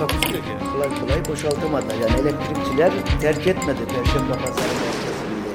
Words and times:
Takusu 0.00 0.36
yok 0.36 0.44
yani. 0.48 0.72
kolay 0.72 1.00
kolay 1.00 1.24
boşaltamadı. 1.28 1.86
Yani 2.02 2.20
elektrikçiler 2.20 2.92
terk 3.20 3.46
etmedi 3.46 3.78
Perşembe 3.88 4.32
Pazarı 4.32 4.72
merkezinde. 4.80 5.50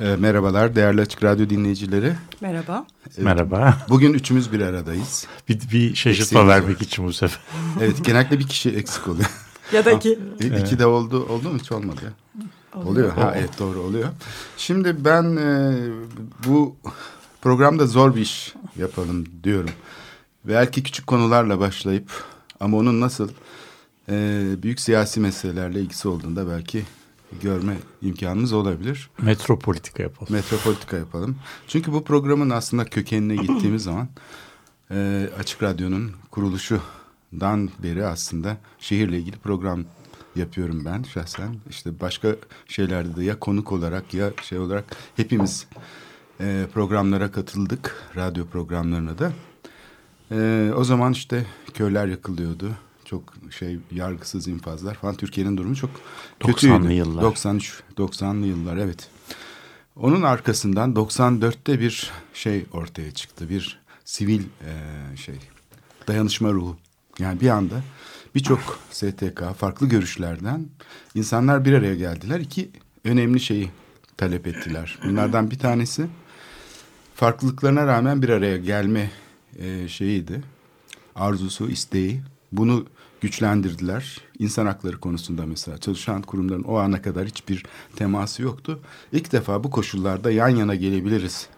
E, 0.00 0.16
merhabalar 0.16 0.76
değerli 0.76 1.00
Açık 1.00 1.24
Radyo 1.24 1.50
dinleyicileri. 1.50 2.12
Merhaba. 2.40 2.86
Merhaba. 3.18 3.78
Bugün 3.88 4.14
üçümüz 4.14 4.52
bir 4.52 4.60
aradayız. 4.60 5.26
Bir, 5.48 5.60
bir 5.72 5.94
şaşırtma 5.94 6.48
vermek 6.48 6.82
için 6.82 7.06
bu 7.06 7.12
sefer. 7.12 7.40
Evet 7.82 8.04
genellikle 8.04 8.38
bir 8.38 8.46
kişi 8.46 8.70
eksik 8.70 9.08
oluyor. 9.08 9.30
Ya 9.72 9.84
da 9.84 9.98
ki 9.98 10.18
İ- 10.40 10.60
İki 10.60 10.78
de 10.78 10.86
oldu 10.86 11.26
oldu 11.28 11.50
mu 11.50 11.58
hiç 11.58 11.72
olmadı 11.72 12.00
ya. 12.04 12.10
Oluyor. 12.82 13.12
Ha 13.12 13.34
evet 13.36 13.50
doğru 13.58 13.78
oluyor. 13.80 14.08
Şimdi 14.56 15.04
ben 15.04 15.36
e, 15.36 15.74
bu 16.46 16.76
programda 17.42 17.86
zor 17.86 18.14
bir 18.14 18.20
iş 18.20 18.54
yapalım 18.76 19.26
diyorum. 19.44 19.70
Belki 20.44 20.82
küçük 20.82 21.06
konularla 21.06 21.60
başlayıp 21.60 22.10
ama 22.60 22.76
onun 22.76 23.00
nasıl 23.00 23.30
e, 24.08 24.44
büyük 24.62 24.80
siyasi 24.80 25.20
meselelerle 25.20 25.80
ilgisi 25.80 26.08
olduğunda 26.08 26.48
belki 26.48 26.82
görme 27.42 27.76
imkanımız 28.02 28.52
olabilir. 28.52 29.10
Metropolitika 29.22 30.02
yapalım. 30.02 30.32
Metropolitika 30.32 30.96
yapalım. 30.96 31.36
Çünkü 31.68 31.92
bu 31.92 32.04
programın 32.04 32.50
aslında 32.50 32.84
kökenine 32.84 33.36
gittiğimiz 33.36 33.82
zaman 33.82 34.08
e, 34.90 35.28
Açık 35.38 35.62
Radyo'nun 35.62 36.12
kuruluşundan 36.30 37.70
beri 37.82 38.06
aslında 38.06 38.56
şehirle 38.78 39.18
ilgili 39.18 39.36
program 39.36 39.84
yapıyorum 40.36 40.84
ben 40.84 41.02
şahsen. 41.02 41.56
İşte 41.70 42.00
başka 42.00 42.36
şeylerde 42.68 43.16
de 43.16 43.24
ya 43.24 43.38
konuk 43.38 43.72
olarak 43.72 44.14
ya 44.14 44.30
şey 44.42 44.58
olarak 44.58 44.84
hepimiz 45.16 45.66
e, 46.40 46.66
programlara 46.74 47.32
katıldık. 47.32 47.96
Radyo 48.16 48.46
programlarına 48.46 49.18
da. 49.18 49.32
E, 50.30 50.70
o 50.76 50.84
zaman 50.84 51.12
işte 51.12 51.46
köyler 51.74 52.06
yakılıyordu. 52.06 52.70
Çok 53.04 53.34
şey 53.58 53.78
yargısız 53.92 54.48
infazlar 54.48 54.94
falan. 54.94 55.14
Türkiye'nin 55.14 55.56
durumu 55.56 55.76
çok 55.76 55.90
90'lı 56.40 56.54
kötüydü. 56.54 56.92
yıllar. 56.92 57.22
93, 57.22 57.82
90'lı 57.98 58.46
yıllar 58.46 58.76
evet. 58.76 59.08
Onun 59.96 60.22
arkasından 60.22 60.92
94'te 60.94 61.80
bir 61.80 62.10
şey 62.34 62.66
ortaya 62.72 63.10
çıktı. 63.10 63.48
Bir 63.48 63.80
sivil 64.04 64.40
e, 64.40 65.16
şey 65.16 65.34
dayanışma 66.08 66.52
ruhu. 66.52 66.76
Yani 67.18 67.40
bir 67.40 67.48
anda 67.48 67.74
birçok 68.34 68.78
STK 68.90 69.42
farklı 69.58 69.88
görüşlerden 69.88 70.66
insanlar 71.14 71.64
bir 71.64 71.72
araya 71.72 71.94
geldiler. 71.94 72.40
İki 72.40 72.70
önemli 73.04 73.40
şeyi 73.40 73.70
talep 74.16 74.46
ettiler. 74.46 74.98
Bunlardan 75.04 75.50
bir 75.50 75.58
tanesi 75.58 76.06
farklılıklarına 77.14 77.86
rağmen 77.86 78.22
bir 78.22 78.28
araya 78.28 78.56
gelme 78.56 79.10
e, 79.58 79.88
şeyiydi. 79.88 80.42
Arzusu, 81.14 81.70
isteği. 81.70 82.20
Bunu 82.52 82.86
güçlendirdiler. 83.20 84.20
İnsan 84.38 84.66
hakları 84.66 85.00
konusunda 85.00 85.46
mesela 85.46 85.78
çalışan 85.78 86.22
kurumların 86.22 86.62
o 86.62 86.76
ana 86.76 87.02
kadar 87.02 87.26
hiçbir 87.26 87.64
teması 87.96 88.42
yoktu. 88.42 88.80
İlk 89.12 89.32
defa 89.32 89.64
bu 89.64 89.70
koşullarda 89.70 90.30
yan 90.30 90.48
yana 90.48 90.74
gelebiliriz 90.74 91.48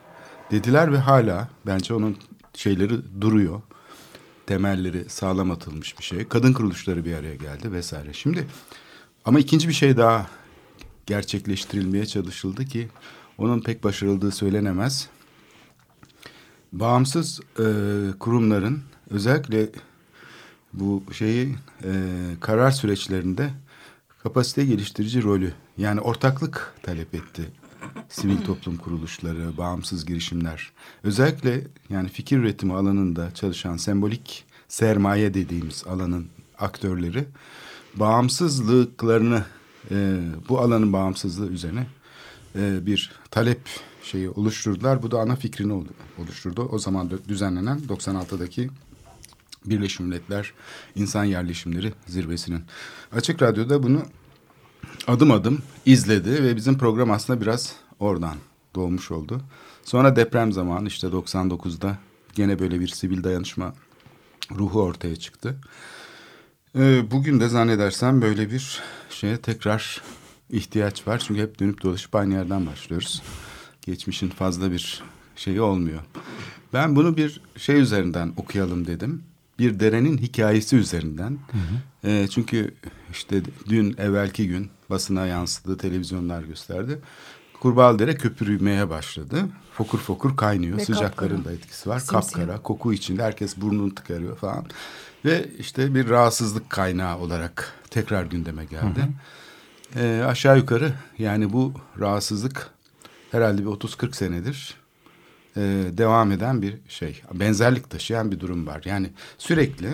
dediler 0.51 0.93
ve 0.93 0.99
hala 0.99 1.49
bence 1.67 1.95
onun 1.95 2.17
şeyleri 2.55 3.21
duruyor. 3.21 3.63
Temelleri 4.47 5.05
sağlam 5.09 5.51
atılmış 5.51 5.99
bir 5.99 6.05
şey. 6.05 6.25
Kadın 6.25 6.53
kuruluşları 6.53 7.05
bir 7.05 7.15
araya 7.15 7.35
geldi 7.35 7.73
vesaire. 7.73 8.13
Şimdi 8.13 8.47
ama 9.25 9.39
ikinci 9.39 9.69
bir 9.69 9.73
şey 9.73 9.97
daha 9.97 10.27
gerçekleştirilmeye 11.07 12.07
çalışıldı 12.07 12.65
ki 12.65 12.89
onun 13.39 13.61
pek 13.61 13.85
başarıldığı 13.85 14.31
söylenemez. 14.31 15.09
Bağımsız 16.73 17.41
e, 17.59 17.65
kurumların 18.19 18.83
özellikle 19.11 19.69
bu 20.73 21.03
şeyi 21.13 21.57
e, 21.85 21.93
karar 22.41 22.71
süreçlerinde 22.71 23.51
kapasite 24.23 24.65
geliştirici 24.65 25.23
rolü 25.23 25.53
yani 25.79 26.01
ortaklık 26.01 26.75
talep 26.83 27.15
etti 27.15 27.43
sivil 28.09 28.45
toplum 28.45 28.77
kuruluşları, 28.77 29.57
bağımsız 29.57 30.07
girişimler. 30.07 30.73
Özellikle 31.05 31.67
yani 31.91 32.09
fikir 32.09 32.39
üretimi 32.39 32.75
alanında 32.75 33.35
çalışan 33.35 33.77
sembolik 33.77 34.45
sermaye 34.69 35.35
dediğimiz 35.35 35.85
alanın 35.87 36.27
aktörleri 36.59 37.25
bağımsızlıklarını 37.95 39.45
e, 39.91 40.19
bu 40.49 40.61
alanın 40.61 40.93
bağımsızlığı 40.93 41.49
üzerine 41.49 41.87
e, 42.59 42.87
bir 42.87 43.13
talep 43.31 43.61
şeyi 44.07 44.31
oluşturdular. 44.31 45.03
Bu 45.03 45.11
da 45.11 45.21
ana 45.21 45.37
fikrini 45.37 45.85
oluşturdu. 46.19 46.69
O 46.73 46.79
zaman 46.79 47.11
düzenlenen 47.29 47.79
96'daki 47.89 48.71
Birleşmiş 49.67 50.01
Milletler 50.01 50.53
İnsan 50.95 51.25
Yerleşimleri 51.25 51.93
Zirvesi'nin. 52.07 52.63
Açık 53.13 53.43
Radyo'da 53.43 53.83
bunu 53.83 54.03
adım 55.07 55.31
adım 55.31 55.63
izledi 55.87 56.43
ve 56.43 56.57
bizim 56.57 56.79
program 56.79 57.11
aslında 57.11 57.41
biraz 57.41 57.73
oradan 58.01 58.37
doğmuş 58.75 59.11
oldu. 59.11 59.41
Sonra 59.85 60.17
deprem 60.17 60.53
zamanı 60.53 60.89
işte 60.89 61.07
99'da 61.07 61.99
gene 62.35 62.59
böyle 62.59 62.81
bir 62.81 62.89
sivil 62.89 63.25
dayanışma 63.25 63.75
ruhu 64.51 64.83
ortaya 64.83 65.17
çıktı. 65.17 65.61
Ee, 66.79 67.11
bugün 67.11 67.41
de 67.41 67.49
zannedersem 67.49 68.23
böyle 68.23 68.51
bir 68.51 68.83
şeye 69.11 69.37
tekrar 69.37 70.03
ihtiyaç 70.51 71.07
var. 71.07 71.23
Çünkü 71.27 71.43
hep 71.43 71.59
dönüp 71.61 71.83
dolaşıp 71.83 72.15
aynı 72.15 72.35
yerden 72.35 72.67
başlıyoruz. 72.67 73.23
Geçmişin 73.87 74.31
fazla 74.31 74.73
bir 74.73 75.03
şeyi 75.37 75.61
olmuyor. 75.61 76.01
Ben 76.73 76.97
bunu 76.97 77.17
bir 77.17 77.41
şey 77.57 77.81
üzerinden 77.81 78.33
okuyalım 78.37 78.87
dedim. 78.87 79.23
Bir 79.59 79.81
derenin 79.81 80.19
hikayesi 80.19 80.77
üzerinden. 80.77 81.39
Ee, 82.05 82.27
çünkü 82.31 82.75
işte 83.13 83.43
dün 83.69 83.95
evvelki 83.99 84.49
gün 84.49 84.71
basına 84.91 85.27
yansıdı, 85.27 85.77
televizyonlar 85.77 86.43
gösterdi. 86.43 86.99
Kurbağalıdere 87.61 88.15
köpürmeye 88.15 88.91
başladı. 88.91 89.49
Fokur 89.73 89.99
fokur 89.99 90.37
kaynıyor. 90.37 90.79
Ve 90.79 90.85
Sıcakların 90.85 91.37
kapkara. 91.37 91.45
da 91.45 91.53
etkisi 91.53 91.89
var. 91.89 91.99
Simsiyah. 91.99 92.23
Kapkara, 92.23 92.63
koku 92.63 92.93
içinde 92.93 93.23
herkes 93.23 93.57
burnunu 93.57 93.95
tıkarıyor 93.95 94.37
falan. 94.37 94.67
Ve 95.25 95.49
işte 95.59 95.95
bir 95.95 96.09
rahatsızlık 96.09 96.71
kaynağı 96.71 97.19
olarak 97.19 97.73
tekrar 97.91 98.25
gündeme 98.25 98.65
geldi. 98.65 99.09
Ee, 99.97 100.23
aşağı 100.27 100.57
yukarı 100.59 100.93
yani 101.19 101.53
bu 101.53 101.73
rahatsızlık 102.01 102.71
herhalde 103.31 103.63
bir 103.63 103.67
30-40 103.67 104.17
senedir 104.17 104.75
e, 105.57 105.61
devam 105.93 106.33
eden 106.33 106.63
bir 106.63 106.75
şey. 106.89 107.23
Benzerlik 107.35 107.91
taşıyan 107.91 108.33
bir 108.33 108.41
durum 108.41 108.67
var. 108.67 108.83
Yani 108.85 109.11
sürekli 109.39 109.89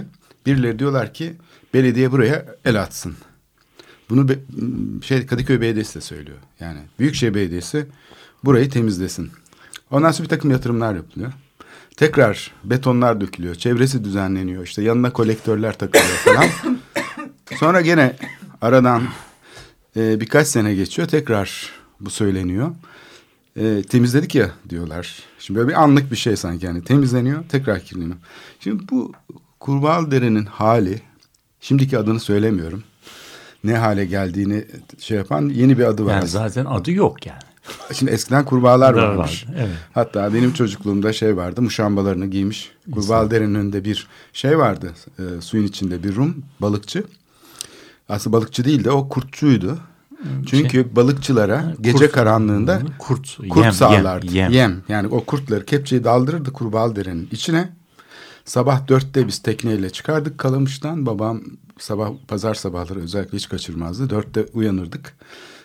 birileri 0.46 0.78
diyorlar 0.78 1.14
ki 1.14 1.32
belediye 1.74 2.12
buraya 2.12 2.46
el 2.64 2.82
atsın. 2.82 3.16
Bunu 4.10 4.28
be- 4.28 4.38
şey 5.02 5.26
Kadıköy 5.26 5.60
Belediyesi 5.60 5.94
de 5.94 6.00
söylüyor. 6.00 6.38
Yani 6.60 6.80
Büyükşehir 6.98 7.34
Belediyesi 7.34 7.86
burayı 8.44 8.70
temizlesin. 8.70 9.30
Ondan 9.90 10.10
sonra 10.12 10.24
bir 10.24 10.28
takım 10.28 10.50
yatırımlar 10.50 10.94
yapılıyor. 10.94 11.32
Tekrar 11.96 12.50
betonlar 12.64 13.20
dökülüyor. 13.20 13.54
Çevresi 13.54 14.04
düzenleniyor. 14.04 14.64
İşte 14.64 14.82
yanına 14.82 15.12
kolektörler 15.12 15.78
takılıyor 15.78 16.08
falan. 16.08 16.44
Sonra 17.58 17.80
gene 17.80 18.16
aradan 18.60 19.02
e, 19.96 20.20
birkaç 20.20 20.46
sene 20.48 20.74
geçiyor. 20.74 21.08
Tekrar 21.08 21.70
bu 22.00 22.10
söyleniyor. 22.10 22.70
E, 23.56 23.82
temizledik 23.82 24.34
ya 24.34 24.50
diyorlar. 24.68 25.18
Şimdi 25.38 25.60
böyle 25.60 25.68
bir 25.68 25.82
anlık 25.82 26.10
bir 26.10 26.16
şey 26.16 26.36
sanki 26.36 26.66
yani 26.66 26.84
temizleniyor 26.84 27.44
tekrar 27.48 27.80
kirleniyor. 27.80 28.16
Şimdi 28.60 28.88
bu 28.90 29.12
Kurbağalıdere'nin 29.60 30.44
hali 30.44 31.00
şimdiki 31.60 31.98
adını 31.98 32.20
söylemiyorum. 32.20 32.82
Ne 33.64 33.76
hale 33.76 34.04
geldiğini 34.04 34.64
şey 34.98 35.16
yapan 35.18 35.48
yeni 35.48 35.78
bir 35.78 35.84
adı 35.84 36.04
var. 36.04 36.14
Yani 36.14 36.28
zaten 36.28 36.64
adı 36.64 36.92
yok 36.92 37.26
yani. 37.26 37.40
Şimdi 37.92 38.12
eskiden 38.12 38.44
kurbağalar 38.44 38.92
varmış. 38.94 39.46
vardı, 39.48 39.58
evet. 39.58 39.76
Hatta 39.94 40.34
benim 40.34 40.52
çocukluğumda 40.52 41.12
şey 41.12 41.36
vardı. 41.36 41.62
Muşambalarını 41.62 42.26
giymiş. 42.26 42.72
Kurbağalıdere'nin 42.92 43.54
önünde 43.54 43.84
bir 43.84 44.06
şey 44.32 44.58
vardı. 44.58 44.92
e, 45.18 45.40
suyun 45.40 45.66
içinde 45.66 46.02
bir 46.02 46.16
Rum 46.16 46.44
balıkçı. 46.60 47.04
Aslında 48.08 48.36
balıkçı 48.36 48.64
değil 48.64 48.84
de 48.84 48.90
o 48.90 49.08
kurtçuydu. 49.08 49.78
Çünkü 50.46 50.96
balıkçılara 50.96 51.74
gece 51.80 51.98
Kurt- 52.06 52.12
karanlığında 52.12 52.82
kurt, 52.98 53.36
kurt 53.50 53.64
yem, 53.64 53.72
sağlardı. 53.72 54.26
yem, 54.26 54.34
Yem, 54.34 54.52
yem. 54.52 54.82
Yani 54.88 55.08
o 55.08 55.24
kurtları 55.24 55.64
kepçeyi 55.66 56.04
daldırırdı 56.04 56.52
Kurbağalıdere'nin 56.52 57.28
içine. 57.32 57.72
Sabah 58.44 58.88
dörtte 58.88 59.26
biz 59.26 59.38
tekneyle 59.38 59.90
çıkardık 59.90 60.38
Kalamış'tan. 60.38 61.06
Babam 61.06 61.40
sabah 61.78 62.10
pazar 62.28 62.54
sabahları 62.54 63.00
özellikle 63.00 63.36
hiç 63.38 63.48
kaçırmazdı. 63.48 64.10
Dörtte 64.10 64.46
uyanırdık 64.54 65.16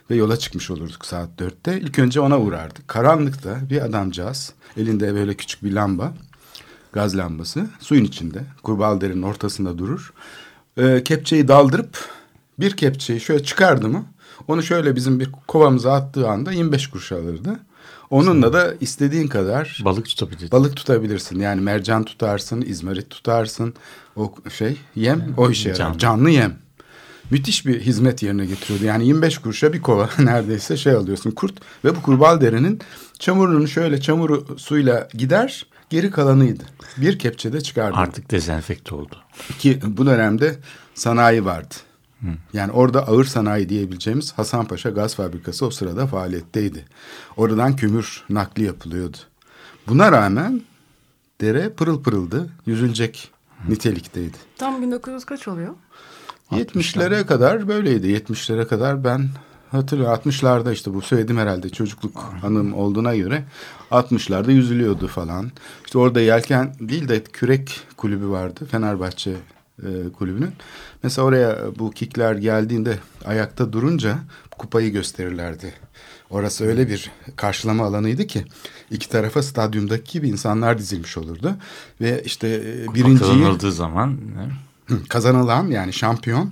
ve 0.10 0.16
yola 0.16 0.38
çıkmış 0.38 0.72
olurduk 0.72 1.06
saat 1.06 1.40
dörtte. 1.40 1.80
İlk 1.82 2.00
önce 2.00 2.20
ona 2.20 2.40
uğrardık. 2.40 2.88
Karanlıkta 2.88 3.58
bir 3.70 3.82
adamcağız 3.86 4.54
elinde 4.78 5.14
böyle 5.14 5.34
küçük 5.34 5.64
bir 5.64 5.72
lamba 5.74 6.14
gaz 6.94 7.18
lambası 7.18 7.68
suyun 7.80 8.04
içinde 8.04 8.44
kurbağaların 8.64 9.22
ortasında 9.22 9.78
durur. 9.78 10.14
Ee, 10.78 11.02
kepçeyi 11.06 11.48
daldırıp 11.48 12.06
bir 12.60 12.72
kepçeyi 12.78 13.20
şöyle 13.20 13.44
çıkardı 13.44 13.90
mı 13.90 14.06
onu 14.48 14.64
şöyle 14.64 14.96
bizim 14.96 15.20
bir 15.20 15.32
kovamıza 15.48 15.94
attığı 15.94 16.30
anda 16.30 16.52
25 16.52 16.88
kuruş 16.88 17.12
alırdı. 17.12 17.60
Onunla 18.10 18.54
da 18.54 18.74
istediğin 18.82 19.28
kadar 19.28 19.82
Balık 19.86 20.06
tutabilir. 20.06 20.52
balık 20.52 20.76
tutabilirsin. 20.76 21.40
Yani 21.40 21.62
mercan 21.62 22.04
tutarsın, 22.04 22.62
izmarit 22.62 23.10
tutarsın. 23.10 23.74
O 24.16 24.36
şey 24.58 24.78
yem 24.96 25.34
o 25.38 25.50
işe 25.50 25.70
yarar. 25.70 25.80
Canlı. 25.80 25.98
Canlı 25.98 26.30
yem. 26.30 26.58
Müthiş 27.32 27.66
bir 27.66 27.82
hizmet 27.82 28.24
yerine 28.24 28.46
getiriyordu. 28.46 28.86
Yani 28.86 29.08
25 29.08 29.38
kuruşa 29.38 29.74
bir 29.74 29.82
kova 29.82 30.10
neredeyse 30.20 30.78
şey 30.78 30.94
alıyorsun 30.94 31.32
kurt. 31.32 31.54
Ve 31.86 31.96
bu 31.96 32.02
kurbal 32.02 32.42
derenin 32.42 32.80
çamurunun 33.20 33.66
şöyle 33.66 34.02
çamuru 34.02 34.46
suyla 34.58 35.08
gider 35.14 35.66
geri 35.90 36.12
kalanıydı. 36.12 36.64
Bir 36.98 37.20
kepçede 37.20 37.62
çıkardı. 37.62 37.98
Artık 37.98 38.32
dezenfekte 38.32 38.96
oldu. 38.96 39.16
Ki 39.60 39.80
bu 39.86 40.06
dönemde 40.06 40.56
sanayi 40.96 41.46
vardı. 41.46 41.76
Yani 42.54 42.72
orada 42.72 43.08
ağır 43.08 43.26
sanayi 43.26 43.70
diyebileceğimiz 43.70 44.34
Hasanpaşa 44.34 44.90
Gaz 44.90 45.16
Fabrikası 45.16 45.66
o 45.66 45.70
sırada 45.70 46.08
faaliyetteydi. 46.08 46.86
Oradan 47.38 47.76
kömür 47.76 48.24
nakli 48.30 48.64
yapılıyordu. 48.64 49.18
Buna 49.88 50.12
rağmen 50.12 50.62
dere 51.42 51.70
pırıl 51.70 52.04
pırıldı, 52.04 52.50
yüzülecek 52.66 53.32
nitelikteydi. 53.68 54.38
Tam 54.58 54.82
1900 54.82 55.26
kaç 55.26 55.48
oluyor? 55.48 55.74
70'lere 56.52 57.26
kadar 57.26 57.68
böyleydi. 57.68 58.08
70'lere 58.08 58.68
kadar 58.68 59.04
ben 59.04 59.30
hatırlıyorum. 59.72 60.20
60'larda 60.26 60.74
işte 60.74 60.94
bu 60.94 61.02
söyledim 61.02 61.38
herhalde 61.38 61.70
çocukluk 61.70 62.18
hanım 62.42 62.74
olduğuna 62.74 63.16
göre 63.16 63.44
60'larda 63.92 64.52
yüzülüyordu 64.52 65.08
falan. 65.08 65.52
İşte 65.86 65.98
orada 65.98 66.22
yelken 66.22 66.74
değil 66.80 67.08
de 67.08 67.24
kürek 67.24 67.80
kulübü 67.98 68.28
vardı. 68.28 68.66
Fenerbahçe 68.72 69.34
e, 69.84 70.12
kulübünün. 70.18 70.54
Mesela 71.04 71.26
oraya 71.26 71.58
bu 71.80 71.92
kikler 71.92 72.36
geldiğinde 72.36 73.00
ayakta 73.26 73.74
durunca 73.74 74.20
kupayı 74.58 74.92
gösterirlerdi. 74.92 75.74
Orası 76.30 76.66
öyle 76.66 76.90
bir 76.90 77.12
karşılama 77.36 77.86
alanıydı 77.86 78.28
ki 78.28 78.46
iki 78.92 79.10
tarafa 79.10 79.44
stadyumdaki 79.44 80.12
gibi 80.12 80.30
insanlar 80.30 80.78
dizilmiş 80.78 81.18
olurdu. 81.18 81.56
Ve 82.02 82.22
işte 82.26 82.48
e, 82.48 82.86
Kupa 82.86 82.96
birinciyi 82.96 83.20
kazanıldığı 83.20 83.72
zaman? 83.72 84.18
Hı, 84.86 85.04
kazanılan 85.10 85.68
yani 85.68 85.94
şampiyon 85.94 86.52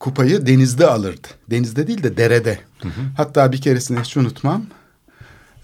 kupayı 0.00 0.46
denizde 0.46 0.86
alırdı. 0.86 1.28
Denizde 1.50 1.86
değil 1.86 2.02
de 2.02 2.16
derede. 2.16 2.60
Hatta 3.16 3.52
bir 3.52 3.60
keresini 3.60 4.00
hiç 4.00 4.16
unutmam. 4.16 4.62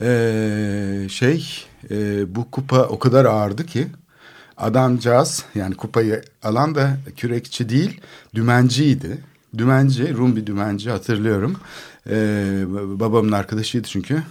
Ee, 0.01 1.07
şey 1.11 1.67
e, 1.91 2.35
bu 2.35 2.51
kupa 2.51 2.83
o 2.83 2.99
kadar 2.99 3.25
ağırdı 3.25 3.67
ki 3.67 3.89
adamcağız 4.59 5.45
yani 5.55 5.75
kupayı 5.75 6.23
alan 6.43 6.75
da 6.75 6.97
kürekçi 7.17 7.69
değil 7.69 8.01
dümenciydi. 8.35 9.19
Dümenci 9.59 10.15
Rum 10.15 10.37
bir 10.37 10.47
dümenci 10.47 10.91
hatırlıyorum. 10.91 11.57
Ee, 12.11 12.65
babamın 13.01 13.33
arkadaşıydı 13.33 13.89
çünkü. 13.89 14.23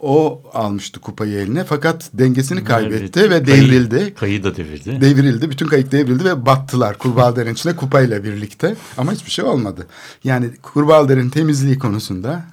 O 0.00 0.42
almıştı 0.54 1.00
kupayı 1.00 1.38
eline 1.38 1.64
fakat 1.64 2.10
dengesini 2.14 2.64
kaybetti 2.64 3.20
Evet, 3.20 3.30
ve 3.30 3.44
kayı- 3.44 3.62
devrildi. 3.62 4.14
Kayı 4.14 4.44
da 4.44 4.56
devirdi. 4.56 5.00
Devrildi. 5.00 5.50
Bütün 5.50 5.66
kayık 5.66 5.92
devrildi 5.92 6.24
ve 6.24 6.46
battılar 6.46 6.98
kurbağaların 6.98 7.52
içine 7.52 7.76
kupayla 7.76 8.24
birlikte. 8.24 8.76
Ama 8.98 9.12
hiçbir 9.12 9.30
şey 9.30 9.44
olmadı. 9.44 9.86
Yani 10.24 10.50
kurbağaların 10.62 11.28
temizliği 11.30 11.78
konusunda 11.78 12.44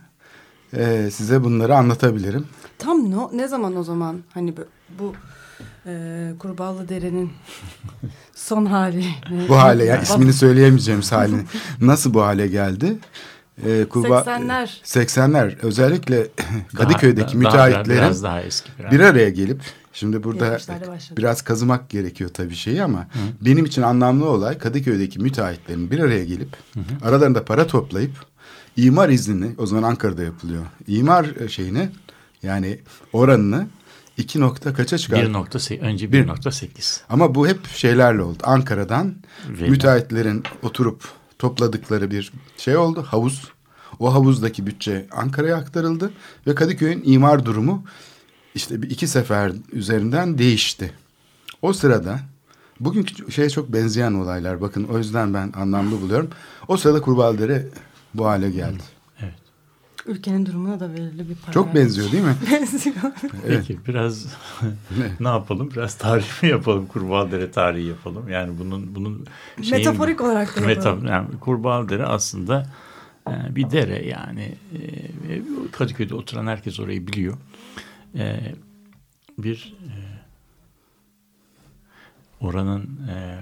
e, 0.78 1.10
size 1.14 1.44
bunları 1.44 1.76
anlatabilirim. 1.76 2.46
Tam 2.78 3.12
no, 3.12 3.30
ne 3.34 3.48
zaman 3.48 3.76
o 3.76 3.84
zaman 3.84 4.18
hani 4.34 4.54
bu, 5.00 5.14
bu 5.86 5.90
e, 5.90 6.32
Kurbağalı 6.40 6.90
Dere'nin 6.90 7.32
son 8.36 8.66
hali. 8.66 9.06
Bu 9.50 9.58
hale 9.58 9.86
yani 9.86 10.04
ismini 10.04 10.34
söyleyemeyeceğimiz 10.34 11.12
halini. 11.12 11.42
Nasıl 11.82 12.14
bu 12.14 12.22
hale 12.22 12.48
geldi? 12.48 12.98
E, 13.66 13.86
kurbağa, 13.90 14.20
80'ler. 14.20 14.68
80'ler 14.84 15.56
özellikle 15.62 16.18
Daha- 16.78 16.88
Kadıköy'deki 16.88 17.28
daha- 17.34 17.38
müteahhitlerin 17.38 18.02
biraz 18.02 18.24
daha 18.24 18.42
eski. 18.42 18.70
Biraz. 18.80 18.92
bir 18.92 19.00
araya 19.00 19.30
gelip 19.30 19.62
şimdi 19.94 20.24
burada 20.24 20.48
70'lerde 20.48 20.88
başladı. 20.88 21.18
biraz 21.18 21.42
kazımak 21.42 21.90
gerekiyor 21.90 22.30
tabii 22.34 22.56
şeyi 22.56 22.84
ama 22.84 23.08
benim 23.42 23.66
için 23.66 23.82
anlamlı 23.82 24.26
olay 24.30 24.58
Kadıköy'deki 24.58 25.20
müteahhitlerin 25.20 25.92
bir 25.92 26.00
araya 26.00 26.24
gelip 26.26 26.50
aralarında 27.04 27.46
para 27.46 27.68
toplayıp 27.68 28.12
imar 28.78 29.10
iznini 29.10 29.52
o 29.58 29.66
zaman 29.66 29.84
Ankara'da 29.84 30.24
yapılıyor. 30.24 30.64
İmar 30.88 31.26
e, 31.40 31.48
şeyini 31.50 31.90
yani 32.44 32.80
oranını 33.14 33.68
iki 34.18 34.40
nokta 34.40 34.74
kaça 34.74 34.98
çıkardı? 34.98 35.26
1.8 35.30 35.80
önce 35.82 36.12
Bir- 36.12 36.28
1.8. 36.28 37.02
Ama 37.10 37.36
bu 37.36 37.48
hep 37.48 37.68
şeylerle 37.68 38.22
oldu. 38.22 38.38
Ankara'dan 38.44 39.16
Verilen. 39.50 39.70
müteahhitlerin 39.70 40.44
oturup 40.62 41.04
topladıkları 41.40 42.12
bir 42.12 42.32
şey 42.58 42.78
oldu. 42.78 43.04
Havuz. 43.08 43.42
O 44.00 44.14
havuzdaki 44.14 44.68
bütçe 44.68 45.08
Ankara'ya 45.12 45.56
aktarıldı 45.58 46.12
ve 46.48 46.56
Kadıköy'ün 46.56 47.02
imar 47.06 47.46
durumu 47.46 47.84
işte 48.56 48.82
bir 48.82 48.90
iki 48.90 49.08
sefer 49.08 49.52
üzerinden 49.72 50.38
değişti. 50.38 50.94
O 51.62 51.74
sırada 51.74 52.20
bugünkü 52.80 53.32
şeye 53.32 53.50
çok 53.50 53.74
benzeyen 53.74 54.14
olaylar 54.14 54.62
bakın 54.62 54.84
o 54.84 54.98
yüzden 54.98 55.34
ben 55.34 55.52
anlamlı 55.56 56.02
buluyorum. 56.02 56.30
O 56.68 56.78
sırada 56.78 57.02
Kurbaldere 57.02 57.68
bu 58.14 58.26
hale 58.26 58.52
geldi. 58.52 58.84
Ülkenin 60.06 60.46
durumuna 60.46 60.80
da 60.80 60.94
belirli 60.94 61.30
bir 61.30 61.36
para. 61.36 61.52
Çok 61.54 61.76
benziyor 61.76 62.12
değil 62.12 62.24
mi? 62.24 62.36
benziyor. 62.52 62.96
Peki 63.48 63.80
biraz 63.88 64.26
ne 65.20 65.28
yapalım? 65.28 65.72
Biraz 65.72 65.96
tarih 65.96 66.44
mi 66.44 66.50
yapalım? 66.50 66.86
Kurbağadere 66.88 67.52
tarihi 67.52 67.88
yapalım. 67.88 68.30
Yani 68.30 68.60
bunun 68.60 68.96
bunun 68.96 69.26
şeyin- 69.62 69.72
Metaforik 69.78 70.22
olarak 70.22 70.56
da 70.58 70.70
yapalım. 70.70 71.02
Meta, 71.04 71.14
yani 71.14 71.28
Kurbağadere 71.40 72.06
aslında 72.06 72.66
e, 73.30 73.56
bir 73.56 73.70
dere 73.72 74.08
yani 74.08 74.56
e, 74.74 75.42
Kadıköy'de 75.72 76.16
oturan 76.16 76.48
herkes 76.48 76.80
orayı 76.80 77.08
biliyor. 77.08 77.38
E, 78.16 78.40
bir 79.38 79.76
e, 79.88 79.96
oranın 82.42 83.00
e, 83.10 83.42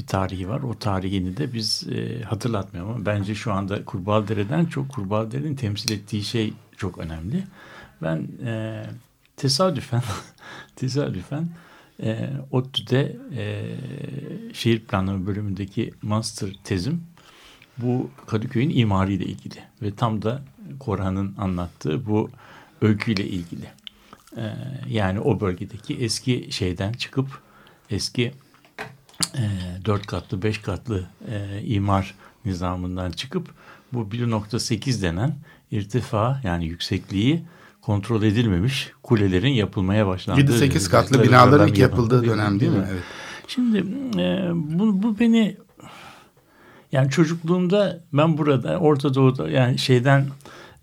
bir 0.00 0.06
tarihi 0.06 0.48
var. 0.48 0.62
O 0.62 0.78
tarihini 0.78 1.36
de 1.36 1.52
biz 1.52 1.86
e, 1.92 2.22
hatırlatmıyorum 2.22 2.92
ama 2.92 3.06
bence 3.06 3.34
şu 3.34 3.52
anda 3.52 3.84
Kurbağadere'den 3.84 4.64
çok 4.64 4.88
Kurbağadere'nin 4.88 5.56
temsil 5.56 5.92
ettiği 5.92 6.24
şey 6.24 6.52
çok 6.76 6.98
önemli. 6.98 7.44
Ben 8.02 8.28
e, 8.46 8.84
tesadüfen 9.36 10.02
tesadüfen 10.76 11.48
e, 12.02 12.30
ODTÜ'de 12.50 13.16
e, 13.36 13.76
şehir 14.52 14.80
planlama 14.80 15.26
bölümündeki 15.26 15.92
master 16.02 16.50
tezim 16.64 17.02
bu 17.78 18.10
Kadıköy'ün 18.26 18.70
imariyle 18.70 19.24
ilgili 19.24 19.58
ve 19.82 19.94
tam 19.94 20.22
da 20.22 20.42
Korhan'ın 20.78 21.34
anlattığı 21.38 22.06
bu 22.06 22.30
öyküyle 22.82 23.26
ilgili. 23.26 23.66
E, 24.36 24.54
yani 24.88 25.20
o 25.20 25.40
bölgedeki 25.40 25.94
eski 25.96 26.48
şeyden 26.50 26.92
çıkıp 26.92 27.26
eski 27.90 28.32
dört 29.84 30.06
katlı, 30.06 30.42
beş 30.42 30.58
katlı 30.58 31.04
e, 31.30 31.62
imar 31.64 32.14
nizamından 32.44 33.10
çıkıp 33.10 33.48
bu 33.92 34.02
1.8 34.02 35.02
denen 35.02 35.34
irtifa 35.70 36.40
yani 36.44 36.66
yüksekliği 36.66 37.42
kontrol 37.82 38.22
edilmemiş 38.22 38.92
kulelerin 39.02 39.52
yapılmaya 39.52 40.06
başlandığı. 40.06 40.64
7-8 40.64 40.90
katlı 40.90 41.22
binaların 41.22 41.68
ilk 41.68 41.78
yapıldığı 41.78 42.14
yapıldığı 42.14 42.30
dönem 42.30 42.60
değil 42.60 42.72
mi? 42.72 42.86
Evet. 42.90 43.02
Şimdi 43.46 43.78
e, 44.20 44.50
bu, 44.54 45.02
bu 45.02 45.18
beni 45.18 45.56
yani 46.92 47.10
çocukluğumda 47.10 48.00
ben 48.12 48.38
burada 48.38 48.78
Orta 48.78 49.14
Doğu'da 49.14 49.50
yani 49.50 49.78
şeyden 49.78 50.26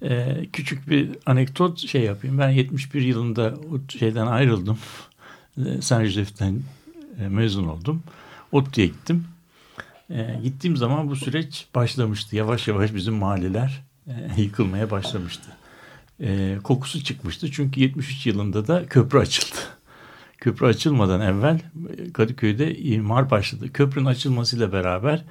e, 0.01 0.45
küçük 0.53 0.89
bir 0.89 1.09
anekdot 1.25 1.79
şey 1.79 2.01
yapayım. 2.01 2.37
Ben 2.37 2.49
71 2.49 3.01
yılında 3.01 3.53
o 3.71 3.91
şeyden 3.91 4.27
ayrıldım. 4.27 4.77
E, 5.57 5.81
Saint 5.81 6.41
e, 7.19 7.27
mezun 7.29 7.67
oldum. 7.67 8.03
ODTÜ'ye 8.57 8.87
gittim. 8.87 9.25
E, 10.09 10.39
gittiğim 10.43 10.77
zaman 10.77 11.09
bu 11.09 11.15
süreç 11.15 11.67
başlamıştı. 11.75 12.35
Yavaş 12.35 12.67
yavaş 12.67 12.93
bizim 12.93 13.13
mahalleler 13.13 13.83
e, 14.07 14.41
yıkılmaya 14.41 14.91
başlamıştı. 14.91 15.49
E, 16.21 16.57
kokusu 16.63 17.03
çıkmıştı. 17.03 17.51
Çünkü 17.51 17.79
73 17.79 18.25
yılında 18.25 18.67
da 18.67 18.85
köprü 18.85 19.19
açıldı. 19.19 19.57
Köprü 20.37 20.65
açılmadan 20.65 21.21
evvel 21.21 21.61
e, 21.97 22.13
Kadıköy'de 22.13 22.77
imar 22.77 23.31
başladı. 23.31 23.73
Köprünün 23.73 24.05
açılmasıyla 24.05 24.71
beraber 24.73 25.23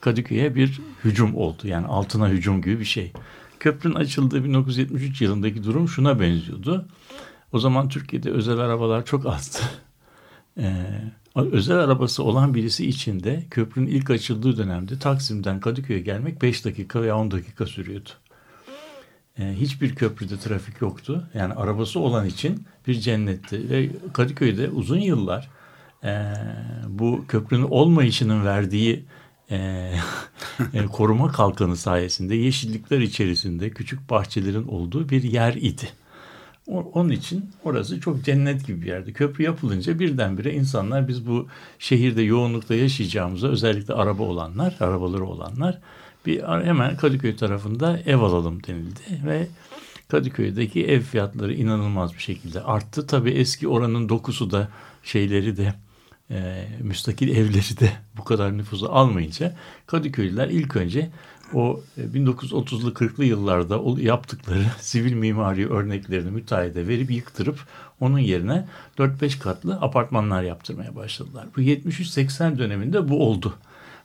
Kadıköy'e 0.00 0.54
bir 0.54 0.80
hücum 1.04 1.36
oldu. 1.36 1.68
Yani 1.68 1.86
altına 1.86 2.28
hücum 2.28 2.62
gibi 2.62 2.80
bir 2.80 2.84
şey. 2.84 3.12
Köprünün 3.60 3.94
açıldığı 3.94 4.44
1973 4.44 5.20
yılındaki 5.20 5.64
durum 5.64 5.88
şuna 5.88 6.20
benziyordu. 6.20 6.88
O 7.52 7.58
zaman 7.58 7.88
Türkiye'de 7.88 8.30
özel 8.30 8.58
arabalar 8.58 9.04
çok 9.04 9.26
azdı. 9.26 9.58
Ee, 10.58 10.72
özel 11.36 11.78
arabası 11.78 12.24
olan 12.24 12.54
birisi 12.54 12.86
için 12.86 13.22
de 13.22 13.44
köprünün 13.50 13.86
ilk 13.86 14.10
açıldığı 14.10 14.56
dönemde 14.56 14.98
Taksim'den 14.98 15.60
Kadıköy'e 15.60 16.00
gelmek 16.00 16.42
5 16.42 16.64
dakika 16.64 17.02
veya 17.02 17.16
10 17.16 17.30
dakika 17.30 17.66
sürüyordu. 17.66 18.10
E, 19.38 19.54
hiçbir 19.60 19.94
köprüde 19.94 20.38
trafik 20.38 20.80
yoktu. 20.80 21.28
Yani 21.34 21.54
arabası 21.54 22.00
olan 22.00 22.26
için 22.26 22.64
bir 22.86 22.94
cennetti. 22.94 23.70
Ve 23.70 23.90
Kadıköy'de 24.12 24.70
uzun 24.70 25.00
yıllar 25.00 25.48
e, 26.04 26.32
bu 26.88 27.24
köprünün 27.28 27.62
olmayışının 27.70 28.44
verdiği 28.44 29.04
e, 29.50 29.92
koruma 30.92 31.32
kalkanı 31.32 31.76
sayesinde 31.76 32.34
yeşillikler 32.34 33.00
içerisinde 33.00 33.70
küçük 33.70 34.10
bahçelerin 34.10 34.68
olduğu 34.68 35.08
bir 35.08 35.22
yer 35.22 35.54
idi. 35.54 35.88
Onun 36.70 37.10
için 37.10 37.50
orası 37.64 38.00
çok 38.00 38.24
cennet 38.24 38.66
gibi 38.66 38.82
bir 38.82 38.86
yerdi. 38.86 39.12
Köprü 39.12 39.44
yapılınca 39.44 39.98
birdenbire 39.98 40.54
insanlar 40.54 41.08
biz 41.08 41.26
bu 41.26 41.48
şehirde 41.78 42.22
yoğunlukta 42.22 42.74
yaşayacağımıza 42.74 43.48
özellikle 43.48 43.94
araba 43.94 44.22
olanlar, 44.22 44.76
arabaları 44.80 45.24
olanlar 45.24 45.78
bir 46.26 46.42
hemen 46.42 46.96
Kadıköy 46.96 47.36
tarafında 47.36 47.98
ev 48.06 48.18
alalım 48.18 48.62
denildi 48.66 49.00
ve 49.26 49.46
Kadıköy'deki 50.08 50.86
ev 50.86 51.00
fiyatları 51.00 51.54
inanılmaz 51.54 52.14
bir 52.14 52.22
şekilde 52.22 52.62
arttı. 52.62 53.06
Tabii 53.06 53.30
eski 53.30 53.68
oranın 53.68 54.08
dokusu 54.08 54.50
da 54.50 54.68
şeyleri 55.02 55.56
de 55.56 55.74
e, 56.30 56.68
müstakil 56.80 57.28
evleri 57.28 57.80
de 57.80 57.92
bu 58.16 58.24
kadar 58.24 58.58
nüfusu 58.58 58.92
almayınca 58.92 59.56
Kadıköylüler 59.86 60.48
ilk 60.48 60.76
önce 60.76 61.10
o 61.54 61.80
1930'lu 61.98 62.90
e, 62.90 62.92
40'lı 62.92 63.24
yıllarda 63.24 64.00
yaptıkları 64.00 64.66
sivil 64.80 65.12
mimari 65.12 65.70
örneklerini 65.70 66.30
müteahhide 66.30 66.88
verip 66.88 67.10
yıktırıp 67.10 67.58
onun 68.00 68.18
yerine 68.18 68.68
4-5 68.98 69.38
katlı 69.38 69.74
apartmanlar 69.74 70.42
yaptırmaya 70.42 70.96
başladılar. 70.96 71.46
Bu 71.56 71.60
73-80 71.60 72.58
döneminde 72.58 73.08
bu 73.08 73.26
oldu. 73.26 73.54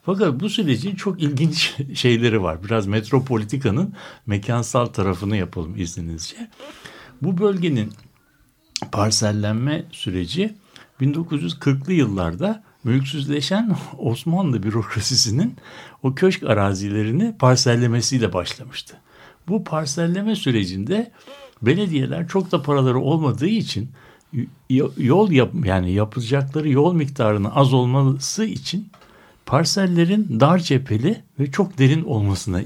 Fakat 0.05 0.39
bu 0.39 0.49
sürecin 0.49 0.95
çok 0.95 1.21
ilginç 1.21 1.75
şeyleri 1.93 2.43
var. 2.43 2.63
Biraz 2.63 2.87
metropolitikanın 2.87 3.93
mekansal 4.25 4.85
tarafını 4.85 5.37
yapalım 5.37 5.77
izninizce. 5.77 6.49
Bu 7.21 7.37
bölgenin 7.37 7.91
parsellenme 8.91 9.85
süreci 9.91 10.55
1940'lı 11.01 11.93
yıllarda 11.93 12.63
mülksüzleşen 12.85 13.75
Osmanlı 13.97 14.63
bürokrasisinin 14.63 15.55
o 16.03 16.15
köşk 16.15 16.43
arazilerini 16.43 17.35
parsellemesiyle 17.39 18.33
başlamıştı. 18.33 18.97
Bu 19.47 19.63
parselleme 19.63 20.35
sürecinde 20.35 21.11
belediyeler 21.61 22.27
çok 22.27 22.51
da 22.51 22.61
paraları 22.61 22.99
olmadığı 22.99 23.47
için 23.47 23.89
yol 24.97 25.31
yap 25.31 25.53
yani 25.65 25.91
yapacakları 25.91 26.69
yol 26.69 26.93
miktarının 26.93 27.51
az 27.55 27.73
olması 27.73 28.45
için 28.45 28.89
parsellerin 29.45 30.39
dar 30.39 30.59
cepheli 30.59 31.23
ve 31.39 31.51
çok 31.51 31.77
derin 31.77 32.03
olmasına 32.03 32.61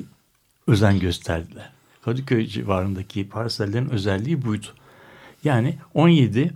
özen 0.67 0.99
gösterdiler. 0.99 1.69
Kadıköy 2.05 2.47
civarındaki 2.47 3.29
parsellerin 3.29 3.89
özelliği 3.89 4.45
buydu. 4.45 4.67
Yani 5.43 5.77
17 5.93 6.53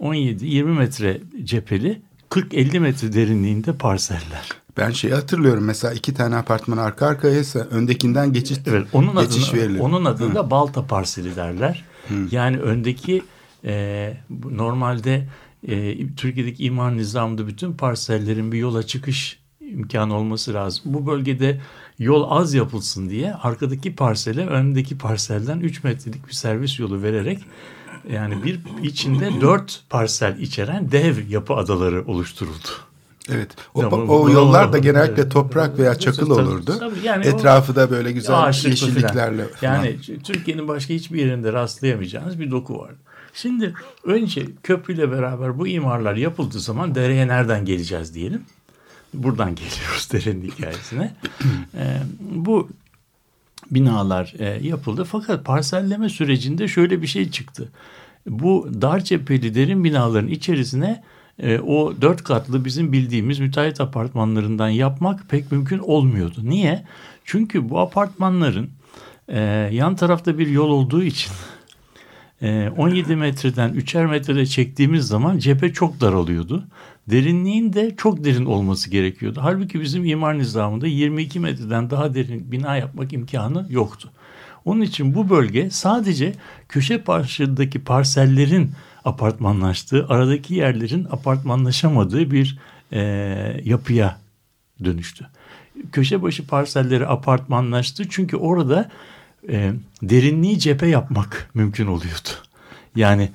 17-20 0.00 0.62
metre 0.62 1.20
cepheli 1.44 2.02
40-50 2.34 2.80
metre 2.80 3.12
derinliğinde 3.12 3.72
parseller. 3.72 4.48
Ben 4.76 4.90
şeyi 4.90 5.14
hatırlıyorum 5.14 5.64
mesela 5.64 5.94
iki 5.94 6.14
tane 6.14 6.36
apartman 6.36 6.76
arka 6.76 7.06
arkaysa 7.06 7.58
öndekinden 7.58 8.32
geçiş 8.32 8.58
evet, 8.66 8.86
onun 8.92 9.20
geçiş 9.20 9.48
adına, 9.48 9.60
verilir. 9.60 9.80
Onun 9.80 10.04
adında 10.04 10.40
Hı. 10.40 10.50
balta 10.50 10.86
parseli 10.86 11.36
derler. 11.36 11.84
Hı. 12.08 12.14
Yani 12.30 12.58
öndeki 12.58 13.22
e, 13.64 14.16
normalde 14.50 15.28
e, 15.68 16.06
Türkiye'deki 16.16 16.64
imar 16.64 16.96
nizamında 16.96 17.46
bütün 17.46 17.72
parsellerin 17.72 18.52
bir 18.52 18.58
yola 18.58 18.82
çıkış 18.82 19.38
imkanı 19.60 20.16
olması 20.16 20.54
lazım. 20.54 20.82
Bu 20.84 21.06
bölgede 21.06 21.60
yol 21.98 22.30
az 22.30 22.54
yapılsın 22.54 23.10
diye 23.10 23.34
arkadaki 23.34 23.96
parsele 23.96 24.46
öndeki 24.46 24.98
parselden 24.98 25.60
3 25.60 25.84
metrelik 25.84 26.28
bir 26.28 26.32
servis 26.32 26.78
yolu 26.78 27.02
vererek 27.02 27.38
yani 28.12 28.44
bir 28.44 28.60
içinde 28.82 29.40
dört 29.40 29.82
parsel 29.90 30.38
içeren 30.38 30.92
dev 30.92 31.28
yapı 31.28 31.54
adaları 31.54 32.04
oluşturuldu. 32.06 32.68
Evet. 33.32 33.50
O, 33.74 33.80
tamam, 33.80 34.08
o 34.08 34.30
yollar 34.30 34.72
da 34.72 34.78
genellikle 34.78 35.22
evet. 35.22 35.32
toprak 35.32 35.78
veya 35.78 35.94
çakıl 35.94 36.30
olurdu. 36.30 36.76
Tabii 36.78 36.98
yani 37.04 37.26
Etrafı 37.26 37.76
da 37.76 37.90
böyle 37.90 38.12
güzel 38.12 38.46
yeşilliklerle. 38.46 39.48
Falan. 39.48 39.74
Yani 39.74 39.96
Türkiye'nin 40.24 40.68
başka 40.68 40.94
hiçbir 40.94 41.18
yerinde 41.18 41.52
rastlayamayacağınız 41.52 42.40
bir 42.40 42.50
doku 42.50 42.78
var. 42.78 42.90
Şimdi 43.34 43.74
önce 44.04 44.46
köprüyle 44.62 45.10
beraber 45.10 45.58
bu 45.58 45.68
imarlar 45.68 46.16
yapıldığı 46.16 46.60
zaman 46.60 46.94
dereye 46.94 47.28
nereden 47.28 47.64
geleceğiz 47.64 48.14
diyelim. 48.14 48.42
Buradan 49.14 49.54
geliyoruz 49.54 50.08
derenin 50.12 50.42
hikayesine. 50.42 51.14
ee, 51.74 51.98
bu 52.20 52.68
binalar 53.70 54.34
e, 54.38 54.66
yapıldı. 54.66 55.04
Fakat 55.04 55.44
parselleme 55.44 56.08
sürecinde 56.08 56.68
şöyle 56.68 57.02
bir 57.02 57.06
şey 57.06 57.30
çıktı. 57.30 57.68
Bu 58.26 58.68
dar 58.80 59.04
cepheli 59.04 59.54
derin 59.54 59.84
binaların 59.84 60.28
içerisine 60.28 61.02
e, 61.38 61.58
o 61.58 61.94
dört 62.00 62.24
katlı 62.24 62.64
bizim 62.64 62.92
bildiğimiz 62.92 63.40
müteahhit 63.40 63.80
apartmanlarından 63.80 64.68
yapmak 64.68 65.28
pek 65.28 65.52
mümkün 65.52 65.78
olmuyordu. 65.78 66.40
Niye? 66.42 66.84
Çünkü 67.24 67.68
bu 67.68 67.80
apartmanların 67.80 68.70
e, 69.28 69.40
yan 69.72 69.96
tarafta 69.96 70.38
bir 70.38 70.46
yol 70.46 70.70
olduğu 70.70 71.02
için 71.02 71.32
17 72.42 73.12
e, 73.12 73.16
metreden 73.16 73.70
3'er 73.70 74.06
metrede 74.06 74.46
çektiğimiz 74.46 75.06
zaman 75.06 75.38
cephe 75.38 75.72
çok 75.72 76.00
daralıyordu. 76.00 76.64
Derinliğin 77.10 77.72
de 77.72 77.96
çok 77.96 78.24
derin 78.24 78.44
olması 78.44 78.90
gerekiyordu. 78.90 79.40
Halbuki 79.42 79.80
bizim 79.80 80.04
imar 80.04 80.38
nizamında 80.38 80.86
22 80.86 81.40
metreden 81.40 81.90
daha 81.90 82.14
derin 82.14 82.52
bina 82.52 82.76
yapmak 82.76 83.12
imkanı 83.12 83.66
yoktu. 83.70 84.10
Onun 84.64 84.80
için 84.80 85.14
bu 85.14 85.30
bölge 85.30 85.70
sadece 85.70 86.34
köşe 86.68 87.06
başındaki 87.06 87.84
parsellerin 87.84 88.70
apartmanlaştığı, 89.04 90.06
aradaki 90.08 90.54
yerlerin 90.54 91.04
apartmanlaşamadığı 91.04 92.30
bir 92.30 92.58
e, 92.92 93.00
yapıya 93.64 94.18
dönüştü. 94.84 95.26
Köşe 95.92 96.22
başı 96.22 96.46
parselleri 96.46 97.06
apartmanlaştı 97.06 98.08
çünkü 98.08 98.36
orada 98.36 98.90
e, 99.48 99.72
derinliği 100.02 100.58
cephe 100.58 100.86
yapmak 100.86 101.50
mümkün 101.54 101.86
oluyordu. 101.86 102.28
Yani 102.96 103.30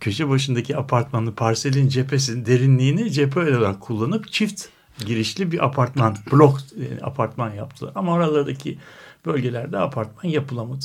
köşe 0.00 0.28
başındaki 0.28 0.76
apartmanlı 0.76 1.34
parselin 1.34 1.88
cephesinin 1.88 2.46
derinliğini 2.46 3.12
cephe 3.12 3.40
olarak 3.40 3.80
kullanıp 3.80 4.32
çift 4.32 4.64
girişli 5.06 5.52
bir 5.52 5.64
apartman, 5.64 6.16
blok 6.32 6.58
e, 6.60 7.04
apartman 7.04 7.54
yaptılar. 7.54 7.92
Ama 7.94 8.12
oralardaki 8.12 8.78
bölgelerde 9.26 9.78
apartman 9.78 10.30
yapılamadı. 10.30 10.84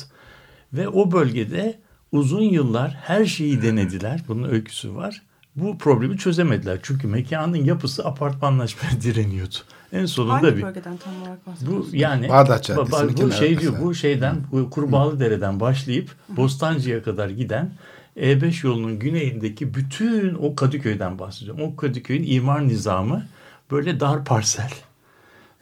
Ve 0.72 0.88
o 0.88 1.12
bölgede 1.12 1.78
uzun 2.12 2.42
yıllar 2.42 2.90
her 3.02 3.24
şeyi 3.24 3.62
denediler. 3.62 4.22
Bunun 4.28 4.48
öyküsü 4.48 4.94
var. 4.94 5.22
Bu 5.56 5.78
problemi 5.78 6.18
çözemediler. 6.18 6.78
Çünkü 6.82 7.06
mekanın 7.06 7.56
yapısı 7.56 8.04
apartmanlaşmaya 8.04 9.00
direniyordu. 9.02 9.54
En 9.92 10.06
sonunda 10.06 10.34
Hangi 10.34 10.56
bir 10.56 10.62
bölgeden 10.62 10.96
tam 10.96 11.22
olarak 11.22 11.38
Bu 11.60 11.86
yani 11.92 12.28
Bağdat 12.28 12.64
Caddesi. 12.64 13.22
Bu 13.26 13.32
şey 13.32 13.58
diyor 13.58 13.74
bu 13.82 13.94
şeyden 13.94 14.36
bu 14.52 14.70
Kurbağalı 14.70 15.20
Dere'den 15.20 15.60
başlayıp 15.60 16.10
Bostancı'ya 16.28 17.02
kadar 17.02 17.28
giden 17.28 17.72
E5 18.16 18.66
yolunun 18.66 18.98
güneyindeki 18.98 19.74
bütün 19.74 20.34
o 20.34 20.54
Kadıköy'den 20.56 21.18
bahsediyorum. 21.18 21.62
O 21.62 21.76
Kadıköy'ün 21.76 22.24
imar 22.26 22.68
nizamı 22.68 23.26
böyle 23.70 24.00
dar 24.00 24.24
parsel 24.24 24.70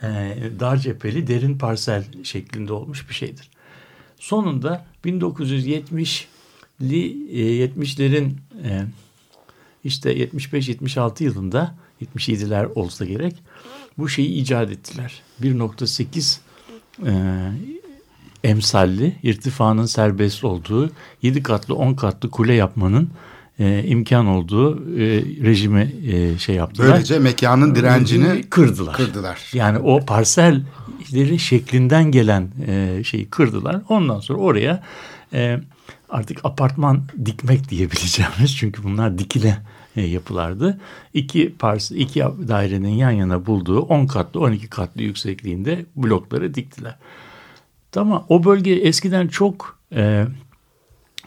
e, 0.02 0.36
dar 0.60 0.76
cepheli 0.76 1.26
derin 1.26 1.58
parsel 1.58 2.04
şeklinde 2.24 2.72
olmuş 2.72 3.08
bir 3.08 3.14
şeydir. 3.14 3.50
Sonunda 4.18 4.84
1970'li 5.04 6.26
70'lerin 7.68 8.32
e, 8.64 8.84
işte 9.84 10.16
75-76 10.16 11.24
yılında 11.24 11.74
77'ler 12.02 12.72
olsa 12.74 13.04
gerek 13.04 13.42
bu 13.98 14.08
şeyi 14.08 14.28
icat 14.28 14.70
ettiler. 14.70 15.22
1.8 15.42 16.38
e, 17.06 17.12
emsalli 18.44 19.16
irtifanın 19.22 19.86
serbest 19.86 20.44
olduğu 20.44 20.90
7 21.22 21.42
katlı 21.42 21.74
10 21.74 21.94
katlı 21.94 22.30
kule 22.30 22.54
yapmanın 22.54 23.10
e, 23.58 23.84
imkan 23.84 24.26
olduğu 24.26 24.74
e, 24.74 25.04
rejimi 25.44 25.94
e, 26.12 26.38
şey 26.38 26.54
yaptılar. 26.54 26.92
Böylece 26.92 27.18
mekanın 27.18 27.74
direncini 27.74 28.42
kırdılar. 28.42 28.96
Kırdılar. 28.96 29.50
Yani 29.52 29.78
o 29.78 30.04
parselleri 30.04 31.38
şeklinden 31.38 32.04
gelen 32.04 32.48
e, 32.66 33.04
şeyi 33.04 33.30
kırdılar. 33.30 33.82
Ondan 33.88 34.20
sonra 34.20 34.38
oraya 34.38 34.82
e, 35.32 35.60
artık 36.08 36.44
apartman 36.44 37.02
dikmek 37.24 37.68
diyebileceğimiz 37.68 38.56
çünkü 38.56 38.82
bunlar 38.82 39.18
dikile 39.18 39.58
e, 39.96 40.02
yapılardı. 40.02 40.80
İki 41.14 41.54
parsel, 41.58 41.96
iki 41.96 42.20
dairenin 42.48 42.88
yan 42.88 43.10
yana 43.10 43.46
bulduğu 43.46 43.80
10 43.80 44.06
katlı 44.06 44.40
12 44.40 44.68
katlı 44.68 45.02
yüksekliğinde 45.02 45.86
blokları 45.96 46.54
diktiler. 46.54 46.96
Tamam 47.92 48.26
o 48.28 48.44
bölge 48.44 48.72
eskiden 48.72 49.28
çok 49.28 49.78
e, 49.94 50.26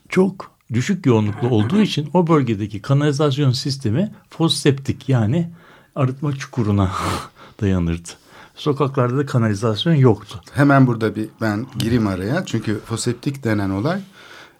çok 0.09 0.51
düşük 0.73 1.05
yoğunluklu 1.05 1.49
olduğu 1.49 1.81
için 1.89 2.09
o 2.13 2.27
bölgedeki 2.27 2.81
kanalizasyon 2.81 3.51
sistemi 3.51 4.11
foseptik 4.29 5.09
yani 5.09 5.49
arıtma 5.95 6.35
çukuruna 6.35 6.91
dayanırdı. 7.61 8.09
Sokaklarda 8.55 9.17
da 9.17 9.25
kanalizasyon 9.25 9.93
yoktu. 9.93 10.41
Hemen 10.53 10.87
burada 10.87 11.15
bir 11.15 11.27
ben 11.41 11.65
gireyim 11.79 12.07
araya. 12.07 12.45
Çünkü 12.45 12.79
foseptik 12.79 13.43
denen 13.43 13.69
olay 13.69 13.99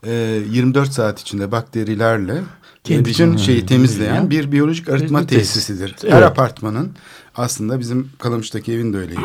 e, 0.05 0.11
24 0.49 0.91
saat 0.91 1.21
içinde 1.21 1.51
bakterilerle 1.51 2.41
Kendi 2.83 3.05
bütün 3.05 3.37
şeyi 3.37 3.65
temizleyen 3.65 4.29
bir 4.29 4.51
biyolojik 4.51 4.89
arıtma 4.89 5.27
tesisidir. 5.27 5.95
Evet. 6.03 6.13
Her 6.13 6.21
apartmanın 6.21 6.91
aslında 7.35 7.79
bizim 7.79 8.09
Kalamış'taki 8.19 8.73
evin 8.73 8.93
de 8.93 8.97
öyleydi. 8.97 9.19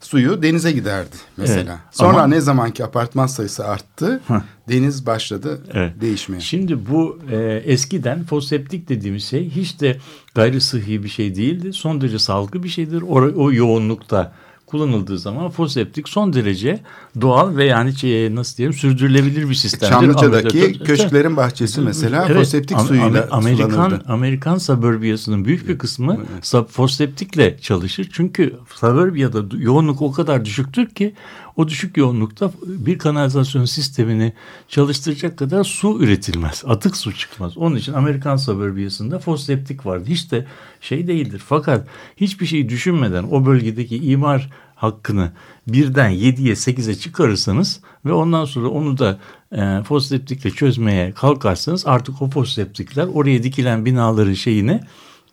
suyu 0.00 0.42
denize 0.42 0.72
giderdi 0.72 1.16
mesela. 1.36 1.70
Evet. 1.84 1.94
Sonra 1.96 2.16
Ama- 2.18 2.26
ne 2.26 2.40
zamanki 2.40 2.84
apartman 2.84 3.26
sayısı 3.26 3.66
arttı, 3.66 4.20
deniz 4.68 5.06
başladı 5.06 5.60
Evet. 5.72 6.00
değişmeye. 6.00 6.40
Şimdi 6.40 6.90
bu 6.90 7.18
e, 7.30 7.36
eskiden 7.66 8.24
foseptik 8.24 8.88
dediğimiz 8.88 9.24
şey 9.24 9.50
hiç 9.50 9.80
de 9.80 9.98
gayri 10.34 10.60
sıhhi 10.60 11.04
bir 11.04 11.08
şey 11.08 11.34
değildi. 11.34 11.72
Son 11.72 12.00
derece 12.00 12.18
sağlıklı 12.18 12.62
bir 12.62 12.68
şeydir. 12.68 13.02
O, 13.02 13.14
o 13.44 13.52
yoğunlukta 13.52 14.32
kullanıldığı 14.70 15.18
zaman 15.18 15.50
foseptik 15.50 16.08
son 16.08 16.32
derece 16.32 16.80
doğal 17.20 17.56
ve 17.56 17.64
yani 17.64 17.94
şey, 17.96 18.34
nasıl 18.34 18.56
diyelim 18.56 18.74
sürdürülebilir 18.74 19.48
bir 19.48 19.54
sistemdir. 19.54 19.92
Çamlıca'daki 19.92 20.58
Amerika- 20.58 20.84
köşklerin 20.84 21.36
bahçesi 21.36 21.80
mesela 21.80 22.24
Evet, 22.26 22.36
foseptik 22.36 22.76
Am- 22.76 22.86
suyuyla 22.86 23.20
Am- 23.20 23.28
Amerikan 23.30 23.70
sulanırdı. 23.70 24.04
Amerikan 24.08 24.58
suburbiyasının 24.58 25.44
büyük 25.44 25.68
bir 25.68 25.78
kısmı 25.78 26.18
sub- 26.42 26.68
foseptikle 26.68 27.58
çalışır. 27.60 28.08
Çünkü 28.12 28.54
suburbiyada 28.74 29.44
yoğunluk 29.56 30.02
o 30.02 30.12
kadar 30.12 30.44
düşüktür 30.44 30.86
ki 30.86 31.14
o 31.56 31.68
düşük 31.68 31.96
yoğunlukta 31.96 32.52
bir 32.62 32.98
kanalizasyon 32.98 33.64
sistemini 33.64 34.32
çalıştıracak 34.68 35.38
kadar 35.38 35.64
su 35.64 36.02
üretilmez. 36.02 36.62
Atık 36.66 36.96
su 36.96 37.14
çıkmaz. 37.14 37.56
Onun 37.58 37.76
için 37.76 37.92
Amerikan 37.92 38.36
suburbiyasında 38.36 39.18
foseptik 39.18 39.86
vardı. 39.86 40.04
Hiç 40.08 40.32
de 40.32 40.46
şey 40.80 41.06
değildir. 41.06 41.42
Fakat 41.46 41.88
hiçbir 42.16 42.46
şeyi 42.46 42.68
düşünmeden 42.68 43.24
o 43.30 43.46
bölgedeki 43.46 43.96
imar 43.96 44.50
hakkını 44.80 45.32
birden 45.68 46.10
7'ye 46.10 46.54
8'e 46.54 46.94
çıkarırsanız 46.94 47.80
ve 48.04 48.12
ondan 48.12 48.44
sonra 48.44 48.68
onu 48.68 48.98
da 48.98 49.18
e, 49.52 49.82
foseptikle 49.82 50.50
çözmeye 50.50 51.12
kalkarsanız 51.12 51.86
artık 51.86 52.22
o 52.22 52.30
foseptikler 52.30 53.06
oraya 53.06 53.42
dikilen 53.42 53.84
binaların 53.84 54.32
şeyini 54.32 54.80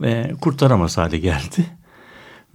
e, 0.04 0.32
kurtaramaz 0.42 0.98
hale 0.98 1.18
geldi. 1.18 1.66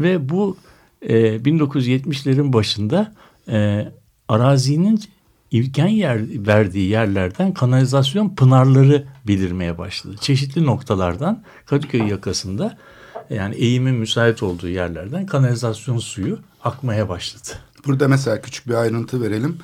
Ve 0.00 0.28
bu 0.28 0.56
e, 1.02 1.36
1970'lerin 1.36 2.52
başında 2.52 3.14
e, 3.48 3.88
arazinin 4.28 5.00
imkan 5.50 5.86
yer, 5.86 6.20
verdiği 6.46 6.88
yerlerden 6.88 7.54
kanalizasyon 7.54 8.34
pınarları 8.34 9.06
belirmeye 9.26 9.78
başladı. 9.78 10.16
Çeşitli 10.20 10.66
noktalardan 10.66 11.42
Kadıköy 11.66 12.08
yakasında 12.08 12.78
yani 13.30 13.54
eğimin 13.54 13.94
müsait 13.94 14.42
olduğu 14.42 14.68
yerlerden 14.68 15.26
kanalizasyon 15.26 15.98
suyu 15.98 16.38
akmaya 16.64 17.08
başladı. 17.08 17.48
Burada 17.86 18.08
mesela 18.08 18.40
küçük 18.40 18.68
bir 18.68 18.74
ayrıntı 18.74 19.22
verelim. 19.22 19.58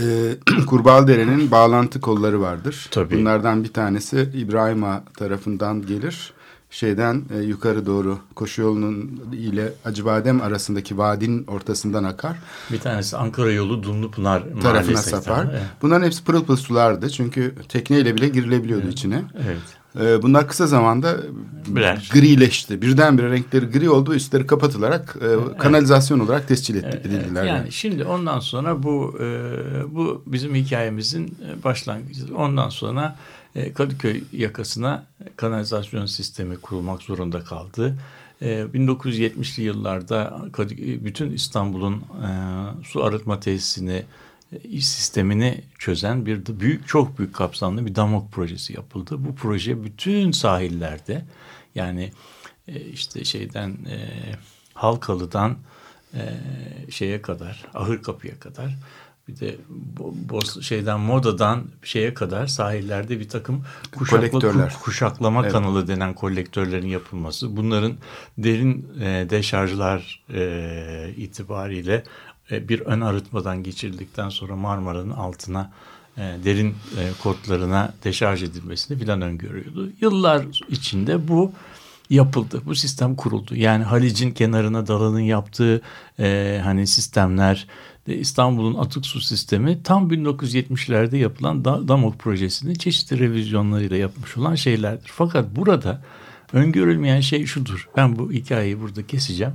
Ee, 0.00 0.34
Kurbağalıdere'nin 0.66 1.50
bağlantı 1.50 2.00
kolları 2.00 2.40
vardır. 2.40 2.86
Tabii. 2.90 3.18
Bunlardan 3.18 3.64
bir 3.64 3.72
tanesi 3.72 4.28
İbrahim 4.34 4.84
Ağa 4.84 5.04
tarafından 5.16 5.86
gelir. 5.86 6.32
Şeyden 6.76 7.22
e, 7.34 7.38
yukarı 7.38 7.86
doğru 7.86 8.18
koşu 8.34 8.62
yolunun 8.62 9.20
ile 9.32 9.72
Acıbadem 9.84 10.40
arasındaki 10.42 10.98
vadinin 10.98 11.46
ortasından 11.46 12.04
akar. 12.04 12.36
Bir 12.72 12.78
tanesi 12.80 13.16
Ankara 13.16 13.52
yolu 13.52 13.82
Dumlupınar 13.82 14.42
Tarafına 14.62 14.96
sapar. 14.96 15.46
Evet. 15.50 15.62
Bunların 15.82 16.06
hepsi 16.06 16.24
pırıl 16.24 16.44
pırıl 16.44 16.56
sulardı. 16.56 17.10
Çünkü 17.10 17.54
tekneyle 17.68 18.14
bile 18.16 18.28
girilebiliyordu 18.28 18.88
içine. 18.88 19.22
evet. 19.44 19.58
Ee, 20.00 20.22
bunlar 20.22 20.48
kısa 20.48 20.66
zamanda 20.66 21.16
Birer. 21.66 22.10
grileşti. 22.12 22.82
Birdenbire 22.82 23.30
renkleri 23.30 23.66
gri 23.66 23.90
oldu. 23.90 24.14
Üstleri 24.14 24.46
kapatılarak 24.46 25.16
e, 25.20 25.58
kanalizasyon 25.58 26.20
olarak 26.20 26.48
tescil 26.48 26.74
et- 26.76 26.84
Evet, 26.84 27.06
edildiler. 27.06 27.44
yani 27.44 27.72
şimdi 27.72 28.04
ondan 28.04 28.40
sonra 28.40 28.82
bu 28.82 29.16
e, 29.20 29.24
bu 29.94 30.22
bizim 30.26 30.54
hikayemizin 30.54 31.26
e, 31.26 31.64
başlangıcı. 31.64 32.36
Ondan 32.36 32.68
sonra 32.68 33.16
e, 33.16 33.41
Kadıköy 33.74 34.24
yakasına 34.32 35.06
kanalizasyon 35.36 36.06
sistemi 36.06 36.56
kurulmak 36.56 37.02
zorunda 37.02 37.44
kaldı. 37.44 37.98
E, 38.42 38.46
1970'li 38.62 39.62
yıllarda 39.62 40.42
Kadıköy, 40.52 41.04
bütün 41.04 41.30
İstanbul'un 41.30 41.94
e, 41.94 42.28
su 42.84 43.04
arıtma 43.04 43.40
tesisini 43.40 44.04
e, 44.52 44.80
sistemini 44.80 45.64
çözen 45.78 46.26
bir 46.26 46.60
büyük 46.60 46.88
çok 46.88 47.18
büyük 47.18 47.34
kapsamlı 47.34 47.86
bir 47.86 47.94
damok 47.94 48.32
projesi 48.32 48.72
yapıldı. 48.72 49.16
Bu 49.18 49.34
proje 49.34 49.84
bütün 49.84 50.30
sahillerde 50.30 51.24
yani 51.74 52.12
e, 52.68 52.80
işte 52.80 53.24
şeyden 53.24 53.70
e, 53.70 54.08
Halkalı'dan 54.74 55.56
e, 56.14 56.20
şeye 56.90 57.22
kadar 57.22 57.64
Ahır 57.74 58.02
Kapı'ya 58.02 58.38
kadar 58.40 58.76
bir 59.28 59.40
de 59.40 59.56
bo, 59.68 60.14
boz, 60.30 60.62
şeyden 60.62 61.00
modadan 61.00 61.64
şeye 61.82 62.14
kadar 62.14 62.46
sahillerde 62.46 63.20
bir 63.20 63.28
takım 63.28 63.64
kuşakla, 63.96 64.68
kuşaklama 64.68 65.42
Evet. 65.42 65.52
kanalı 65.52 65.88
denen 65.88 66.14
kolektörlerin 66.14 66.86
yapılması. 66.86 67.56
Bunların 67.56 67.92
derin 68.38 68.88
e, 69.00 69.26
deşarjlar 69.30 70.24
e, 70.34 71.14
itibariyle 71.16 72.04
e, 72.50 72.68
bir 72.68 72.80
ön 72.80 73.00
arıtmadan 73.00 73.62
geçirildikten 73.62 74.28
sonra 74.28 74.56
Marmara'nın 74.56 75.10
altına 75.10 75.72
e, 76.16 76.20
derin 76.44 76.70
e, 76.70 77.10
kotlarına 77.22 77.94
deşarj 78.04 78.42
edilmesini 78.42 78.98
filan 78.98 79.22
öngörüyordu. 79.22 79.92
Yıllar 80.00 80.46
içinde 80.68 81.28
bu 81.28 81.52
yapıldı. 82.12 82.62
Bu 82.66 82.74
sistem 82.74 83.14
kuruldu. 83.16 83.56
Yani 83.56 83.84
Halic'in 83.84 84.30
kenarına 84.30 84.86
dalanın 84.86 85.20
yaptığı 85.20 85.82
e, 86.18 86.60
hani 86.64 86.86
sistemler 86.86 87.66
de 88.06 88.18
İstanbul'un 88.18 88.74
atık 88.74 89.06
su 89.06 89.20
sistemi 89.20 89.82
tam 89.82 90.10
1970'lerde 90.10 91.16
yapılan 91.16 91.64
da, 91.64 91.88
Damok 91.88 92.18
projesinin 92.18 92.74
çeşitli 92.74 93.18
revizyonlarıyla 93.18 93.96
yapmış 93.96 94.36
olan 94.36 94.54
şeylerdir. 94.54 95.10
Fakat 95.14 95.56
burada 95.56 96.02
öngörülmeyen 96.52 97.20
şey 97.20 97.46
şudur. 97.46 97.88
Ben 97.96 98.18
bu 98.18 98.32
hikayeyi 98.32 98.80
burada 98.80 99.06
keseceğim. 99.06 99.54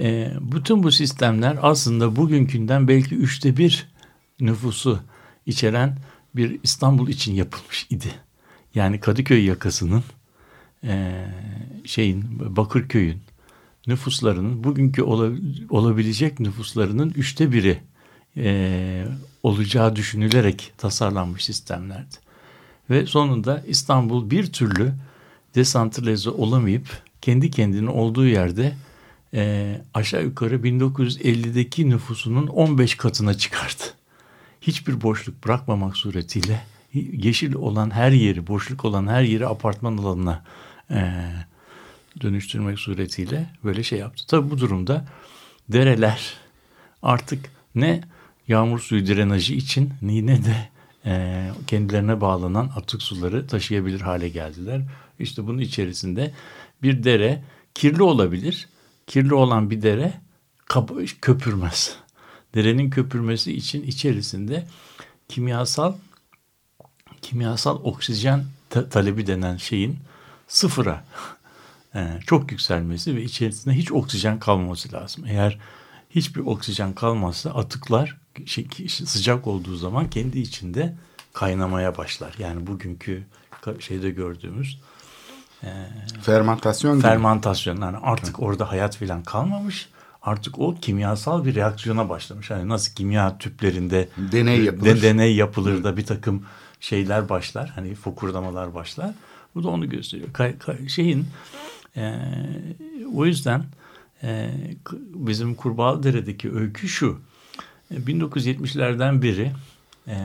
E, 0.00 0.32
bütün 0.40 0.82
bu 0.82 0.92
sistemler 0.92 1.58
aslında 1.62 2.16
bugünkünden 2.16 2.88
belki 2.88 3.14
üçte 3.14 3.56
bir 3.56 3.88
nüfusu 4.40 5.00
içeren 5.46 5.98
bir 6.36 6.60
İstanbul 6.62 7.08
için 7.08 7.34
yapılmış 7.34 7.86
idi. 7.90 8.08
Yani 8.74 9.00
Kadıköy 9.00 9.44
yakasının 9.44 10.02
e, 10.84 11.24
şeyin 11.84 12.24
Bakırköy'ün 12.56 13.20
nüfuslarının 13.86 14.64
bugünkü 14.64 15.02
ola- 15.02 15.38
olabilecek 15.70 16.40
nüfuslarının 16.40 17.10
üçte 17.16 17.52
biri 17.52 17.78
e, 18.36 19.04
olacağı 19.42 19.96
düşünülerek 19.96 20.72
tasarlanmış 20.78 21.44
sistemlerdi. 21.44 22.16
Ve 22.90 23.06
sonunda 23.06 23.64
İstanbul 23.66 24.30
bir 24.30 24.52
türlü 24.52 24.92
desantralize 25.54 26.30
olamayıp 26.30 27.02
kendi 27.22 27.50
kendine 27.50 27.90
olduğu 27.90 28.26
yerde 28.26 28.76
e, 29.34 29.74
aşağı 29.94 30.24
yukarı 30.24 30.54
1950'deki 30.56 31.90
nüfusunun 31.90 32.46
15 32.46 32.94
katına 32.94 33.34
çıkardı. 33.34 33.82
Hiçbir 34.60 35.02
boşluk 35.02 35.44
bırakmamak 35.44 35.96
suretiyle 35.96 36.64
yeşil 37.12 37.54
olan 37.54 37.90
her 37.90 38.12
yeri, 38.12 38.46
boşluk 38.46 38.84
olan 38.84 39.06
her 39.06 39.22
yeri 39.22 39.46
apartman 39.46 39.96
alanına 39.96 40.44
e, 40.90 41.30
dönüştürmek 42.20 42.78
suretiyle 42.78 43.46
böyle 43.64 43.82
şey 43.82 43.98
yaptı. 43.98 44.26
Tabi 44.26 44.50
bu 44.50 44.58
durumda 44.58 45.04
dereler 45.68 46.34
artık 47.02 47.50
ne 47.74 48.00
yağmur 48.48 48.78
suyu 48.80 49.06
drenajı 49.06 49.54
için 49.54 49.92
ne 50.02 50.44
de 50.44 50.68
e, 51.04 51.50
kendilerine 51.66 52.20
bağlanan 52.20 52.70
atık 52.76 53.02
suları 53.02 53.46
taşıyabilir 53.46 54.00
hale 54.00 54.28
geldiler. 54.28 54.82
İşte 55.18 55.46
bunun 55.46 55.58
içerisinde 55.58 56.34
bir 56.82 57.04
dere 57.04 57.44
kirli 57.74 58.02
olabilir. 58.02 58.68
Kirli 59.06 59.34
olan 59.34 59.70
bir 59.70 59.82
dere 59.82 60.12
köpürmez. 61.20 61.96
Derenin 62.54 62.90
köpürmesi 62.90 63.52
için 63.52 63.82
içerisinde 63.82 64.66
kimyasal 65.28 65.94
kimyasal 67.22 67.80
oksijen 67.84 68.44
ta- 68.70 68.88
talebi 68.88 69.26
denen 69.26 69.56
şeyin 69.56 69.98
sıfıra 70.48 71.04
e, 71.94 72.18
çok 72.26 72.52
yükselmesi 72.52 73.16
ve 73.16 73.22
içerisinde 73.22 73.74
hiç 73.74 73.92
oksijen 73.92 74.38
kalmaması 74.38 74.92
lazım. 74.92 75.24
Eğer 75.28 75.58
hiçbir 76.10 76.40
oksijen 76.40 76.92
kalmazsa 76.92 77.50
atıklar 77.50 78.16
şey, 78.46 78.66
sıcak 78.88 79.46
olduğu 79.46 79.76
zaman 79.76 80.10
kendi 80.10 80.38
içinde 80.38 80.94
kaynamaya 81.32 81.96
başlar. 81.98 82.34
Yani 82.38 82.66
bugünkü 82.66 83.26
şeyde 83.80 84.10
gördüğümüz 84.10 84.78
Fermentasyon 86.22 86.94
gibi. 86.94 87.02
fermentasyon 87.02 87.80
yani 87.80 87.96
artık 88.02 88.40
orada 88.42 88.70
hayat 88.70 88.96
filan 88.96 89.22
kalmamış. 89.22 89.88
Artık 90.22 90.58
o 90.58 90.74
kimyasal 90.80 91.44
bir 91.44 91.54
reaksiyona 91.54 92.08
başlamış. 92.08 92.50
Hani 92.50 92.68
nasıl 92.68 92.94
kimya 92.94 93.38
tüplerinde 93.38 94.08
Deney 94.16 94.64
yapılır. 94.64 94.84
de- 94.96 95.02
deney 95.02 95.36
yapılır 95.36 95.84
da 95.84 95.96
bir 95.96 96.06
takım 96.06 96.46
şeyler 96.80 97.28
başlar. 97.28 97.68
Hani 97.74 97.94
fokurdamalar 97.94 98.74
başlar. 98.74 99.10
Bu 99.54 99.64
da 99.64 99.68
onu 99.68 99.88
gösteriyor. 99.88 100.32
Kay- 100.32 100.58
kay- 100.58 100.88
şeyin 100.88 101.26
E, 101.96 102.14
o 103.14 103.26
yüzden 103.26 103.64
e, 104.22 104.50
bizim 105.14 105.54
Kurbağalıdere'deki 105.54 106.52
öykü 106.52 106.88
şu. 106.88 107.20
1970'lerden 107.92 109.22
beri 109.22 109.52
e, 110.08 110.16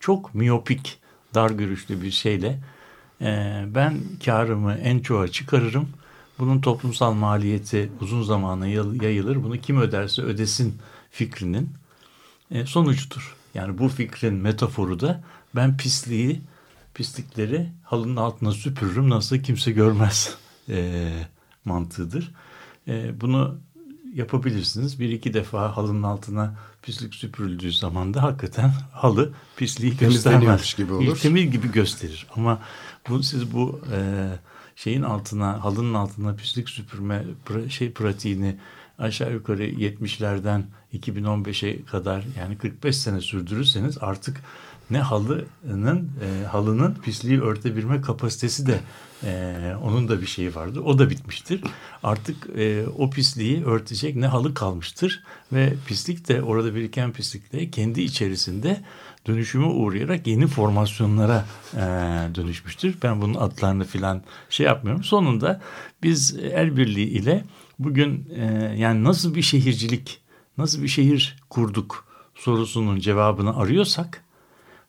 çok 0.00 0.34
miyopik, 0.34 0.98
dar 1.34 1.50
görüşlü 1.50 2.02
bir 2.02 2.10
şeyle 2.10 2.58
e, 3.20 3.62
ben 3.74 3.98
karımı 4.24 4.74
en 4.74 4.98
çoğa 4.98 5.28
çıkarırım. 5.28 5.88
Bunun 6.38 6.60
toplumsal 6.60 7.12
maliyeti 7.12 7.90
uzun 8.00 8.22
zamana 8.22 8.66
yayılır. 8.66 9.42
Bunu 9.44 9.56
kim 9.60 9.80
öderse 9.80 10.22
ödesin 10.22 10.78
fikrinin 11.10 11.70
e, 12.50 12.66
sonucudur. 12.66 13.36
Yani 13.54 13.78
bu 13.78 13.88
fikrin 13.88 14.34
metaforu 14.34 15.00
da 15.00 15.22
ben 15.56 15.76
pisliği, 15.76 16.40
pislikleri 16.94 17.68
halının 17.84 18.16
altına 18.16 18.52
süpürürüm 18.52 19.10
nasıl 19.10 19.38
kimse 19.38 19.72
görmez 19.72 20.36
e, 20.68 21.10
mantığıdır. 21.64 22.34
E, 22.88 23.20
bunu 23.20 23.58
yapabilirsiniz. 24.14 25.00
Bir 25.00 25.10
iki 25.10 25.34
defa 25.34 25.76
halının 25.76 26.02
altına 26.02 26.54
pislik 26.82 27.14
süpürüldüğü 27.14 27.72
zaman 27.72 28.14
da 28.14 28.22
hakikaten 28.22 28.72
halı 28.92 29.32
pisliği 29.56 29.96
göstermez. 29.96 30.74
gibi 30.74 30.92
olur. 30.92 31.18
Temiz 31.18 31.50
gibi 31.50 31.72
gösterir. 31.72 32.26
Ama 32.36 32.62
bu 33.08 33.22
siz 33.22 33.52
bu 33.52 33.80
e, 33.92 34.28
şeyin 34.76 35.02
altına 35.02 35.64
halının 35.64 35.94
altına 35.94 36.34
pislik 36.34 36.70
süpürme 36.70 37.24
pra, 37.44 37.68
şey 37.68 37.92
pratiğini 37.92 38.56
aşağı 38.98 39.32
yukarı 39.32 39.64
70'lerden 39.64 40.64
2015'e 40.94 41.84
kadar 41.84 42.24
yani 42.38 42.58
45 42.58 42.96
sene 42.96 43.20
sürdürürseniz 43.20 43.98
artık 44.00 44.40
ne 44.90 44.98
halının 44.98 46.10
e, 46.22 46.46
halının 46.46 46.94
pisliği 46.94 47.40
örtebilme 47.40 48.00
kapasitesi 48.00 48.66
de 48.66 48.80
e, 49.24 49.56
onun 49.82 50.08
da 50.08 50.20
bir 50.20 50.26
şeyi 50.26 50.54
vardır. 50.54 50.80
O 50.84 50.98
da 50.98 51.10
bitmiştir. 51.10 51.60
Artık 52.02 52.48
e, 52.58 52.86
o 52.98 53.10
pisliği 53.10 53.64
örtecek 53.64 54.16
ne 54.16 54.26
halı 54.26 54.54
kalmıştır 54.54 55.22
ve 55.52 55.74
pislik 55.86 56.28
de 56.28 56.42
orada 56.42 56.74
biriken 56.74 57.12
pislik 57.12 57.52
de 57.52 57.70
kendi 57.70 58.02
içerisinde 58.02 58.80
dönüşüme 59.26 59.66
uğrayarak 59.66 60.26
yeni 60.26 60.46
formasyonlara 60.46 61.46
e, 61.74 61.80
dönüşmüştür. 62.34 62.94
Ben 63.02 63.20
bunun 63.20 63.34
adlarını 63.34 63.84
filan 63.84 64.22
şey 64.50 64.66
yapmıyorum. 64.66 65.04
Sonunda 65.04 65.60
biz 66.02 66.36
el 66.36 66.76
birliği 66.76 67.08
ile 67.08 67.44
bugün 67.78 68.28
e, 68.36 68.74
yani 68.78 69.04
nasıl 69.04 69.34
bir 69.34 69.42
şehircilik, 69.42 70.21
nasıl 70.62 70.82
bir 70.82 70.88
şehir 70.88 71.36
kurduk 71.50 72.04
sorusunun 72.34 72.98
cevabını 72.98 73.56
arıyorsak 73.56 74.24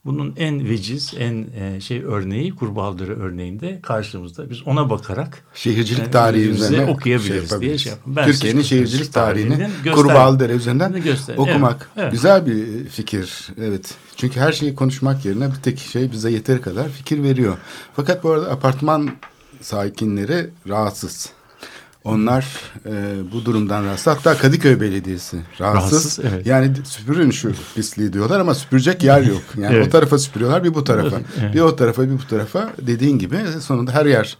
bunun 0.05 0.33
en 0.37 0.69
veciz, 0.69 1.13
en 1.17 1.47
e, 1.55 1.81
şey 1.81 2.03
örneği 2.03 2.55
Kurbaldırı 2.55 3.19
örneğinde 3.19 3.79
karşımızda. 3.81 4.49
Biz 4.49 4.67
ona 4.67 4.89
bakarak 4.89 5.43
şehircilik 5.53 6.07
e, 6.07 6.11
tarihi 6.11 6.49
üzerine 6.49 6.91
okuyabiliriz 6.91 7.49
şey 7.49 7.59
diye 7.59 7.77
şey 7.77 7.91
yapalım. 7.91 8.31
Türkiye'nin 8.31 8.61
şehircilik 8.61 9.13
tarihini 9.13 9.69
Kurbaldırı 9.93 10.53
üzerinden 10.53 11.03
göster 11.03 11.37
okumak 11.37 11.89
evet. 11.97 12.11
güzel 12.11 12.45
bir 12.45 12.87
fikir. 12.87 13.47
Evet. 13.57 13.95
Çünkü 14.17 14.39
her 14.39 14.51
şeyi 14.51 14.75
konuşmak 14.75 15.25
yerine 15.25 15.51
bir 15.51 15.55
tek 15.55 15.79
şey 15.79 16.11
bize 16.11 16.31
yeteri 16.31 16.61
kadar 16.61 16.89
fikir 16.89 17.23
veriyor. 17.23 17.57
Fakat 17.95 18.23
bu 18.23 18.31
arada 18.31 18.51
apartman 18.51 19.11
sakinleri 19.61 20.49
rahatsız. 20.69 21.29
Onlar 22.03 22.45
e, 22.85 23.15
bu 23.31 23.45
durumdan 23.45 23.83
rahatsız. 23.83 24.07
Hatta 24.07 24.37
Kadıköy 24.37 24.81
Belediyesi 24.81 25.37
rahatsız. 25.59 25.91
rahatsız 25.91 26.19
evet. 26.25 26.47
Yani 26.47 26.71
süpürün 26.83 27.31
şu 27.31 27.51
pisliği 27.75 28.13
diyorlar 28.13 28.39
ama 28.39 28.55
süpürecek 28.55 29.03
yer 29.03 29.21
yok. 29.21 29.41
Yani 29.57 29.75
evet. 29.75 29.87
o 29.87 29.89
tarafa 29.89 30.17
süpürüyorlar 30.17 30.63
bir 30.63 30.73
bu 30.73 30.83
tarafa. 30.83 31.21
Evet. 31.41 31.53
Bir 31.53 31.59
o 31.59 31.75
tarafa 31.75 32.03
bir 32.03 32.19
bu 32.19 32.27
tarafa. 32.27 32.73
Dediğin 32.81 33.19
gibi 33.19 33.37
sonunda 33.61 33.91
her 33.91 34.05
yer 34.05 34.37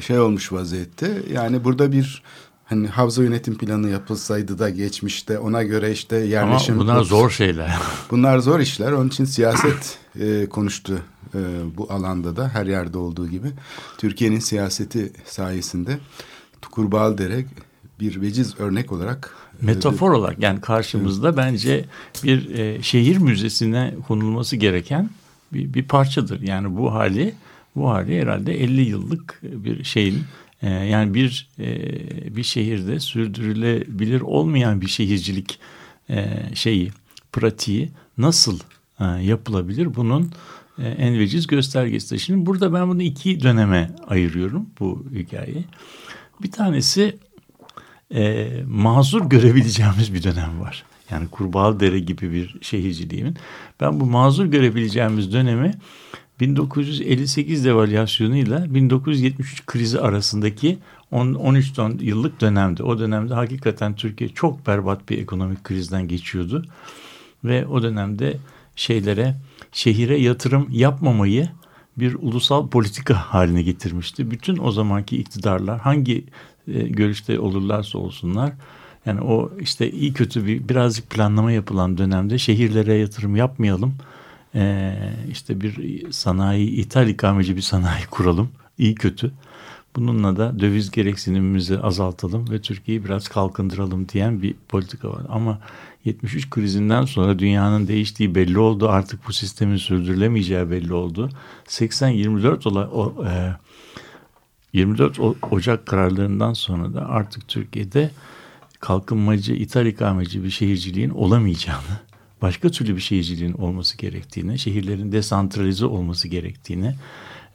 şey 0.00 0.18
olmuş 0.18 0.52
vaziyette. 0.52 1.22
Yani 1.32 1.64
burada 1.64 1.92
bir 1.92 2.22
hani 2.64 2.88
havza 2.88 3.22
yönetim 3.22 3.58
planı 3.58 3.90
yapılsaydı 3.90 4.58
da 4.58 4.70
geçmişte 4.70 5.38
ona 5.38 5.62
göre 5.62 5.92
işte 5.92 6.16
yerleşim... 6.16 6.74
Ama 6.74 6.82
bunlar 6.82 7.02
zor 7.02 7.30
şeyler. 7.30 7.76
Bunlar 8.10 8.38
zor 8.38 8.60
işler. 8.60 8.92
Onun 8.92 9.08
için 9.08 9.24
siyaset 9.24 9.98
e, 10.20 10.46
konuştu 10.46 10.98
e, 11.34 11.38
bu 11.76 11.92
alanda 11.92 12.36
da 12.36 12.48
her 12.48 12.66
yerde 12.66 12.98
olduğu 12.98 13.28
gibi. 13.28 13.48
Türkiye'nin 13.98 14.40
siyaseti 14.40 15.12
sayesinde 15.24 15.98
Kurbağalıdere 16.70 17.44
bir 18.00 18.20
veciz 18.20 18.60
örnek 18.60 18.92
olarak 18.92 19.36
e, 19.62 19.66
metafor 19.66 20.12
e, 20.12 20.16
olarak 20.16 20.42
yani 20.42 20.60
karşımızda 20.60 21.28
evet. 21.28 21.38
bence 21.38 21.84
bir 22.24 22.58
e, 22.58 22.82
şehir 22.82 23.16
müzesine 23.16 23.94
konulması 24.08 24.56
gereken 24.56 25.10
bir, 25.52 25.74
bir 25.74 25.82
parçadır. 25.82 26.40
Yani 26.40 26.76
bu 26.76 26.94
hali 26.94 27.34
bu 27.76 27.90
hali 27.90 28.20
herhalde 28.20 28.62
50 28.62 28.80
yıllık 28.80 29.40
bir 29.42 29.84
şeyin 29.84 30.22
e, 30.62 30.70
yani 30.70 31.14
bir 31.14 31.48
e, 31.58 31.66
bir 32.36 32.42
şehirde 32.42 33.00
sürdürülebilir 33.00 34.20
olmayan 34.20 34.80
bir 34.80 34.88
şehircilik 34.88 35.58
e, 36.10 36.26
şeyi 36.54 36.90
pratiği 37.32 37.90
nasıl 38.18 38.58
e, 39.00 39.04
yapılabilir 39.04 39.94
bunun 39.94 40.30
e, 40.78 40.88
en 40.88 41.18
veciz 41.18 41.46
göstergesi. 41.46 42.18
Şimdi 42.18 42.46
burada 42.46 42.72
ben 42.72 42.88
bunu 42.88 43.02
iki 43.02 43.42
döneme 43.42 43.90
ayırıyorum 44.06 44.66
bu 44.80 45.04
hikayeyi. 45.14 45.64
Bir 46.44 46.52
tanesi 46.52 47.16
e, 48.14 48.48
mazur 48.66 49.30
görebileceğimiz 49.30 50.14
bir 50.14 50.22
dönem 50.22 50.60
var. 50.60 50.84
Yani 51.10 51.28
Kurbağalıdere 51.28 51.98
gibi 51.98 52.32
bir 52.32 52.56
şehirciliğimin. 52.62 53.36
Ben 53.80 54.00
bu 54.00 54.06
mazur 54.06 54.46
görebileceğimiz 54.46 55.32
dönemi 55.32 55.74
1958 56.40 57.64
devalüasyonuyla 57.64 58.74
1973 58.74 59.66
krizi 59.66 60.00
arasındaki 60.00 60.78
10, 61.10 61.34
13 61.34 61.72
yıllık 62.00 62.40
dönemde. 62.40 62.82
O 62.82 62.98
dönemde 62.98 63.34
hakikaten 63.34 63.96
Türkiye 63.96 64.30
çok 64.30 64.66
berbat 64.66 65.08
bir 65.08 65.18
ekonomik 65.18 65.64
krizden 65.64 66.08
geçiyordu. 66.08 66.64
Ve 67.44 67.66
o 67.66 67.82
dönemde 67.82 68.36
şeylere, 68.76 69.36
şehire 69.72 70.16
yatırım 70.16 70.68
yapmamayı 70.70 71.48
bir 71.98 72.14
ulusal 72.14 72.68
politika 72.68 73.14
haline 73.14 73.62
getirmişti. 73.62 74.30
Bütün 74.30 74.58
o 74.58 74.70
zamanki 74.70 75.16
iktidarlar 75.16 75.80
hangi 75.80 76.24
e, 76.68 76.82
görüşte 76.88 77.38
olurlarsa 77.40 77.98
olsunlar 77.98 78.52
yani 79.06 79.20
o 79.20 79.50
işte 79.60 79.90
iyi 79.90 80.12
kötü 80.12 80.46
bir 80.46 80.68
birazcık 80.68 81.10
planlama 81.10 81.52
yapılan 81.52 81.98
dönemde 81.98 82.38
şehirlere 82.38 82.94
yatırım 82.94 83.36
yapmayalım. 83.36 83.94
Ee, 84.54 84.94
işte 85.30 85.60
bir 85.60 86.02
sanayi, 86.12 86.70
ithal 86.70 87.08
ikameci 87.08 87.56
bir 87.56 87.60
sanayi 87.60 88.06
kuralım. 88.10 88.48
iyi 88.78 88.94
kötü. 88.94 89.32
Bununla 89.96 90.36
da 90.36 90.60
döviz 90.60 90.90
gereksinimimizi 90.90 91.78
azaltalım 91.78 92.50
ve 92.50 92.60
Türkiye'yi 92.60 93.04
biraz 93.04 93.28
kalkındıralım 93.28 94.08
diyen 94.08 94.42
bir 94.42 94.54
politika 94.68 95.08
var. 95.08 95.22
Ama 95.28 95.58
73 96.04 96.50
krizinden 96.50 97.04
sonra 97.04 97.38
dünyanın 97.38 97.88
değiştiği 97.88 98.34
belli 98.34 98.58
oldu. 98.58 98.88
Artık 98.88 99.28
bu 99.28 99.32
sistemin 99.32 99.76
sürdürülemeyeceği 99.76 100.70
belli 100.70 100.92
oldu. 100.92 101.30
80-24 101.66 102.68
olay, 102.68 102.88
o, 102.92 103.24
e, 103.26 103.54
24 104.72 105.18
Ocak 105.50 105.86
kararlarından 105.86 106.52
sonra 106.52 106.94
da 106.94 107.08
artık 107.08 107.48
Türkiye'de 107.48 108.10
kalkınmacı, 108.80 109.52
ithal 109.52 109.86
ikameci 109.86 110.44
bir 110.44 110.50
şehirciliğin 110.50 111.10
olamayacağını, 111.10 112.00
başka 112.42 112.70
türlü 112.70 112.96
bir 112.96 113.00
şehirciliğin 113.00 113.52
olması 113.52 113.98
gerektiğini, 113.98 114.58
şehirlerin 114.58 115.12
desantralize 115.12 115.86
olması 115.86 116.28
gerektiğini, 116.28 116.94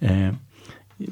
e, 0.01 0.31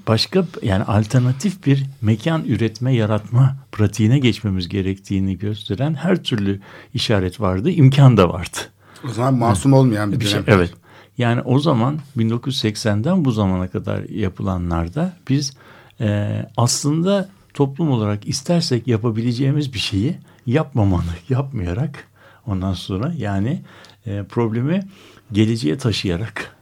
başka 0.08 0.46
yani 0.62 0.84
alternatif 0.84 1.66
bir 1.66 1.86
mekan 2.02 2.44
üretme, 2.46 2.96
yaratma 2.96 3.58
pratiğine 3.72 4.20
geçmemiz 4.20 4.70
gerektiğini 4.70 5.38
gösteren 5.38 5.94
her 5.94 6.24
türlü 6.24 6.62
işaret 6.94 7.42
vardı, 7.42 7.72
imkan 7.72 8.18
da 8.18 8.30
vardı. 8.30 8.58
O 9.06 9.10
zaman 9.10 9.34
masum 9.34 9.74
olmayan 9.74 10.12
bir, 10.12 10.20
bir 10.20 10.26
şey. 10.26 10.42
Evet. 10.48 10.74
Yani 11.18 11.42
o 11.42 11.60
zaman 11.60 12.00
1980'den 12.18 13.26
bu 13.26 13.32
zamana 13.32 13.68
kadar 13.68 14.04
yapılanlarda 14.04 15.14
biz 15.30 15.54
e, 16.02 16.42
aslında 16.58 17.30
toplum 17.54 17.92
olarak 17.92 18.28
istersek 18.28 18.88
yapabileceğimiz 18.88 19.74
bir 19.74 19.80
şeyi 19.80 20.18
yapmamanı 20.46 21.04
yapmayarak 21.30 22.08
ondan 22.48 22.74
sonra 22.74 23.14
yani 23.18 23.62
e, 24.06 24.24
problemi 24.24 24.88
geleceğe 25.32 25.78
taşıyarak 25.78 26.56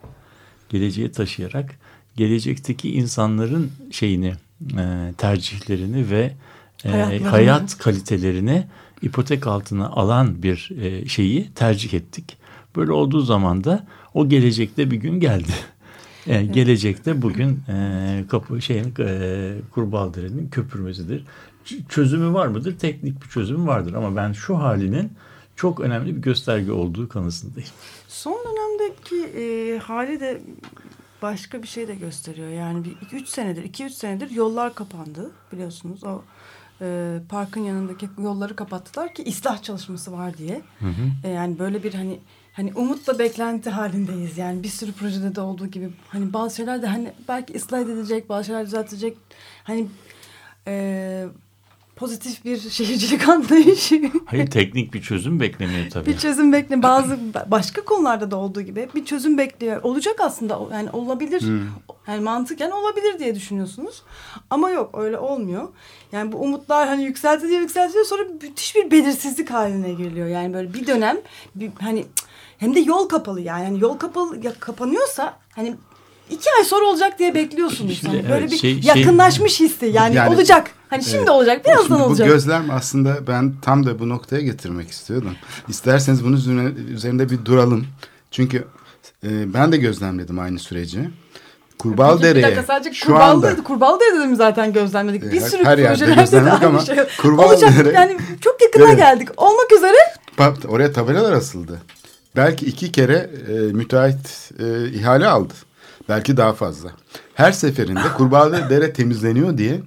geleceğe 0.69 1.11
taşıyarak 1.11 1.75
gelecekteki 2.15 2.91
insanların 2.91 3.71
şeyini 3.91 4.33
e, 4.77 5.13
tercihlerini 5.17 6.09
ve 6.09 6.33
e, 6.85 7.19
hayat 7.23 7.77
kalitelerini 7.77 8.67
ipotek 9.01 9.47
altına 9.47 9.89
alan 9.89 10.43
bir 10.43 10.71
e, 10.81 11.07
şeyi 11.07 11.51
tercih 11.55 11.93
ettik. 11.93 12.37
Böyle 12.75 12.91
olduğu 12.91 13.21
zaman 13.21 13.63
da 13.63 13.87
o 14.13 14.29
gelecekte 14.29 14.91
bir 14.91 14.97
gün 14.97 15.19
geldi. 15.19 15.53
Yani 16.25 16.51
gelecekte 16.51 17.21
bugün 17.21 17.59
e, 17.69 18.23
kapı 18.29 18.61
şeyin 18.61 18.93
e, 18.99 19.53
Kurbağadere'nin 19.71 20.49
köpürmesidir. 20.49 21.25
Çözümü 21.89 22.33
var 22.33 22.47
mıdır? 22.47 22.79
Teknik 22.79 23.23
bir 23.23 23.27
çözüm 23.27 23.67
vardır 23.67 23.93
ama 23.93 24.15
ben 24.15 24.33
şu 24.33 24.57
halinin 24.57 25.11
çok 25.55 25.79
önemli 25.79 26.15
bir 26.15 26.21
gösterge 26.21 26.71
olduğu 26.71 27.09
kanısındayım. 27.09 27.69
Son 28.07 28.37
dönemdeki 28.45 29.39
e, 29.39 29.77
hali 29.77 30.19
de 30.19 30.41
başka 31.25 31.63
bir 31.63 31.67
şey 31.67 31.87
de 31.87 31.95
gösteriyor. 31.95 32.49
Yani 32.49 32.85
bir 32.85 32.95
2-3 32.95 33.25
senedir, 33.25 33.63
2-3 33.63 33.89
senedir 33.89 34.29
yollar 34.29 34.75
kapandı 34.75 35.31
biliyorsunuz. 35.51 36.03
O 36.03 36.23
e, 36.81 37.19
parkın 37.29 37.61
yanındaki 37.61 38.09
yolları 38.17 38.55
kapattılar 38.55 39.13
ki 39.13 39.25
ıslah 39.27 39.63
çalışması 39.63 40.11
var 40.11 40.37
diye. 40.37 40.61
E, 41.23 41.29
yani 41.29 41.59
böyle 41.59 41.83
bir 41.83 41.93
hani 41.93 42.19
hani 42.53 42.73
umutla 42.73 43.19
beklenti 43.19 43.69
halindeyiz. 43.69 44.37
Yani 44.37 44.63
bir 44.63 44.67
sürü 44.67 44.91
projede 44.91 45.35
de 45.35 45.41
olduğu 45.41 45.67
gibi 45.67 45.89
hani 46.09 46.33
bazı 46.33 46.55
şeyler 46.55 46.81
de 46.81 46.87
hani 46.87 47.13
belki 47.27 47.53
ıslah 47.53 47.79
edilecek, 47.79 48.29
bazı 48.29 48.45
şeyler 48.45 48.65
düzeltilecek. 48.65 49.17
Hani 49.63 49.87
e, 50.67 51.25
pozitif 51.95 52.45
bir 52.45 52.59
şehircilik 52.59 53.29
anlayışı. 53.29 54.11
Hayır 54.25 54.47
teknik 54.47 54.93
bir 54.93 55.01
çözüm 55.01 55.39
bekleniyor 55.39 55.89
tabii. 55.89 56.05
Bir 56.05 56.17
çözüm 56.17 56.53
bekle. 56.53 56.83
Bazı 56.83 57.19
başka 57.47 57.85
konularda 57.85 58.31
da 58.31 58.35
olduğu 58.35 58.61
gibi 58.61 58.89
bir 58.95 59.05
çözüm 59.05 59.37
bekliyor. 59.37 59.83
Olacak 59.83 60.15
aslında 60.19 60.59
yani 60.71 60.89
olabilir. 60.89 61.43
Yani 62.07 62.23
mantıken 62.23 62.71
olabilir 62.71 63.19
diye 63.19 63.35
düşünüyorsunuz. 63.35 64.03
Ama 64.49 64.69
yok 64.69 64.99
öyle 64.99 65.17
olmuyor. 65.17 65.67
Yani 66.11 66.31
bu 66.31 66.37
umutlar 66.37 66.87
hani 66.87 67.03
yükseltiliyor 67.03 67.61
yükseltiliyor 67.61 68.05
sonra 68.05 68.23
müthiş 68.41 68.75
bir 68.75 68.91
belirsizlik 68.91 69.49
haline 69.49 69.93
geliyor. 69.93 70.27
Yani 70.27 70.53
böyle 70.53 70.73
bir 70.73 70.87
dönem 70.87 71.17
bir, 71.55 71.71
hani 71.79 72.05
hem 72.57 72.75
de 72.75 72.79
yol 72.79 73.09
kapalı 73.09 73.41
yani. 73.41 73.63
yani 73.63 73.79
yol 73.79 73.97
kapalı 73.97 74.45
ya 74.45 74.53
kapanıyorsa 74.59 75.37
hani 75.51 75.75
iki 76.29 76.49
ay 76.57 76.63
sonra 76.63 76.85
olacak 76.85 77.19
diye 77.19 77.35
bekliyorsunuz. 77.35 77.97
Şimdi 78.01 78.17
Hani 78.17 78.29
böyle 78.29 78.45
bir 78.45 78.57
şey- 78.57 78.81
şey- 78.81 78.95
yakınlaşmış 78.95 79.59
hissi 79.59 79.85
yani, 79.85 80.15
Yani- 80.15 80.35
olacak. 80.35 80.71
Hani 80.89 81.03
şimdi 81.03 81.17
Evet. 81.17 81.29
olacak 81.29 81.65
birazdan 81.65 81.83
Şimdi 81.83 82.01
olacak. 82.01 82.27
Bu 82.27 82.31
gözlem 82.31 82.69
aslında 82.71 83.27
ben 83.27 83.53
tam 83.61 83.85
da 83.85 83.99
bu 83.99 84.09
noktaya 84.09 84.41
getirmek 84.41 84.89
istiyordum. 84.91 85.31
İsterseniz 85.67 86.23
bunun 86.25 86.37
üzerine, 86.37 86.69
üzerinde 86.93 87.29
bir 87.29 87.45
duralım. 87.45 87.85
Çünkü 88.31 88.57
e, 89.23 89.53
ben 89.53 89.71
de 89.71 89.77
gözlemledim 89.77 90.39
aynı 90.39 90.59
süreci. 90.59 90.99
Bir 90.99 91.77
Kurbağadere'ye 91.79 92.45
dakika 92.45 92.63
sadece 92.63 92.93
şu 92.93 93.05
Kurbağalı 93.05 93.31
anda 93.33 93.51
dedi. 93.51 93.63
Kurbağalı 93.63 93.99
dedi 93.99 94.27
mi 94.27 94.35
zaten 94.35 94.73
gözlemledik. 94.73 95.23
E, 95.23 95.31
Bir 95.31 95.39
sürü 95.41 95.63
her 95.65 95.77
yerde 95.77 96.05
projelerde 96.05 96.31
de 96.45 96.51
aynı 96.51 96.65
ama 96.65 96.79
şey. 96.79 96.97
Olacak 97.37 97.71
Dere- 97.71 97.93
yani 97.93 98.17
çok 98.41 98.61
yakına 98.61 98.83
Evet. 98.87 98.97
geldik. 98.97 99.29
Olmak 99.37 99.71
üzere 99.77 99.97
oraya 100.67 100.93
tabelalar 100.93 101.31
asıldı. 101.33 101.81
Belki 102.35 102.65
iki 102.65 102.91
kere 102.91 103.29
e, 103.47 103.51
müteahhit 103.51 104.51
e, 104.59 104.89
ihale 104.89 105.27
aldı. 105.27 105.53
Belki 106.09 106.37
daha 106.37 106.53
fazla. 106.53 106.91
Her 107.33 107.51
seferinde 107.51 108.13
Kurbağalı 108.17 108.69
Dere 108.69 108.93
temizleniyor 108.93 109.57
diye 109.57 109.81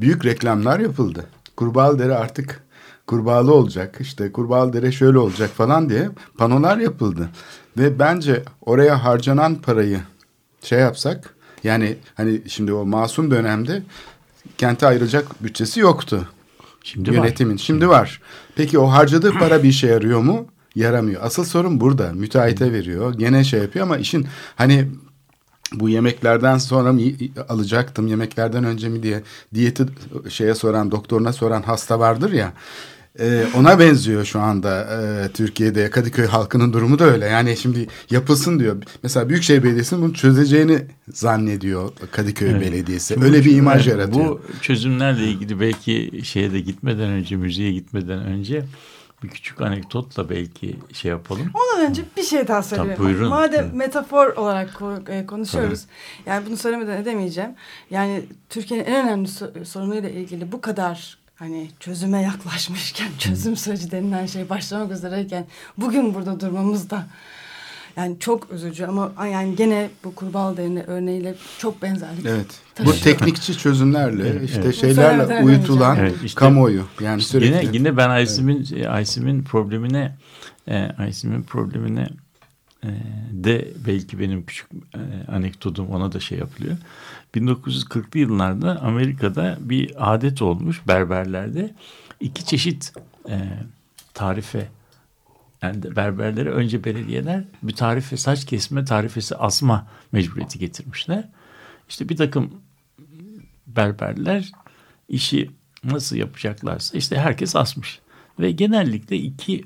büyük 0.00 0.24
reklamlar 0.24 0.80
yapıldı. 0.80 1.26
Kurbağalı 1.56 1.98
Dere 1.98 2.14
artık 2.14 2.64
kurbağalı 3.06 3.54
olacak. 3.54 3.96
İşte 4.00 4.32
Kurbağalı 4.32 4.72
Dere 4.72 4.92
şöyle 4.92 5.18
olacak 5.18 5.50
falan 5.50 5.88
diye 5.88 6.08
panolar 6.38 6.78
yapıldı. 6.78 7.28
Ve 7.78 7.98
bence 7.98 8.42
oraya 8.60 9.04
harcanan 9.04 9.54
parayı 9.54 10.00
şey 10.62 10.78
yapsak 10.78 11.34
yani 11.64 11.96
hani 12.14 12.42
şimdi 12.48 12.72
o 12.72 12.84
masum 12.84 13.30
dönemde 13.30 13.82
kente 14.58 14.86
ayrılacak 14.86 15.42
bütçesi 15.44 15.80
yoktu 15.80 16.28
Şimdi 16.84 17.10
var. 17.10 17.14
yönetimin. 17.14 17.56
Şimdi 17.56 17.88
var. 17.88 18.20
Peki 18.56 18.78
o 18.78 18.86
harcadığı 18.86 19.32
para 19.32 19.62
bir 19.62 19.68
işe 19.68 19.86
yarıyor 19.86 20.20
mu? 20.20 20.46
Yaramıyor. 20.74 21.20
Asıl 21.24 21.44
sorun 21.44 21.80
burada. 21.80 22.12
Müteahhite 22.12 22.72
veriyor. 22.72 23.14
Gene 23.14 23.44
şey 23.44 23.60
yapıyor 23.60 23.84
ama 23.86 23.96
işin 23.98 24.26
hani 24.56 24.88
bu 25.80 25.88
yemeklerden 25.88 26.58
sonra 26.58 26.92
mı 26.92 27.00
alacaktım 27.48 28.06
yemeklerden 28.06 28.64
önce 28.64 28.88
mi 28.88 29.02
diye 29.02 29.22
diyeti 29.54 29.86
şeye 30.28 30.54
soran 30.54 30.90
doktoruna 30.90 31.32
soran 31.32 31.62
hasta 31.62 31.98
vardır 31.98 32.32
ya 32.32 32.52
e, 33.20 33.44
ona 33.56 33.78
benziyor 33.78 34.24
şu 34.24 34.40
anda 34.40 34.80
e, 34.80 35.28
Türkiye'de 35.32 35.90
Kadıköy 35.90 36.26
halkının 36.26 36.72
durumu 36.72 36.98
da 36.98 37.04
öyle 37.04 37.26
yani 37.26 37.56
şimdi 37.56 37.86
yapılsın 38.10 38.58
diyor 38.58 38.76
mesela 39.02 39.28
Büyükşehir 39.28 39.62
Belediyesi 39.62 39.96
bunu 39.96 40.14
çözeceğini 40.14 40.78
zannediyor 41.12 41.90
Kadıköy 42.10 42.50
Evet. 42.50 42.60
Belediyesi 42.60 43.14
Şimdi 43.14 43.26
öyle 43.26 43.44
bir 43.44 43.56
imaj 43.56 43.88
yaratıyor. 43.88 44.26
Bu 44.26 44.40
çözümlerle 44.60 45.24
ilgili 45.24 45.60
belki 45.60 46.20
şeye 46.24 46.52
de 46.52 46.60
gitmeden 46.60 47.10
önce, 47.10 47.36
müziğe 47.36 47.72
gitmeden 47.72 48.18
önce 48.18 48.64
bir 49.22 49.28
küçük 49.28 49.60
anekdotla 49.60 50.30
belki 50.30 50.76
şey 50.92 51.10
yapalım. 51.10 51.50
ondan 51.54 51.90
önce 51.90 52.02
bir 52.16 52.22
şey 52.22 52.48
daha 52.48 52.62
söyleyeyim. 52.62 52.92
Tabii, 52.96 53.04
buyurun. 53.06 53.28
Madem 53.28 53.64
Evet. 53.64 53.74
metafor 53.74 54.26
olarak 54.26 54.80
e, 55.08 55.26
konuşuyoruz. 55.26 55.84
Yani 56.26 56.46
bunu 56.46 56.56
söylemeden 56.56 57.02
edemeyeceğim. 57.02 57.50
Yani 57.90 58.24
Türkiye'nin 58.48 58.84
en 58.84 59.06
önemli 59.06 59.28
so- 59.28 59.64
sorunuyla 59.64 60.08
ilgili 60.08 60.52
bu 60.52 60.60
kadar 60.60 61.18
hani 61.36 61.70
çözüme 61.80 62.22
yaklaşmışken, 62.22 63.08
çözüm 63.18 63.56
süreci 63.56 63.90
denilen 63.90 64.26
şey 64.26 64.48
başlamak 64.48 64.92
üzereyken 64.92 65.46
bugün 65.78 66.14
burada 66.14 66.40
durmamız 66.40 66.90
da 66.90 67.06
yani 67.96 68.16
çok 68.20 68.52
üzücü 68.52 68.84
ama 68.84 69.12
yani 69.26 69.56
gene 69.56 69.90
bu 70.04 70.14
kurbağalı 70.14 70.56
derine 70.56 70.82
örneğiyle 70.82 71.34
çok 71.58 71.82
benzerlik. 71.82 72.26
Evet. 72.26 72.46
Tabii. 72.74 72.88
Bu 72.88 72.92
teknikçi 72.92 73.58
çözümlerle 73.58 74.28
Evet, 74.28 74.50
işte 74.50 74.60
evet. 74.64 74.74
şeylerle 74.74 75.26
Söylemeden 75.26 75.44
uyutulan 75.44 75.96
Evet, 75.96 76.14
işte- 76.24 76.38
kamuoyu 76.38 76.84
yani 77.00 77.22
sürekli. 77.22 77.66
Yine, 77.66 77.76
yine 77.76 77.96
ben 77.96 78.08
Aysim'in 78.08 78.84
Aysim'in 78.84 79.42
problemine 79.42 80.16
e, 80.68 80.90
Aysim'in 80.98 81.42
problemine 81.42 82.08
e, 82.84 82.88
de 83.30 83.68
belki 83.86 84.18
benim 84.18 84.46
küçük 84.46 84.68
e, 84.72 85.32
anekdotum 85.32 85.88
ona 85.88 86.12
da 86.12 86.20
şey 86.20 86.38
yapılıyor. 86.38 86.76
1940'lı 87.34 88.18
yıllarda 88.18 88.82
Amerika'da 88.82 89.58
bir 89.60 90.12
adet 90.14 90.42
olmuş 90.42 90.82
berberlerde 90.88 91.74
iki 92.20 92.44
çeşit 92.44 92.92
e, 93.28 93.38
tarife 94.14 94.68
yani 95.64 95.96
berberlere 95.96 96.50
önce 96.50 96.84
belediyeler 96.84 97.44
bir 97.62 97.74
tarife 97.74 98.16
saç 98.16 98.46
kesme 98.46 98.84
tarifesi 98.84 99.36
asma 99.36 99.86
mecburiyeti 100.12 100.58
getirmişler. 100.58 101.28
İşte 101.88 102.08
bir 102.08 102.16
takım 102.16 102.50
berberler 103.66 104.52
işi 105.08 105.50
nasıl 105.84 106.16
yapacaklarsa 106.16 106.98
işte 106.98 107.18
herkes 107.18 107.56
asmış. 107.56 108.00
Ve 108.40 108.50
genellikle 108.50 109.16
iki 109.16 109.64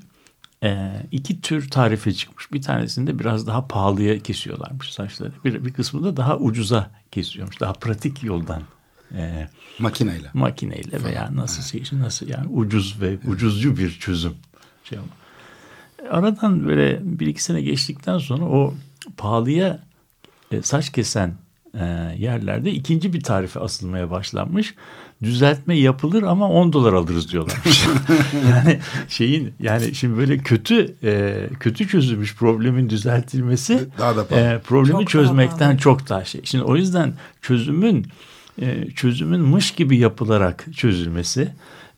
e, 0.63 0.91
iki 1.11 1.41
tür 1.41 1.69
tarife 1.69 2.13
çıkmış. 2.13 2.53
Bir 2.53 2.61
tanesinde 2.61 3.19
biraz 3.19 3.47
daha 3.47 3.67
pahalıya 3.67 4.19
kesiyorlarmış 4.19 4.93
saçları. 4.93 5.31
Bir, 5.45 5.65
bir 5.65 5.73
kısmı 5.73 6.03
da 6.03 6.17
daha 6.17 6.37
ucuza 6.37 6.91
kesiyormuş. 7.11 7.59
Daha 7.59 7.73
pratik 7.73 8.23
yoldan 8.23 8.63
e, 9.15 9.49
makineyle. 9.79 10.29
makineyle 10.33 11.03
veya 11.03 11.35
nasıl 11.35 11.63
şey 11.63 11.99
nasıl 11.99 12.27
yani 12.27 12.47
ucuz 12.47 13.01
ve 13.01 13.17
ucuzcu 13.27 13.77
bir 13.77 13.91
çözüm 13.91 14.33
şey 14.83 14.97
ama. 14.97 15.07
Aradan 16.09 16.67
böyle 16.67 16.99
bir 17.03 17.27
iki 17.27 17.43
sene 17.43 17.61
geçtikten 17.61 18.17
sonra 18.17 18.45
o 18.45 18.73
pahalıya 19.17 19.79
e, 20.51 20.61
saç 20.61 20.91
kesen 20.91 21.33
e, 21.79 21.85
yerlerde 22.17 22.71
ikinci 22.71 23.13
bir 23.13 23.21
tarife 23.21 23.59
asılmaya 23.59 24.11
başlanmış. 24.11 24.75
Düzeltme 25.23 25.75
yapılır 25.77 26.23
ama 26.23 26.49
10 26.49 26.73
dolar 26.73 26.93
alırız 26.93 27.31
diyorlar. 27.31 27.57
yani 28.49 28.79
şeyin 29.09 29.53
yani 29.59 29.95
şimdi 29.95 30.17
böyle 30.17 30.37
kötü 30.37 30.95
e, 31.03 31.43
kötü 31.59 31.87
çözülmüş 31.87 32.35
problemin 32.35 32.89
düzeltilmesi 32.89 33.87
Daha 33.97 34.15
da 34.17 34.27
pahalı. 34.27 34.45
e, 34.45 34.59
problemi 34.59 34.91
Çok 34.91 34.99
daha 34.99 35.05
çözmekten 35.05 35.57
pahalı. 35.59 35.77
çok 35.77 36.09
daha 36.09 36.25
şey. 36.25 36.41
Şimdi 36.43 36.63
o 36.63 36.75
yüzden 36.75 37.13
çözümün 37.41 38.07
e, 38.61 38.91
çözümün 38.95 39.41
mış 39.41 39.71
gibi 39.71 39.97
yapılarak 39.97 40.65
çözülmesi 40.75 41.51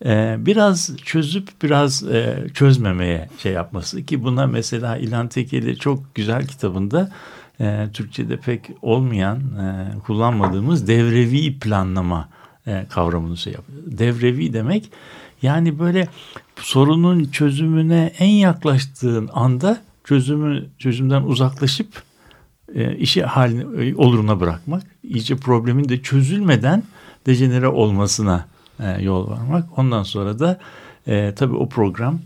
e, 0.06 0.36
biraz 0.40 0.98
çözüp 0.98 1.50
biraz 1.64 2.04
e, 2.04 2.48
çözmemeye 2.54 3.30
şey 3.38 3.54
yapması 3.54 4.06
ki 4.06 4.24
buna 4.24 4.48
mesela 4.48 4.98
İlhan 4.98 5.28
Tekeli 5.28 5.78
çok 5.78 6.16
güzel 6.16 6.48
kitabında 6.48 7.12
e, 7.60 7.88
Türkçe'de 7.94 8.38
pek 8.38 8.72
olmayan 8.82 9.38
e, 9.40 10.00
kullanmadığımız 10.00 10.88
devrevi 10.88 11.60
planlama 11.60 12.30
kavramını 12.90 13.38
şey 13.38 13.54
yapıyor. 13.54 13.80
Devrevi 13.86 14.54
demek 14.54 14.92
yani 15.42 15.80
böyle 15.80 16.08
sorunun 16.56 17.26
çözümüne 17.26 18.12
en 18.20 18.30
yaklaştığın 18.30 19.30
anda 19.34 19.82
çözümü 20.04 20.66
çözümden 20.80 21.22
uzaklaşıp 21.22 22.04
işi 22.98 23.24
haline 23.24 23.96
oluruna 23.96 24.40
bırakmak, 24.40 24.84
iyice 25.04 25.36
problemin 25.36 25.90
de 25.90 26.02
çözülmeden 26.02 26.84
dejenere 27.26 27.68
olmasına 27.68 28.46
e, 28.80 29.04
yol 29.04 29.30
varmak. 29.30 29.80
Ondan 29.80 30.04
sonra 30.04 30.40
da 30.40 30.60
e, 31.08 31.34
tabii 31.36 31.56
o 31.56 31.70
program 31.70 32.20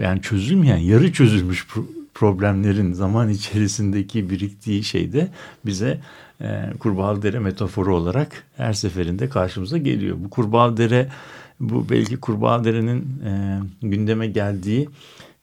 yani 0.00 0.22
çözülmeyen, 0.22 0.76
yarı 0.76 1.12
çözülmüş 1.12 1.64
pro- 1.64 1.86
problemlerin 2.14 2.92
zaman 2.92 3.28
içerisindeki 3.28 4.30
biriktiği 4.30 4.84
şeyde 4.84 5.28
bize 5.66 6.00
e, 6.40 6.72
Kurbağalıdere 6.78 7.38
metaforu 7.38 7.96
olarak 7.96 8.44
her 8.56 8.72
seferinde 8.72 9.28
karşımıza 9.28 9.78
geliyor. 9.78 10.16
Bu 10.20 10.30
Kurbağalıdere 10.30 11.08
bu 11.60 11.86
belki 11.90 12.16
Kurbağalıdere'nin 12.16 13.00
e, 13.24 13.60
gündeme 13.82 14.26
geldiği 14.26 14.88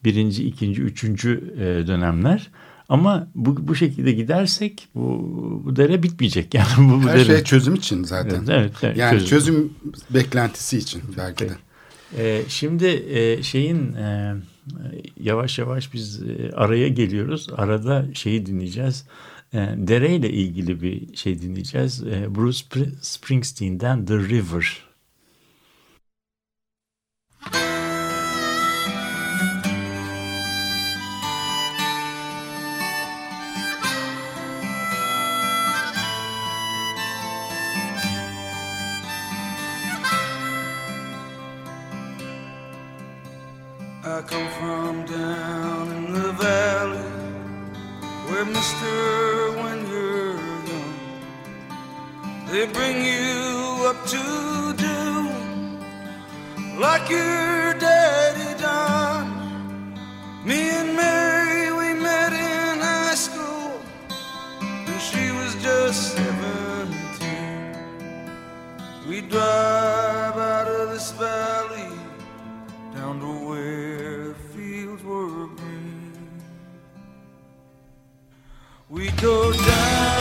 birinci, 0.04 0.48
ikinci, 0.48 0.82
üçüncü 0.82 1.54
e, 1.60 1.88
dönemler. 1.88 2.50
Ama 2.90 3.28
bu, 3.36 3.68
bu 3.68 3.76
şekilde 3.76 4.12
gidersek 4.12 4.88
bu, 4.96 5.62
bu 5.66 5.76
dere 5.76 6.04
bitmeyecek. 6.04 6.54
Yani 6.54 6.68
bu, 6.78 7.04
bu 7.04 7.10
Her 7.10 7.16
dere... 7.16 7.26
şey 7.26 7.44
çözüm 7.44 7.76
için 7.76 8.04
zaten. 8.04 8.36
Evet, 8.36 8.50
evet, 8.50 8.72
evet 8.84 8.98
yani 8.98 9.12
çözüm. 9.12 9.28
çözüm 9.28 9.74
beklentisi 10.10 10.78
için 10.78 11.02
belki 11.18 11.50
de. 11.50 11.54
Ee, 12.18 12.42
şimdi 12.48 12.86
e, 12.86 13.44
şeyin 13.44 13.94
e, 13.94 14.36
yavaş 15.20 15.60
yavaş 15.60 15.94
biz 15.94 16.24
e, 16.24 16.52
araya 16.56 16.88
geliyoruz. 16.88 17.48
Arada 17.56 18.06
şeyi 18.14 18.46
dinleyeceğiz. 18.46 19.06
E, 19.54 19.58
dereyle 19.78 20.30
ilgili 20.30 20.82
bir 20.82 21.18
şey 21.18 21.42
dinleyeceğiz. 21.42 22.04
E, 22.04 22.36
Bruce 22.36 22.66
Springsteen'den 23.02 24.06
The 24.06 24.18
River. 24.18 24.87
they 52.58 52.66
bring 52.66 53.06
you 53.06 53.86
up 53.86 54.04
to 54.08 54.74
do 54.86 55.30
like 56.80 57.08
your 57.08 57.74
daddy 57.86 58.60
done. 58.60 59.30
Me 60.44 60.70
and 60.80 60.96
Mary, 60.96 61.72
we 61.72 61.94
met 62.02 62.34
in 62.34 62.80
high 62.80 63.14
school, 63.14 63.80
when 64.88 65.00
she 65.10 65.30
was 65.40 65.54
just 65.62 66.16
17. 66.16 66.88
We 69.08 69.22
drive 69.22 70.38
out 70.38 70.68
of 70.68 70.90
this 70.90 71.12
valley 71.12 71.94
down 72.96 73.20
to 73.20 73.32
where 73.50 74.34
fields 74.56 75.04
were 75.04 75.46
green. 75.58 76.42
We 78.90 79.12
go 79.12 79.52
down. 79.54 80.17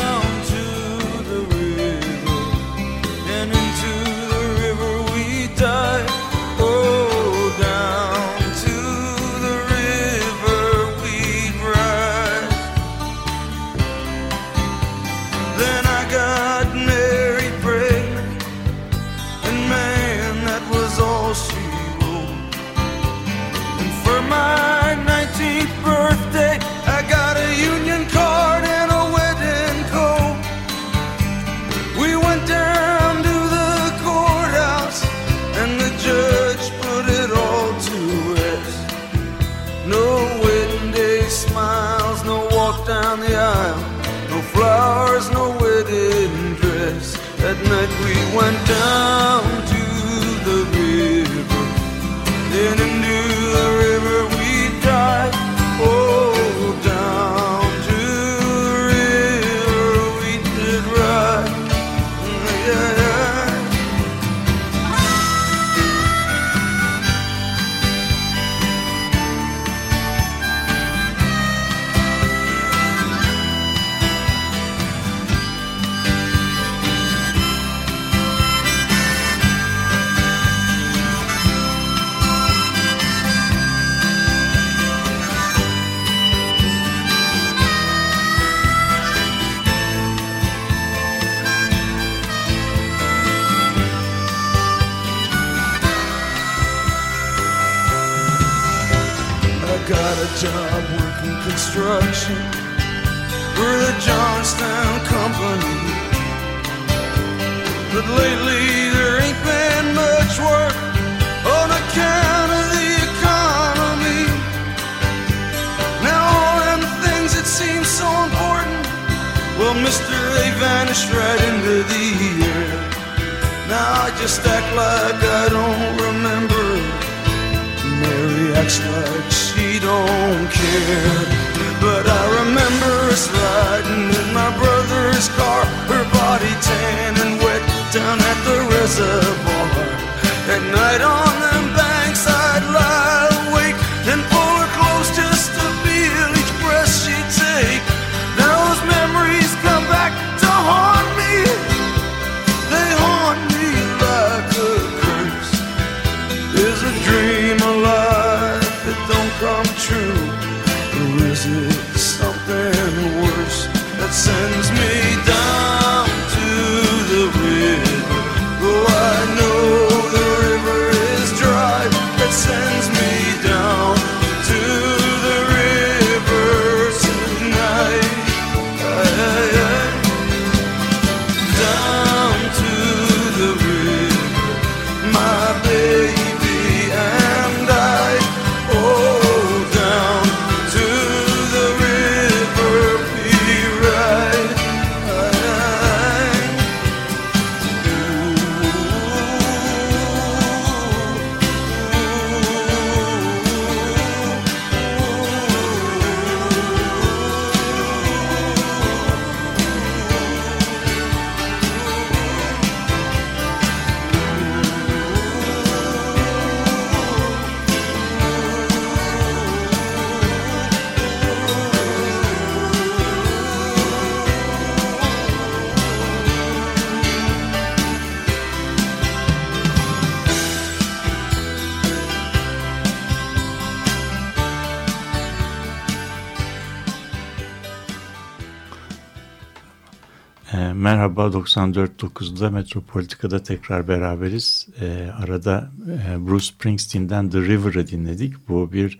Merhaba 240.54 241.22
94.9'da 241.22 242.50
Metropolitika'da 242.50 243.42
tekrar 243.42 243.88
beraberiz. 243.88 244.68
E, 244.80 245.10
arada 245.10 245.70
e, 246.08 246.26
Bruce 246.26 246.44
Springsteen'den 246.44 247.30
The 247.30 247.40
River'ı 247.40 247.86
dinledik. 247.86 248.48
Bu 248.48 248.72
bir 248.72 248.98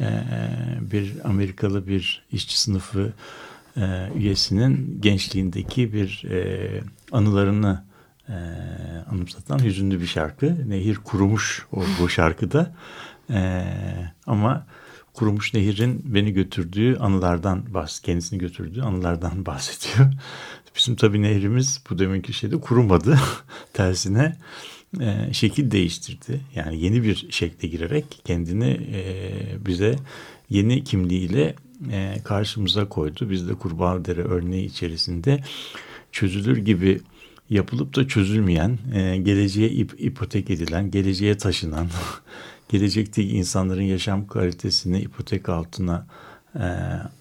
e, 0.00 0.24
bir 0.80 1.14
Amerikalı 1.24 1.86
bir 1.86 2.24
işçi 2.32 2.60
sınıfı 2.60 3.12
e, 3.76 4.08
üyesinin 4.14 4.98
gençliğindeki 5.00 5.92
bir 5.92 6.24
e, 6.30 6.80
anılarını 7.12 7.84
e, 8.28 8.34
anımsatan 9.10 9.64
hüzünlü 9.64 10.00
bir 10.00 10.06
şarkı. 10.06 10.70
Nehir 10.70 10.96
kurumuş 10.96 11.66
o, 11.72 11.82
bu 12.00 12.08
şarkıda. 12.08 12.74
E, 13.30 13.64
ama 14.26 14.66
kurumuş 15.14 15.54
nehirin 15.54 16.02
beni 16.04 16.32
götürdüğü 16.32 16.96
anılardan 16.96 17.74
bahs 17.74 18.00
kendisini 18.00 18.38
götürdüğü 18.38 18.82
anılardan 18.82 19.46
bahsediyor. 19.46 20.12
Bizim 20.76 20.96
tabii 20.96 21.22
nehrimiz 21.22 21.80
bu 21.90 21.98
deminki 21.98 22.32
şeyde 22.32 22.60
kurumadı. 22.60 23.18
Tersine 23.72 24.36
e, 25.00 25.32
şekil 25.32 25.70
değiştirdi. 25.70 26.40
Yani 26.54 26.84
yeni 26.84 27.02
bir 27.02 27.26
şekle 27.30 27.68
girerek 27.68 28.20
kendini 28.24 28.80
e, 28.92 29.06
bize 29.66 29.96
yeni 30.50 30.84
kimliğiyle 30.84 31.54
e, 31.92 32.16
karşımıza 32.24 32.88
koydu. 32.88 33.30
Biz 33.30 33.48
de 33.48 33.54
Kurbağadere 33.54 34.22
örneği 34.22 34.66
içerisinde 34.66 35.40
çözülür 36.12 36.56
gibi 36.56 37.00
yapılıp 37.50 37.96
da 37.96 38.08
çözülmeyen, 38.08 38.78
e, 38.94 39.16
geleceğe 39.16 39.70
ip, 39.70 39.94
ipotek 39.98 40.50
edilen, 40.50 40.90
geleceğe 40.90 41.36
taşınan, 41.36 41.88
gelecekteki 42.68 43.36
insanların 43.36 43.82
yaşam 43.82 44.26
kalitesini 44.26 45.00
ipotek 45.00 45.48
altına 45.48 46.06
e, 46.54 46.66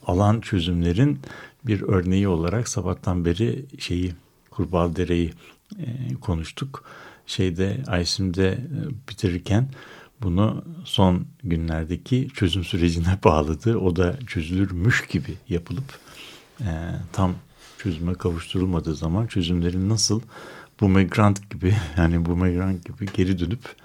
alan 0.07 0.41
çözümlerin 0.41 1.19
bir 1.67 1.81
örneği 1.81 2.27
olarak 2.27 2.67
sabahtan 2.67 3.25
beri 3.25 3.65
şeyi 3.79 4.13
Kurbağadere'yi 4.51 5.33
e, 5.79 6.13
konuştuk. 6.21 6.83
Şeyde 7.27 7.83
Aysim'de 7.87 8.47
e, 8.47 9.09
bitirirken 9.09 9.69
bunu 10.21 10.63
son 10.83 11.25
günlerdeki 11.43 12.27
çözüm 12.33 12.63
sürecine 12.63 13.19
bağladı. 13.23 13.77
O 13.77 13.95
da 13.95 14.19
çözülürmüş 14.27 15.07
gibi 15.07 15.33
yapılıp 15.49 15.99
e, 16.61 16.69
tam 17.13 17.35
çözüme 17.77 18.13
kavuşturulmadığı 18.13 18.95
zaman 18.95 19.27
çözümlerin 19.27 19.89
nasıl 19.89 20.21
bu 20.81 20.89
migrant 20.89 21.49
gibi 21.49 21.75
yani 21.97 22.25
bu 22.25 22.37
migrant 22.37 22.85
gibi 22.85 23.05
geri 23.13 23.39
dönüp 23.39 23.75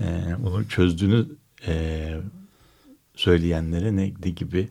e, 0.00 0.04
onu 0.44 0.68
çözdüğünü 0.68 1.26
e, 1.66 2.14
söyleyenlere 3.16 3.96
ne 3.96 4.08
gibi 4.08 4.68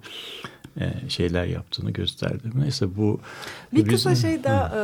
e, 0.79 1.09
şeyler 1.09 1.45
yaptığını 1.45 1.91
gösterdi. 1.91 2.49
Neyse 2.55 2.97
bu 2.97 3.19
bir 3.73 3.87
kısa 3.87 4.15
şey 4.15 4.43
daha 4.43 4.67
e, 4.77 4.83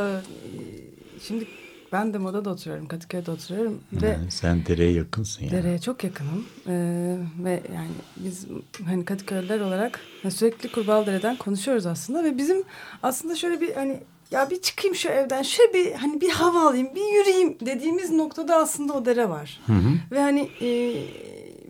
şimdi 1.22 1.46
ben 1.92 2.14
de 2.14 2.18
Moda'da 2.18 2.50
oturuyorum, 2.50 2.88
Kadıköy'de 2.88 3.30
oturuyorum 3.30 3.80
ve 3.92 4.08
yani 4.08 4.30
sen 4.30 4.66
dereye 4.66 4.92
yakınsın 4.92 5.44
yani. 5.44 5.52
Dereye 5.52 5.78
çok 5.78 6.04
yakınım 6.04 6.46
ee, 6.66 7.16
ve 7.38 7.62
yani 7.74 7.90
biz 8.16 8.46
hani 8.86 9.04
Kadıköylüler 9.04 9.60
olarak 9.60 10.00
yani 10.24 10.32
sürekli 10.32 10.72
Kurbağalıdere'den 10.72 11.36
konuşuyoruz 11.36 11.86
aslında 11.86 12.24
ve 12.24 12.38
bizim 12.38 12.64
aslında 13.02 13.34
şöyle 13.34 13.60
bir 13.60 13.74
hani 13.74 14.00
ya 14.30 14.50
bir 14.50 14.62
çıkayım 14.62 14.94
şu 14.94 15.08
evden 15.08 15.42
şöyle 15.42 15.74
bir 15.74 15.92
hani 15.92 16.20
bir 16.20 16.30
hava 16.30 16.68
alayım 16.68 16.88
bir 16.94 17.18
yürüyeyim 17.18 17.56
dediğimiz 17.60 18.10
noktada 18.10 18.56
aslında 18.56 18.92
o 18.92 19.04
dere 19.04 19.28
var. 19.28 19.60
Hı 19.66 19.72
hı. 19.72 19.92
Ve 20.12 20.20
hani 20.20 20.50
e, 20.60 20.68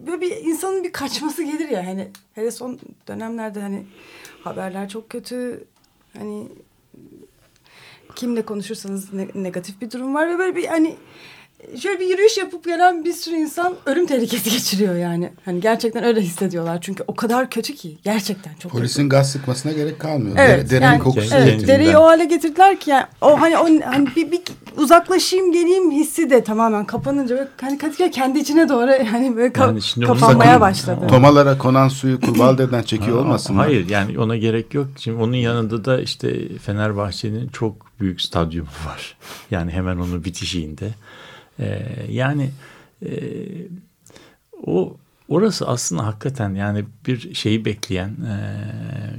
böyle 0.06 0.20
bir 0.20 0.36
insanın 0.36 0.84
bir 0.84 0.92
kaçması 0.92 1.42
gelir 1.42 1.68
ya. 1.68 1.86
Hani 1.86 2.08
hele 2.34 2.50
son 2.50 2.78
dönemlerde 3.08 3.60
hani 3.60 3.86
haberler 4.44 4.88
çok 4.88 5.10
kötü. 5.10 5.64
Hani 6.18 6.48
kimle 8.14 8.42
konuşursanız 8.42 9.12
ne, 9.12 9.28
negatif 9.34 9.80
bir 9.80 9.90
durum 9.90 10.14
var 10.14 10.28
ve 10.28 10.38
böyle 10.38 10.56
bir 10.56 10.66
hani 10.66 10.96
şöyle 11.82 12.00
bir 12.00 12.06
yürüyüş 12.06 12.36
yapıp 12.38 12.64
gelen 12.64 13.04
bir 13.04 13.12
sürü 13.12 13.34
insan 13.34 13.74
ölüm 13.86 14.06
tehlikesi 14.06 14.50
geçiriyor 14.50 14.96
yani. 14.96 15.32
Hani 15.44 15.60
gerçekten 15.60 16.04
öyle 16.04 16.20
hissediyorlar 16.20 16.78
çünkü 16.80 17.04
o 17.06 17.14
kadar 17.14 17.50
kötü 17.50 17.74
ki 17.74 17.98
gerçekten 18.04 18.52
çok 18.54 18.72
Polisin 18.72 19.02
kötü. 19.02 19.08
gaz 19.08 19.30
sıkmasına 19.32 19.72
gerek 19.72 19.98
kalmıyor. 20.00 20.36
Evet, 20.38 20.70
Derenin 20.70 20.86
yani, 20.86 20.98
kokusu 20.98 21.34
evet, 21.34 21.44
getirdiğinden. 21.46 21.68
dereyi 21.68 21.96
o 21.96 22.04
hale 22.04 22.24
getirdiler 22.24 22.80
ki 22.80 22.90
yani 22.90 23.04
o 23.20 23.40
hani 23.40 23.58
o 23.58 23.64
hani 23.84 24.06
bir, 24.16 24.32
bir 24.32 24.40
uzaklaşayım 24.76 25.52
geleyim 25.52 25.90
hissi 25.90 26.30
de 26.30 26.44
tamamen 26.44 26.84
kapanınca 26.84 27.36
böyle 27.36 27.48
hani 27.60 27.78
Kadıköy 27.78 28.10
kendi 28.10 28.38
içine 28.38 28.68
doğru 28.68 28.90
yani 28.90 29.36
böyle 29.36 29.48
ka- 29.52 29.96
Yani 29.96 30.06
kapanmaya 30.06 30.48
sakın- 30.50 30.60
başladı. 30.60 31.06
Tomalara 31.08 31.58
konan 31.58 31.88
suyu 31.88 32.20
Kurbağalıdere'den 32.20 32.82
çekiyor 32.82 33.18
olmasın 33.18 33.56
mı? 33.56 33.62
Hayır 33.62 33.88
yani 33.88 34.18
ona 34.18 34.36
gerek 34.36 34.74
yok. 34.74 34.86
Şimdi 34.98 35.22
onun 35.22 35.36
yanında 35.36 35.84
da 35.84 36.00
işte 36.00 36.58
Fenerbahçe'nin 36.58 37.48
çok 37.48 37.74
büyük 38.00 38.20
stadyumu 38.20 38.68
var. 38.86 39.16
Yani 39.50 39.70
hemen 39.70 39.96
onun 39.96 40.24
bitişiğinde. 40.24 40.88
Ee, 41.60 41.82
yani 42.10 42.50
e, 43.06 43.10
o 44.62 44.96
orası 45.28 45.68
aslında 45.68 46.06
hakikaten 46.06 46.54
yani 46.54 46.84
bir 47.06 47.34
şeyi 47.34 47.64
bekleyen, 47.64 48.08
e, 48.08 48.62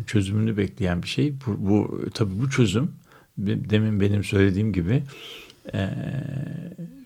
çözümünü 0.08 0.58
bekleyen 0.58 1.04
bir 1.04 1.08
şey. 1.08 1.34
Bu, 1.46 1.70
bu 1.70 2.02
tabii 2.14 2.40
bu 2.42 2.50
çözüm 2.50 2.92
demin 3.38 4.02
benim 4.02 4.24
söylediğim 4.24 4.74
gibi 4.74 5.04
e, 5.74 5.90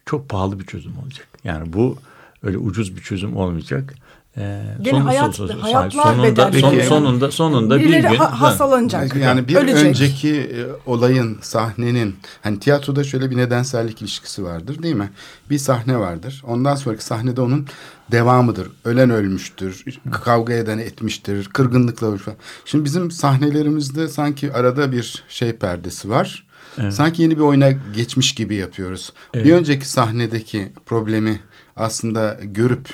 çok 0.06 0.30
pahalı 0.30 0.60
bir 0.60 0.66
çözüm 0.66 0.98
olacak. 0.98 1.28
Yani 1.44 1.74
bu 1.74 1.98
öyle 2.44 2.58
ucuz 2.58 2.96
bir 2.96 3.02
çözüm 3.02 3.38
olmayacak. 3.38 3.94
Ee, 4.38 4.62
Gene 4.82 5.00
hayat- 5.00 5.40
hayatlar 5.62 6.04
sonunda, 6.04 6.24
bedelli. 6.24 6.62
son- 6.62 6.80
sonunda 6.80 7.32
sonunda 7.32 7.80
bir 7.80 7.84
Birileri 7.86 8.02
gün 8.02 8.16
ha- 8.18 8.42
hastalanacak. 8.42 9.16
Yani 9.16 9.48
bir 9.48 9.56
ölecek. 9.56 9.86
önceki 9.86 10.36
e, 10.40 10.66
olayın 10.86 11.38
sahnenin 11.42 12.16
hani 12.42 12.60
tiyatroda 12.60 13.04
şöyle 13.04 13.32
bir 13.32 13.38
nedensellik 13.38 14.02
ilişkisi 14.02 14.44
vardır 14.44 14.84
değil 14.84 14.96
mi? 14.96 15.10
Bir 15.50 15.58
sahne 15.58 15.98
vardır. 16.00 16.44
Ondan 16.48 16.76
sonraki 16.76 17.04
sahnede 17.06 17.42
onun 17.42 17.68
devamıdır. 18.12 18.68
Ölen 18.86 19.10
ölmüştür, 19.10 19.86
kavga 20.12 20.54
eden 20.54 20.78
etmiştir, 20.78 21.50
kırgınlıkla 21.54 22.08
ölmüş 22.08 22.22
falan. 22.22 22.38
Şimdi 22.66 22.86
bizim 22.86 23.12
sahnelerimizde 23.12 24.08
sanki 24.08 24.54
arada 24.54 24.92
bir 24.92 25.24
şey 25.30 25.54
perdesi 25.54 26.10
var. 26.10 26.48
Evet. 26.82 26.94
Sanki 26.94 27.22
yeni 27.22 27.36
bir 27.36 27.42
oyuna 27.42 27.72
geçmiş 27.72 28.36
gibi 28.36 28.56
yapıyoruz. 28.56 29.14
Evet. 29.34 29.46
Bir 29.46 29.54
önceki 29.54 29.90
sahnedeki 29.90 30.72
problemi 30.86 31.40
aslında 31.76 32.38
görüp 32.42 32.88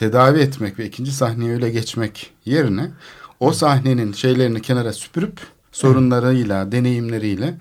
tedavi 0.00 0.38
etmek 0.38 0.78
ve 0.78 0.86
ikinci 0.86 1.12
sahneye 1.12 1.52
öyle 1.52 1.70
geçmek 1.70 2.30
yerine 2.44 2.90
o 3.40 3.52
sahnenin 3.52 4.12
şeylerini 4.12 4.62
kenara 4.62 4.92
süpürüp 4.92 5.40
sorunlarıyla, 5.72 6.72
deneyimleriyle 6.72 7.54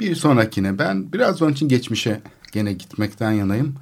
bir 0.00 0.14
sonrakine 0.14 0.78
ben 0.78 1.12
biraz 1.12 1.42
onun 1.42 1.52
için 1.52 1.68
geçmişe 1.68 2.20
gene 2.52 2.72
gitmekten 2.72 3.32
yanayım. 3.32 3.74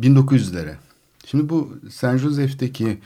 1900'lere. 0.00 0.74
Şimdi 1.26 1.48
bu 1.48 1.72
San 1.90 2.16
Jose'deki 2.16 2.98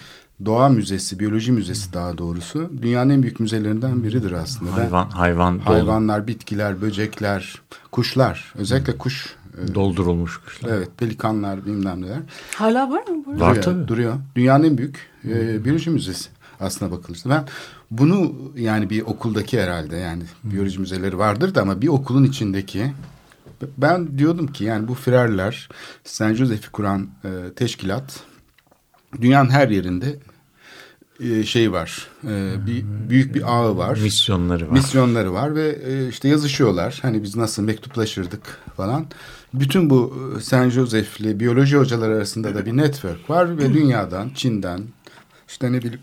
Doğa 0.45 0.69
Müzesi, 0.69 1.19
Biyoloji 1.19 1.53
Müzesi 1.53 1.93
daha 1.93 2.19
doğrusu 2.19 2.71
dünyanın 2.83 3.11
en 3.11 3.23
büyük 3.23 3.41
müzelerinden 3.41 4.05
biridir 4.05 4.33
aslında. 4.33 4.77
Hayvan 4.77 5.11
hayvan 5.11 5.59
dolu- 5.59 5.65
hayvanlar, 5.65 6.27
bitkiler, 6.27 6.83
böcekler, 6.83 7.63
kuşlar, 7.91 8.53
özellikle 8.59 8.99
kuş 8.99 9.37
e, 9.63 9.75
doldurulmuş 9.75 10.37
kuşlar. 10.39 10.71
Evet, 10.71 10.89
pelikanlar 10.97 11.67
bilmem 11.67 12.03
neler. 12.03 12.21
Hala 12.55 12.91
var 12.91 13.07
mı? 13.09 13.25
burada? 13.27 13.41
Var 13.41 13.51
duruyor, 13.51 13.63
tabii. 13.63 13.89
Duruyor. 13.89 14.15
Dünyanın 14.37 14.65
en 14.65 14.79
büyük 14.79 15.11
e, 15.25 15.65
biyoloji 15.65 15.91
müzesi 15.91 16.29
aslına 16.61 16.91
bakılırsa. 16.91 17.31
Ben 17.31 17.45
bunu 17.91 18.35
yani 18.57 18.91
bir 18.91 19.03
okuldaki 19.03 19.61
herhalde 19.61 19.97
yani 19.97 20.23
biyoloji 20.45 20.81
müzeleri 20.81 21.19
vardır 21.19 21.55
da 21.55 21.63
ama 21.63 21.83
bir 21.83 21.89
okulun 21.89 22.25
içindeki 22.25 22.93
ben 23.79 24.19
diyordum 24.19 24.47
ki 24.47 24.65
yani 24.65 24.89
bu 24.89 24.95
firarlar 24.95 25.69
San 26.05 26.35
Joseph'i 26.35 26.71
kuran 26.71 27.09
e, 27.25 27.31
teşkilat 27.57 28.21
dünyanın 29.21 29.51
her 29.51 29.69
yerinde 29.69 30.19
e, 31.21 31.45
şey 31.45 31.73
var. 31.73 32.09
E, 32.25 32.67
bir 32.67 32.85
büyük 33.11 33.35
bir 33.35 33.55
ağı 33.55 33.77
var. 33.77 33.99
Misyonları 34.03 34.67
var. 34.69 34.73
Misyonları 34.73 35.33
var 35.33 35.55
ve 35.55 35.79
e, 35.87 36.09
işte 36.09 36.29
yazışıyorlar. 36.29 36.99
Hani 37.03 37.23
biz 37.23 37.37
nasıl 37.37 37.63
mektuplaşırdık 37.63 38.59
falan. 38.77 39.07
Bütün 39.61 39.91
bu 39.91 40.15
e, 40.39 40.41
San 40.41 40.69
Joseph'li 40.71 41.41
biyoloji 41.41 41.77
hocaları 41.77 42.15
arasında 42.17 42.55
da 42.55 42.67
bir 42.67 42.77
network 42.77 43.31
var 43.31 43.59
ve 43.59 43.75
dünyadan, 43.75 44.31
Çin'den, 44.35 44.81
işte 45.49 45.73
ne 45.73 45.79
bileyim 45.79 46.01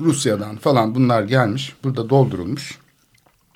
Rusya'dan 0.00 0.56
falan 0.56 0.94
bunlar 0.94 1.22
gelmiş. 1.22 1.74
Burada 1.84 2.10
doldurulmuş. 2.10 2.78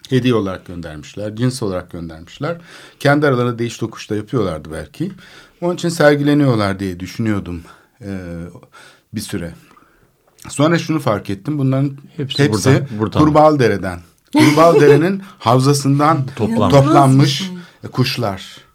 Hediye 0.08 0.34
olarak 0.34 0.66
göndermişler, 0.66 1.36
cins 1.36 1.62
olarak 1.62 1.90
göndermişler. 1.90 2.56
Kendi 3.00 3.26
aralarında 3.26 3.58
değiş 3.58 3.78
tokuş 3.78 4.10
da 4.10 4.16
yapıyorlardı 4.16 4.72
belki. 4.72 5.12
Onun 5.60 5.74
için 5.74 5.88
sergileniyorlar 5.88 6.78
diye 6.80 7.00
düşünüyordum 7.00 7.62
e, 8.00 8.18
bir 9.14 9.20
süre. 9.20 9.54
Sonra 10.48 10.78
şunu 10.78 11.00
fark 11.00 11.30
ettim. 11.30 11.58
Bunların 11.58 11.96
Hepsi 12.16 12.44
hepsi, 12.44 12.70
buradan- 12.70 12.98
buradan. 12.98 13.20
Havzasından 15.38 16.26
Toplanmış. 16.36 16.72
toplanmış 16.84 17.50
kuşlar. 17.92 18.65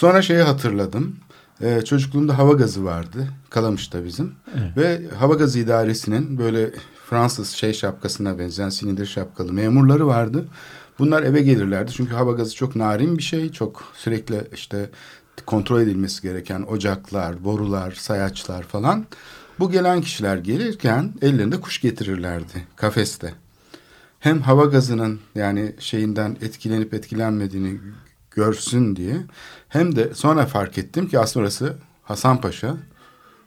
Sonra 0.00 0.22
şeyi 0.22 0.42
hatırladım. 0.42 1.16
Ee, 1.62 1.82
çocukluğumda 1.84 2.38
hava 2.38 2.52
gazı 2.52 2.84
vardı. 2.84 3.28
Kalamış'ta 3.50 4.04
bizim. 4.04 4.32
Ve 4.76 5.00
hava 5.18 5.34
gazı 5.34 5.58
idaresinin 5.58 6.38
böyle 6.38 6.70
Fransız 7.10 7.50
şey 7.50 7.72
şapkasına 7.72 8.38
benzeyen 8.38 8.68
silindir 8.68 9.06
şapkalı 9.06 9.52
memurları 9.52 10.06
vardı. 10.06 10.48
Bunlar 10.98 11.22
eve 11.22 11.42
gelirlerdi 11.42 11.92
çünkü 11.92 12.14
hava 12.14 12.32
gazı 12.32 12.54
çok 12.54 12.76
narin 12.76 13.18
bir 13.18 13.22
şey. 13.22 13.52
Çok 13.52 13.84
sürekli 13.94 14.40
işte 14.54 14.90
kontrol 15.46 15.80
edilmesi 15.80 16.22
gereken 16.22 16.62
ocaklar, 16.62 17.44
borular, 17.44 17.92
sayaçlar 17.92 18.62
falan. 18.62 19.06
Bu 19.58 19.70
gelen 19.70 20.00
kişiler 20.00 20.36
gelirken 20.36 21.12
ellerinde 21.22 21.60
kuş 21.60 21.80
getirirlerdi 21.80 22.66
kafeste. 22.76 23.34
Hem 24.20 24.40
hava 24.40 24.64
gazının 24.64 25.20
yani 25.34 25.74
şeyinden 25.78 26.36
etkilenip 26.42 26.94
etkilenmediğini 26.94 27.80
görsün 28.30 28.96
diye 28.96 29.16
hem 29.68 29.96
de 29.96 30.14
sonra 30.14 30.46
fark 30.46 30.78
ettim 30.78 31.08
ki 31.08 31.18
aslında 31.18 31.44
orası 31.44 31.76
Hasanpaşa 32.02 32.76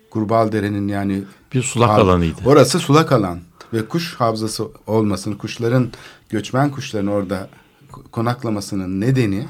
Kurbağalıdere'nin 0.09 0.87
yani 0.87 1.23
Bir 1.53 1.63
sulak 1.63 1.89
Hal- 1.89 2.01
alanıydı. 2.01 2.35
Orası 2.45 2.79
sulak 2.79 3.11
alan 3.11 3.39
ve 3.73 3.85
kuş 3.85 4.15
havzası 4.15 4.67
olmasının, 4.87 5.35
kuşların, 5.35 5.91
göçmen 6.29 6.71
kuşların 6.71 7.07
orada 7.07 7.49
ko- 7.91 8.09
konaklamasının 8.11 9.01
nedeni 9.01 9.47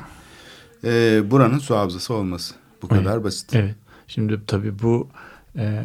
e, 0.84 1.22
buranın 1.32 1.60
su 1.60 1.76
havzası 1.76 2.14
olması. 2.14 2.54
Bu 2.82 2.88
kadar 2.88 3.24
basit. 3.24 3.56
Evet. 3.56 3.76
Şimdi 4.08 4.42
tabii 4.48 4.80
bu 4.80 5.10
e, 5.56 5.84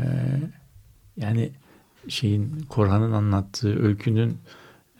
yani 1.17 1.53
şeyin 2.09 2.67
Korhan'ın 2.69 3.13
anlattığı 3.13 3.83
öykünün 3.87 4.39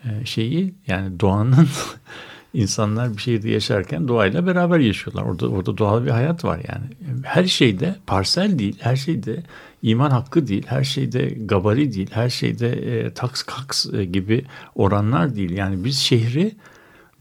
e, 0.03 0.25
şeyi 0.25 0.75
yani 0.87 1.19
doğanın 1.19 1.67
insanlar 2.53 3.17
bir 3.17 3.21
şehirde 3.21 3.49
yaşarken 3.49 4.07
doğayla 4.07 4.47
beraber 4.47 4.79
yaşıyorlar. 4.79 5.23
Orada 5.23 5.47
orada 5.47 5.77
doğal 5.77 6.05
bir 6.05 6.09
hayat 6.09 6.45
var 6.45 6.59
yani. 6.67 6.85
Her 7.23 7.45
şeyde 7.45 7.95
parsel 8.07 8.59
değil, 8.59 8.77
her 8.79 8.95
şeyde 8.95 9.43
iman 9.81 10.11
hakkı 10.11 10.47
değil, 10.47 10.63
her 10.67 10.83
şeyde 10.83 11.37
gabari 11.45 11.93
değil, 11.93 12.09
her 12.11 12.29
şeyde 12.29 12.69
e, 12.69 13.13
taks 13.13 13.43
kaks 13.43 13.85
e, 13.93 14.05
gibi 14.05 14.45
oranlar 14.75 15.35
değil. 15.35 15.51
Yani 15.51 15.83
biz 15.83 15.99
şehri 15.99 16.55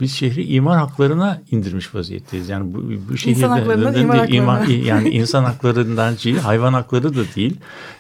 biz 0.01 0.13
şehri 0.13 0.45
iman 0.45 0.79
haklarına 0.79 1.43
indirmiş 1.51 1.95
vaziyetteyiz. 1.95 2.49
Yani 2.49 2.75
bu, 2.75 2.83
bu 3.09 3.17
şehirde 3.17 3.47
haklarından 3.47 3.95
değil, 3.95 4.05
imar 4.07 4.29
iman- 4.29 4.85
yani 4.85 5.09
insan 5.11 5.45
haklarından 5.45 6.15
değil, 6.25 6.39
hayvan 6.39 6.73
hakları 6.73 7.17
da 7.17 7.21
değil. 7.37 7.57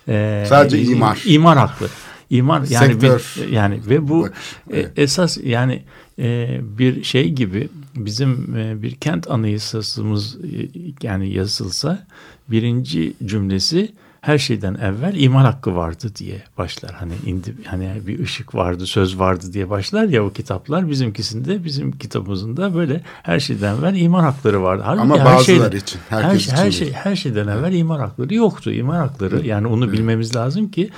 Ee, 0.08 0.44
Sadece 0.48 0.82
imar. 0.82 1.22
İmar 1.26 1.58
hakları. 1.58 1.90
İmar 2.30 2.62
yani 2.70 2.92
Sektör. 2.92 3.36
bir, 3.36 3.48
yani 3.48 3.80
ve 3.88 4.08
bu 4.08 4.22
Bak, 4.22 4.32
e, 4.70 4.76
evet. 4.80 4.92
esas 4.96 5.38
yani 5.44 5.82
e, 6.18 6.60
bir 6.78 7.04
şey 7.04 7.30
gibi 7.30 7.68
bizim 7.96 8.56
e, 8.56 8.82
bir 8.82 8.94
kent 8.94 9.30
anayasasımız 9.30 10.36
e, 10.36 10.68
yani 11.02 11.32
yazılsa 11.32 12.06
birinci 12.50 13.14
cümlesi 13.24 13.92
her 14.20 14.38
şeyden 14.38 14.74
evvel 14.74 15.14
iman 15.20 15.44
hakkı 15.44 15.76
vardı 15.76 16.12
diye 16.16 16.42
başlar. 16.58 16.90
Hani 16.92 17.12
indi 17.26 17.54
hani 17.64 17.90
bir 18.06 18.18
ışık 18.18 18.54
vardı, 18.54 18.86
söz 18.86 19.18
vardı 19.18 19.52
diye 19.52 19.70
başlar 19.70 20.04
ya 20.04 20.24
o 20.24 20.32
kitaplar. 20.32 20.90
Bizimkisinde 20.90 21.64
bizim 21.64 21.92
kitabımızın 21.92 22.56
da 22.56 22.74
böyle 22.74 23.02
her 23.22 23.40
şeyden 23.40 23.76
evvel 23.76 23.96
iman 23.96 24.22
hakları 24.22 24.62
vardı. 24.62 24.82
Halbuki 24.86 25.02
Ama 25.02 25.18
her 25.18 25.24
bazıları 25.24 25.44
şeyden- 25.44 25.76
için, 25.76 26.00
her, 26.08 26.22
herkes 26.22 26.42
şey- 26.46 26.54
her 26.56 26.66
için 26.66 26.78
şey 26.78 26.86
değil. 26.86 26.96
her 27.02 27.16
şeyden 27.16 27.48
evvel 27.48 27.72
iman 27.72 27.98
hakları 27.98 28.34
yoktu. 28.34 28.72
İman 28.72 28.96
hakları 28.96 29.46
yani 29.46 29.66
onu 29.66 29.92
bilmemiz 29.92 30.36
lazım 30.36 30.70
ki 30.70 30.90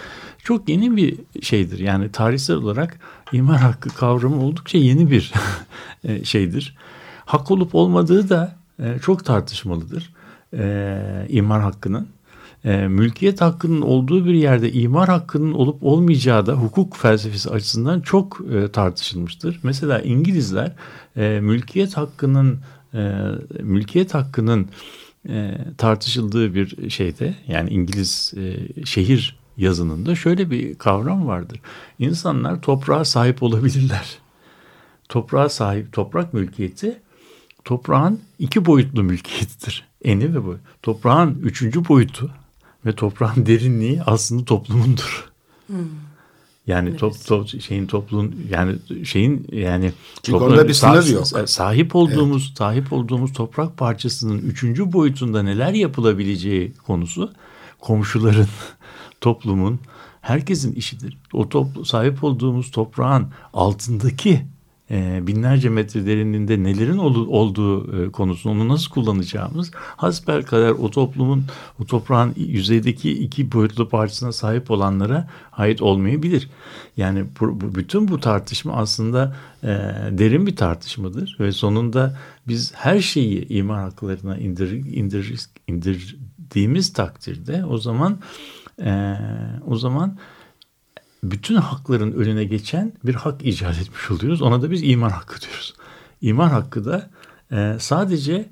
çok 0.45 0.69
yeni 0.69 0.97
bir 0.97 1.17
şeydir. 1.43 1.79
Yani 1.79 2.13
tarihsel 2.13 2.57
olarak 2.57 2.99
iman 3.33 3.57
hakkı 3.57 3.89
kavramı 3.89 4.45
oldukça 4.45 4.79
yeni 4.79 5.11
bir 5.11 5.33
e, 6.05 6.25
şeydir. 6.25 6.77
Hak 7.25 7.51
olup 7.51 7.75
olmadığı 7.75 8.29
da 8.29 8.57
e, 8.83 8.99
çok 9.03 9.25
tartışmalıdır. 9.25 10.13
E, 10.57 11.27
imar 11.29 11.63
hakkının. 11.63 12.09
Mülkiyet 12.89 13.41
hakkının 13.41 13.81
olduğu 13.81 14.27
bir 14.27 14.35
yerde 14.35 14.73
imar 14.73 15.09
hakkının 15.09 15.53
olup 15.53 15.83
olmayacağı 15.83 16.47
da 16.47 16.53
hukuk 16.53 16.97
felsefesi 16.97 17.51
açısından 17.51 18.01
çok 18.01 18.41
tartışılmıştır. 18.73 19.61
Mesela 19.63 20.01
İngilizler 20.01 20.73
mülkiyet 21.41 21.97
hakkının 21.97 22.61
mülkiyet 23.61 24.15
hakkının 24.15 24.69
tartışıldığı 25.79 26.55
bir 26.55 26.91
şeyde 26.91 27.35
yani 27.49 27.71
İngiliz 27.71 28.35
şehir 28.85 29.40
yazınında 29.61 30.15
şöyle 30.15 30.51
bir 30.51 30.75
kavram 30.75 31.27
vardır. 31.27 31.61
İnsanlar 31.99 32.61
toprağa 32.63 33.05
sahip 33.05 33.43
olabilirler. 33.43 34.19
Toprağa 35.09 35.49
sahip 35.49 35.93
toprak 35.93 36.35
mülkiyeti 36.35 36.99
toprağın 37.65 38.21
iki 38.39 38.67
boyutlu 38.67 39.03
mülkiyetidir. 39.03 39.85
Eni 40.05 40.35
ve 40.35 40.45
boy. 40.47 40.57
Toprağın 40.83 41.39
üçüncü 41.43 41.89
boyutu 41.89 42.31
ve 42.87 42.93
toprağın 42.93 43.47
derinliği 43.47 44.03
aslında 44.03 44.45
toplumundur. 44.45 45.31
Yani 46.67 46.97
top, 46.97 47.15
top 47.27 47.61
şeyin 47.63 47.87
toplumun 47.87 48.37
yani 48.51 48.77
şeyin 49.05 49.47
yani 49.53 49.93
Çünkü 50.23 50.39
toplu- 50.39 50.53
onda 50.53 50.69
bir 50.69 50.73
sınır 50.75 51.03
sah- 51.03 51.13
yok. 51.13 51.25
sa- 51.25 51.47
Sahip 51.47 51.97
olduğumuz 51.97 52.55
sahip 52.59 52.93
olduğumuz 52.93 53.33
toprak 53.33 53.77
parçasının 53.77 54.39
üçüncü 54.39 54.93
boyutunda 54.93 55.43
neler 55.43 55.73
yapılabileceği 55.73 56.73
konusu 56.87 57.33
komşuların, 57.81 58.49
toplumun, 59.21 59.81
herkesin 60.21 60.73
işidir. 60.73 61.19
O 61.33 61.49
toplu, 61.49 61.85
sahip 61.85 62.25
olduğumuz 62.25 62.71
toprağın 62.71 63.27
altındaki 63.53 64.43
e, 64.91 65.27
binlerce 65.27 65.69
metre 65.69 66.07
derinliğinde 66.07 66.63
nelerin 66.63 66.99
olu- 66.99 67.29
olduğu 67.29 68.03
e, 68.07 68.11
konusunu 68.13 68.53
onu 68.53 68.69
nasıl 68.69 68.91
kullanacağımız 68.91 69.71
hasbelkader 69.75 70.71
o 70.71 70.91
toplumun 70.91 71.45
o 71.81 71.85
toprağın 71.85 72.35
yüzeydeki 72.37 73.13
iki 73.13 73.53
boyutlu 73.53 73.89
parçasına 73.89 74.33
sahip 74.33 74.71
olanlara 74.71 75.29
ait 75.53 75.83
olmayabilir. 75.83 76.51
Yani 76.97 77.25
bu, 77.41 77.61
bu- 77.61 77.75
bütün 77.75 78.09
bu 78.09 78.21
tartışma 78.21 78.73
aslında 78.73 79.37
e, 79.63 79.69
derin 80.11 80.47
bir 80.47 80.57
tartışmadır 80.57 81.37
ve 81.41 81.53
sonunda 81.53 82.19
biz 82.49 82.73
her 82.75 83.01
şeyi 83.01 83.49
iman 83.49 83.79
haklarına 83.79 84.39
indir, 84.39 84.71
indir, 84.71 85.49
indirdiğimiz 85.69 86.93
takdirde 86.93 87.65
o 87.65 87.79
zaman 87.79 88.19
e, 88.81 89.17
o 89.67 89.77
zaman 89.77 90.19
bütün 91.23 91.55
hakların 91.55 92.13
önüne 92.13 92.45
geçen 92.45 92.93
bir 93.05 93.15
hak 93.15 93.47
icat 93.47 93.79
etmiş 93.79 94.11
oluyoruz. 94.11 94.43
Ona 94.43 94.63
da 94.63 94.71
biz 94.71 94.83
iman 94.83 95.11
hakkı 95.11 95.41
diyoruz. 95.41 95.75
İman 96.21 96.49
hakkı 96.49 96.85
da 96.85 97.11
e, 97.53 97.77
sadece 97.81 98.49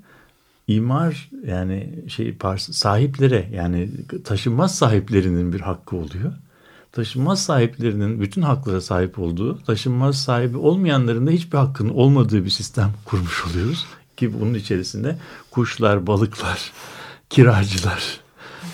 imar 0.67 1.29
yani 1.47 2.03
şey 2.07 2.37
sahiplere 2.57 3.49
yani 3.53 3.89
taşınmaz 4.23 4.75
sahiplerinin 4.75 5.53
bir 5.53 5.61
hakkı 5.61 5.95
oluyor. 5.95 6.33
Taşınmaz 6.91 7.43
sahiplerinin 7.43 8.21
bütün 8.21 8.41
haklara 8.41 8.81
sahip 8.81 9.19
olduğu, 9.19 9.63
taşınmaz 9.63 10.23
sahibi 10.23 10.57
olmayanların 10.57 11.27
da 11.27 11.31
hiçbir 11.31 11.57
hakkının 11.57 11.89
olmadığı 11.89 12.45
bir 12.45 12.49
sistem 12.49 12.93
kurmuş 13.05 13.45
oluyoruz. 13.45 13.85
Ki 14.17 14.41
bunun 14.41 14.53
içerisinde 14.53 15.17
kuşlar, 15.51 16.07
balıklar, 16.07 16.71
kiracılar, 17.29 18.19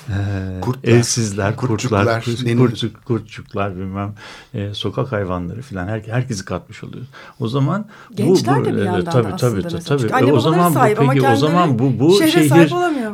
ee, 0.09 0.61
Kurtlar, 0.61 0.91
evsizler, 0.91 1.55
kurtçuklar, 1.55 2.23
kurtlar, 2.23 2.57
kurtçuk, 2.57 3.05
kurtçuklar 3.05 3.77
bilmem 3.77 4.13
e, 4.53 4.73
sokak 4.73 5.11
hayvanları 5.11 5.61
filan 5.61 5.87
her, 5.87 6.01
herkesi 6.01 6.45
katmış 6.45 6.83
oluyoruz. 6.83 7.09
O 7.39 7.47
zaman 7.47 7.85
Gençler 8.15 8.65
de 8.65 8.73
bir 8.73 8.81
e, 8.81 8.83
yandan 8.83 9.05
da 9.05 9.09
tabii, 9.09 9.33
aslında 9.33 9.67
tabii, 9.67 9.83
tabii. 9.83 10.01
Çünkü 10.01 10.13
E, 10.13 10.17
anne 10.17 10.33
o 10.33 10.39
zaman 10.39 10.75
bu 10.75 11.11
peki 11.11 11.27
o 11.27 11.35
zaman 11.35 11.79
bu 11.79 11.99
bu 11.99 12.23
şehir 12.23 12.71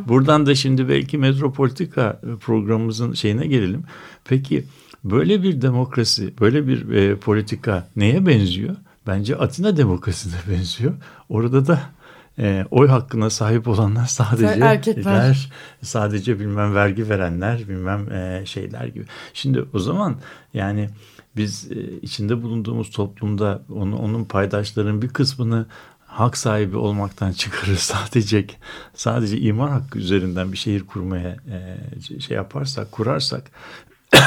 buradan 0.07 0.45
da 0.45 0.55
şimdi 0.55 0.89
belki 0.89 1.17
Metropolitika 1.17 2.21
programımızın 2.39 3.13
şeyine 3.13 3.47
gelelim. 3.47 3.83
Peki 4.25 4.65
böyle 5.03 5.43
bir 5.43 5.61
demokrasi, 5.61 6.33
böyle 6.39 6.67
bir 6.67 6.89
e, 6.89 7.15
politika 7.15 7.87
neye 7.95 8.25
benziyor? 8.25 8.75
Bence 9.07 9.35
Atina 9.35 9.77
demokrasisine 9.77 10.39
benziyor. 10.49 10.93
Orada 11.29 11.67
da 11.67 11.81
e, 12.39 12.65
oy 12.71 12.87
hakkına 12.87 13.29
sahip 13.29 13.67
olanlar 13.67 14.05
sadece 14.05 14.65
Erkekler. 14.65 15.29
er, 15.29 15.51
sadece 15.81 16.39
bilmem 16.39 16.75
vergi 16.75 17.09
verenler, 17.09 17.69
bilmem 17.69 18.11
e, 18.11 18.45
şeyler 18.45 18.85
gibi. 18.85 19.05
Şimdi 19.33 19.65
o 19.73 19.79
zaman 19.79 20.15
yani 20.53 20.89
biz 21.35 21.71
e, 21.71 21.99
içinde 22.01 22.41
bulunduğumuz 22.41 22.89
toplumda 22.89 23.61
onu, 23.69 23.97
onun 23.97 24.23
paydaşların 24.23 25.01
bir 25.01 25.09
kısmını 25.09 25.65
hak 26.05 26.37
sahibi 26.37 26.77
olmaktan 26.77 27.31
çıkarır 27.41 27.75
sadece 27.75 28.45
sadece 28.93 29.37
iman 29.37 29.69
hakkı 29.69 29.99
üzerinden 29.99 30.51
bir 30.51 30.57
şehir 30.57 30.83
kurmaya 30.83 31.37
e, 31.49 32.19
şey 32.21 32.37
yaparsak 32.37 32.91
kurarsak 32.91 33.51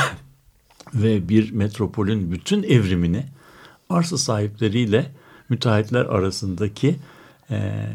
ve 0.95 1.29
bir 1.29 1.53
metropolün 1.53 2.33
bütün 2.33 2.63
evrimini 2.63 3.27
arsa 3.91 4.19
sahipleriyle 4.19 5.07
müteahhitler 5.49 6.05
arasındaki 6.05 6.97
e, 7.51 7.87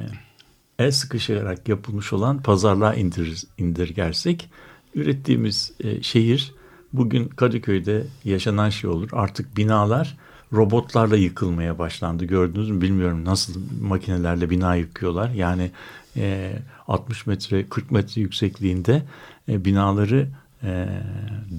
el 0.80 0.92
sıkışarak 0.92 1.68
yapılmış 1.70 2.14
olan 2.14 2.42
pazarlığa 2.42 2.94
indir, 2.94 3.44
indirgersek 3.58 4.50
ürettiğimiz 4.96 5.74
e, 5.80 6.04
şehir 6.04 6.54
bugün 6.94 7.28
Kadıköy'de 7.28 8.04
yaşanan 8.24 8.70
şey 8.70 8.90
olur. 8.90 9.10
Artık 9.12 9.58
binalar 9.58 10.18
robotlarla 10.54 11.18
yıkılmaya 11.18 11.80
başlandı. 11.80 12.26
Gördünüz 12.26 12.70
mü 12.70 12.82
bilmiyorum 12.82 13.26
nasıl 13.26 13.62
makinelerle 13.82 14.50
bina 14.50 14.76
yıkıyorlar. 14.76 15.30
Yani 15.30 15.72
e, 16.18 16.54
60 16.88 17.26
metre 17.26 17.70
40 17.70 17.92
metre 17.92 18.22
yüksekliğinde 18.22 19.04
e, 19.50 19.66
binaları 19.66 20.28
e, 20.64 20.88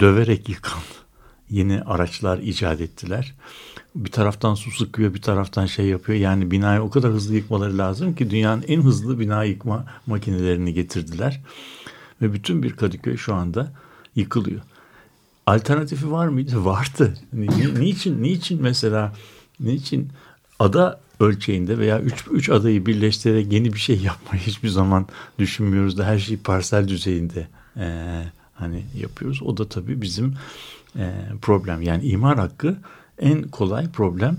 döverek 0.01 0.49
yıkan 0.49 0.81
yeni 1.51 1.83
araçlar 1.83 2.39
icat 2.39 2.81
ettiler. 2.81 3.35
Bir 3.95 4.11
taraftan 4.11 4.55
su 4.55 4.71
sıkıyor 4.71 5.15
bir 5.15 5.23
taraftan 5.23 5.67
şey 5.67 5.87
yapıyor. 5.87 6.19
Yani 6.19 6.51
binayı 6.51 6.81
o 6.81 6.91
kadar 6.91 7.13
hızlı 7.13 7.35
yıkmaları 7.35 7.79
lazım 7.79 8.15
ki 8.15 8.31
dünyanın 8.31 8.65
en 8.69 8.81
hızlı 8.83 9.21
bina 9.21 9.45
yıkma 9.45 9.85
makinelerini 10.07 10.75
getirdiler. 10.75 11.41
Ve 12.23 12.33
bütün 12.33 12.63
bir 12.63 12.73
Kadıköy 12.77 13.17
şu 13.17 13.35
anda 13.35 13.73
yıkılıyor. 14.17 14.61
Alternatifi 15.47 16.11
var 16.13 16.29
mıydı? 16.29 16.65
Vardı. 16.65 17.15
Ni- 17.33 17.81
niçin, 17.81 18.23
niçin 18.23 18.63
mesela 18.63 19.13
niçin 19.61 20.09
ada 20.59 21.01
ölçeğinde 21.21 21.79
veya 21.79 22.01
üç, 22.01 22.25
üç 22.31 22.49
adayı 22.49 22.87
birleştirerek 22.87 23.53
yeni 23.53 23.73
bir 23.73 23.79
şey 23.79 23.97
yapmayı 23.97 24.43
hiçbir 24.43 24.69
zaman 24.69 25.07
düşünmüyoruz 25.39 25.99
da 25.99 26.07
her 26.07 26.19
şeyi 26.19 26.39
parsel 26.39 26.89
düzeyinde 26.89 27.49
eee, 27.77 28.33
hani 28.55 28.85
yapıyoruz. 29.01 29.43
O 29.43 29.57
da 29.57 29.69
tabii 29.69 30.03
bizim 30.03 30.35
eee, 30.97 31.15
problem. 31.43 31.83
Yani 31.83 32.05
imar 32.05 32.39
hakkı 32.39 32.77
en 33.21 33.43
kolay 33.43 33.89
problem 33.91 34.37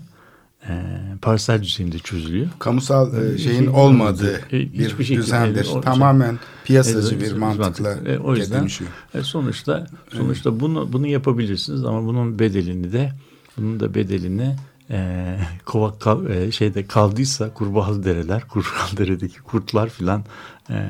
eee, 0.70 0.76
parsel 1.22 1.64
düzeyinde 1.64 2.00
çözülüyor. 2.00 2.48
Kamusal 2.60 3.24
e, 3.34 3.38
Şey 3.38 3.54
şeyin 3.54 3.68
olmadığı 3.68 4.36
E, 4.52 4.52
bir 4.52 4.86
hiçbir 4.86 5.04
şekilde 5.04 5.22
düzendir. 5.22 5.68
o- 5.76 5.82
Tamamen 5.82 6.40
piyasacı 6.66 7.16
E, 7.16 7.20
bir 7.20 7.32
mantıkla 7.34 7.92
E, 8.06 8.18
o 8.20 8.36
yüzden 8.36 8.60
dönüşüyor. 8.62 8.92
e, 9.14 9.22
sonuçta 9.24 9.88
sonuçta 10.14 10.60
bunu 10.60 10.94
bunu 10.94 11.08
yapabilirsiniz 11.08 11.84
ama 11.86 12.06
bunun 12.06 12.40
bedelini 12.40 12.92
de 12.94 13.12
bunun 13.58 13.80
da 13.80 13.96
bedelini 13.96 14.56
e, 14.90 15.38
kova 15.66 16.00
kal- 16.00 16.30
e, 16.30 16.52
şeyde 16.52 16.86
kaldıysa 16.86 17.54
kurbağalı 17.54 18.04
dereler, 18.04 18.48
kurbağalı 18.48 18.98
deredeki 18.98 19.40
kurtlar 19.42 19.90
filan 19.90 20.24
e, 20.70 20.88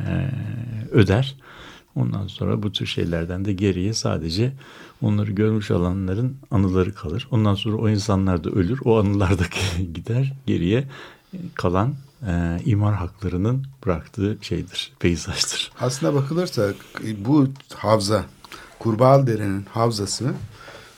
öder. 0.91 1.35
Ondan 1.95 2.27
sonra 2.27 2.63
bu 2.63 2.71
tür 2.71 2.85
şeylerden 2.85 3.45
de 3.45 3.53
geriye 3.53 3.93
sadece 3.93 4.51
onları 5.01 5.31
görmüş 5.31 5.71
olanların 5.71 6.37
anıları 6.51 6.93
kalır. 6.95 7.27
Ondan 7.31 7.55
sonra 7.55 7.77
o 7.77 7.89
insanlar 7.89 8.43
da 8.43 8.49
ölür. 8.49 8.79
O 8.85 8.99
anılar 8.99 9.39
da 9.39 9.43
gider. 9.93 10.33
Geriye 10.45 10.87
kalan 11.55 11.93
e, 12.27 12.59
imar 12.65 12.93
haklarının 12.95 13.65
bıraktığı 13.85 14.37
şeydir, 14.41 14.91
peyzajdır. 14.99 15.71
Aslına 15.81 16.13
bakılırsa 16.13 16.67
bu 17.25 17.47
havza, 17.75 18.25
Kurbağalıdere'nin 18.79 19.65
havzası 19.73 20.33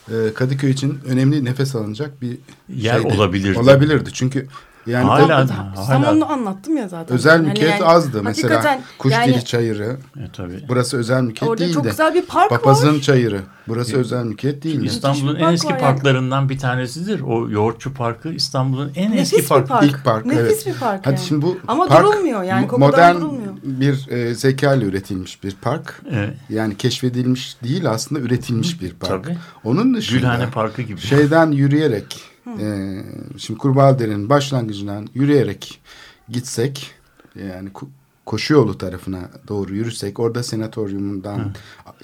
e, 0.08 0.34
Kadıköy 0.34 0.70
için 0.70 0.98
önemli 1.04 1.44
nefes 1.44 1.74
alınacak 1.74 2.22
bir 2.22 2.38
Yer 2.68 3.00
şeydi. 3.00 3.14
olabilirdi. 3.14 3.58
Olabilirdi 3.58 4.10
çünkü 4.12 4.48
yani 4.86 5.04
Hala- 5.04 5.44
o 5.44 5.46
Tam 5.46 6.02
hala- 6.02 6.12
onu 6.12 6.32
anlattım 6.32 6.76
ya 6.76 6.88
zaten. 6.88 7.14
özel 7.16 7.32
Hani 7.36 7.46
mülkiyet 7.48 7.70
yani 7.70 7.84
azdı. 7.84 8.22
Mesela 8.22 8.80
Kuşdili 8.98 9.20
yani 9.30 9.44
Çayırı, 9.44 9.96
E, 10.16 10.20
tabii. 10.32 10.64
burası 10.68 10.96
özel 10.96 11.22
mülkiyet 11.22 11.50
Orada 11.50 11.60
değildi. 11.62 11.74
çok 11.74 11.84
güzel 11.84 12.14
bir 12.14 12.22
park 12.26 12.50
Papazın 12.50 12.94
var. 12.96 13.00
Çayırı, 13.00 13.40
burası 13.68 13.96
özel 13.96 14.24
mülkiyet 14.24 14.62
değildi. 14.64 14.86
İstanbul'un 14.86 15.34
en 15.34 15.40
park 15.40 15.54
eski 15.54 15.72
yani. 15.72 15.80
parklarından 15.80 16.48
bir 16.48 16.58
tanesidir. 16.58 17.20
O 17.20 17.50
Yoğurtçu 17.50 17.94
Parkı 17.94 18.28
İstanbul'un 18.28 18.92
en 18.96 19.12
Nefis 19.12 19.32
eski 19.34 19.48
park. 19.48 19.68
park. 19.68 19.84
İlk 19.84 20.04
park, 20.04 20.26
Nefis 20.26 20.40
evet. 20.42 20.66
bir 20.66 20.80
park 20.80 21.06
Hadi 21.06 21.14
yani. 21.14 21.26
şimdi 21.26 21.42
bu 21.42 21.58
Ama 21.68 21.86
park 21.88 22.04
durulmuyor 22.06 22.42
yani, 22.42 22.66
modern 22.78 23.16
durulmuyor. 23.16 23.54
bir 23.62 24.08
e, 24.10 24.34
zeka 24.34 24.74
ile 24.74 24.84
üretilmiş 24.84 25.44
bir 25.44 25.56
park. 25.62 26.02
Evet. 26.10 26.34
Yani 26.48 26.76
keşfedilmiş 26.76 27.56
değil 27.64 27.90
aslında 27.90 28.20
üretilmiş 28.20 28.82
bir 28.82 28.92
park. 28.94 29.24
Tabii. 29.24 29.36
Onun 29.64 29.94
dışında 29.94 30.18
Gülhane 30.18 30.50
Parkı 30.50 30.82
gibi. 30.82 31.00
şeyden 31.00 31.50
yürüyerek 31.50 32.20
e, 32.46 32.98
şimdi 33.38 33.58
Kurbağalıdere'nin 33.58 34.28
başlangıcından 34.28 35.08
yürüyerek 35.14 35.80
gitsek 36.28 36.90
yani 37.34 37.68
ku- 37.68 37.88
koşu 38.26 38.54
yolu 38.54 38.78
tarafına 38.78 39.30
doğru 39.48 39.74
yürüsek 39.74 40.20
orada 40.20 40.42
senatoryumundan 40.42 41.54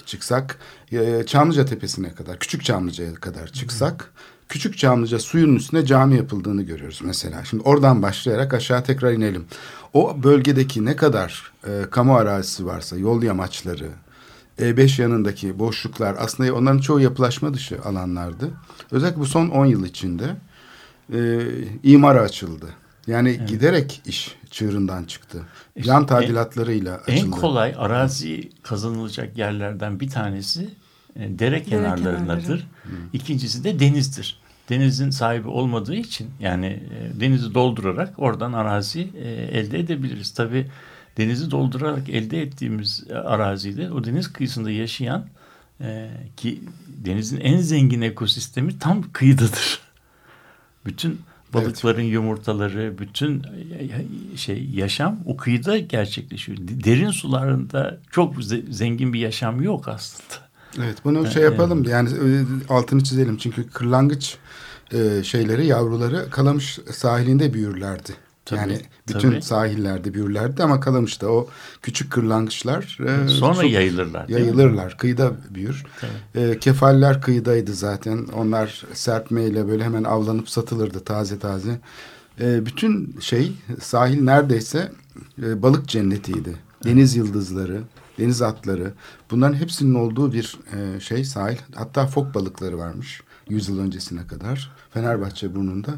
çıksak 0.05 0.57
e, 0.91 1.23
Çamlıca 1.25 1.65
Tepesi'ne 1.65 2.13
kadar 2.13 2.39
Küçük 2.39 2.63
Çamlıca'ya 2.63 3.13
kadar 3.13 3.47
çıksak 3.47 4.11
Küçük 4.49 4.77
Çamlıca 4.77 5.19
suyun 5.19 5.55
üstüne 5.55 5.85
cami 5.85 6.15
yapıldığını 6.17 6.61
görüyoruz 6.61 7.01
mesela. 7.03 7.43
Şimdi 7.43 7.63
oradan 7.63 8.01
başlayarak 8.01 8.53
aşağı 8.53 8.83
tekrar 8.83 9.11
inelim. 9.11 9.45
O 9.93 10.23
bölgedeki 10.23 10.85
ne 10.85 10.95
kadar 10.95 11.51
e, 11.67 11.69
kamu 11.91 12.15
arazisi 12.15 12.65
varsa 12.65 12.97
yol 12.97 13.23
yamaçları, 13.23 13.89
E5 14.61 15.01
yanındaki 15.01 15.59
boşluklar 15.59 16.15
aslında 16.19 16.55
onların 16.55 16.79
çoğu 16.79 16.99
yapılaşma 16.99 17.53
dışı 17.53 17.81
alanlardı. 17.81 18.51
Özellikle 18.91 19.19
bu 19.19 19.25
son 19.25 19.49
10 19.49 19.65
yıl 19.65 19.85
içinde 19.85 20.35
e, 21.13 21.39
imara 21.83 22.21
açıldı. 22.21 22.65
Yani 23.07 23.45
giderek 23.47 24.01
iş 24.05 24.35
çığırından 24.51 25.03
çıktı. 25.03 25.41
İşte 25.75 25.91
Yan 25.91 26.01
en- 26.01 26.07
tadilatlarıyla 26.07 26.95
açıldı. 26.97 27.11
En 27.25 27.31
kolay 27.31 27.73
arazi 27.77 28.49
kazanılacak 28.63 29.37
yerlerden 29.37 29.99
bir 29.99 30.09
tanesi 30.09 30.69
e, 31.15 31.39
dere 31.39 31.63
kenarlarındadır. 31.63 32.43
kenarları. 32.43 32.61
İkincisi 33.13 33.63
de 33.63 33.79
denizdir. 33.79 34.41
Denizin 34.69 35.09
sahibi 35.09 35.47
olmadığı 35.47 35.95
için 35.95 36.29
yani 36.39 36.65
e, 36.65 37.19
denizi 37.19 37.53
doldurarak 37.53 38.13
oradan 38.17 38.53
arazi 38.53 39.07
e, 39.23 39.29
elde 39.31 39.79
edebiliriz. 39.79 40.31
Tabii 40.33 40.67
denizi 41.17 41.51
doldurarak 41.51 42.09
elde 42.09 42.41
ettiğimiz 42.41 43.03
e, 43.09 43.13
arazide 43.13 43.91
o 43.91 44.03
deniz 44.03 44.33
kıyısında 44.33 44.71
yaşayan 44.71 45.27
e, 45.81 46.09
ki 46.37 46.61
denizin 46.87 47.39
en 47.39 47.57
zengin 47.57 48.01
ekosistemi 48.01 48.79
tam 48.79 49.11
kıyıdadır. 49.11 49.79
Bütün 50.85 51.21
balıkların 51.53 52.01
yumurtaları, 52.01 52.97
bütün 52.97 53.43
e, 53.43 54.37
şey 54.37 54.69
yaşam 54.73 55.19
o 55.25 55.37
kıyıda 55.37 55.77
gerçekleşiyor. 55.77 56.57
Derin 56.61 57.11
sularında 57.11 57.97
çok 58.11 58.35
ze- 58.35 58.71
zengin 58.71 59.13
bir 59.13 59.19
yaşam 59.19 59.61
yok 59.61 59.87
aslında. 59.87 60.51
Evet 60.77 60.97
bunu 61.05 61.27
şey 61.27 61.43
yapalım 61.43 61.83
yani 61.83 62.09
e, 62.09 62.45
altını 62.73 63.03
çizelim 63.03 63.37
çünkü 63.37 63.69
kırlangıç 63.69 64.37
e, 64.93 65.23
şeyleri 65.23 65.67
yavruları 65.67 66.29
Kalamış 66.29 66.79
sahilinde 66.91 67.53
büyürlerdi. 67.53 68.11
Tabii, 68.51 68.59
yani 68.71 68.81
bütün 69.07 69.31
tabii. 69.31 69.41
sahillerde 69.41 70.13
büyürlerdi 70.13 70.63
ama 70.63 70.79
Kalamış'ta 70.79 71.27
o 71.27 71.47
küçük 71.81 72.11
kırlangıçlar 72.11 72.97
e, 73.25 73.27
Sonra 73.27 73.63
yayılırlar. 73.63 74.29
yayılırlar. 74.29 74.97
Kıyıda 74.97 75.31
büyür. 75.49 75.85
E, 76.35 76.59
kefaller 76.59 77.21
kıyıdaydı 77.21 77.73
zaten. 77.73 78.27
Onlar 78.35 78.85
serpmeyle 78.93 79.67
böyle 79.67 79.83
hemen 79.83 80.03
avlanıp 80.03 80.49
satılırdı 80.49 80.99
taze 80.99 81.39
taze. 81.39 81.79
E, 82.41 82.65
bütün 82.65 83.15
şey 83.19 83.51
sahil 83.81 84.21
neredeyse 84.21 84.91
e, 85.43 85.61
balık 85.61 85.87
cennetiydi. 85.87 86.55
Deniz 86.83 87.15
yıldızları, 87.15 87.81
deniz 88.19 88.41
atları 88.41 88.93
bunların 89.31 89.55
hepsinin 89.55 89.95
olduğu 89.95 90.33
bir 90.33 90.57
e, 90.77 90.99
şey 90.99 91.23
sahil. 91.23 91.57
Hatta 91.75 92.07
fok 92.07 92.35
balıkları 92.35 92.77
varmış 92.77 93.21
100 93.49 93.69
yıl 93.69 93.79
öncesine 93.79 94.27
kadar. 94.27 94.71
Fenerbahçe 94.93 95.55
burnunda 95.55 95.91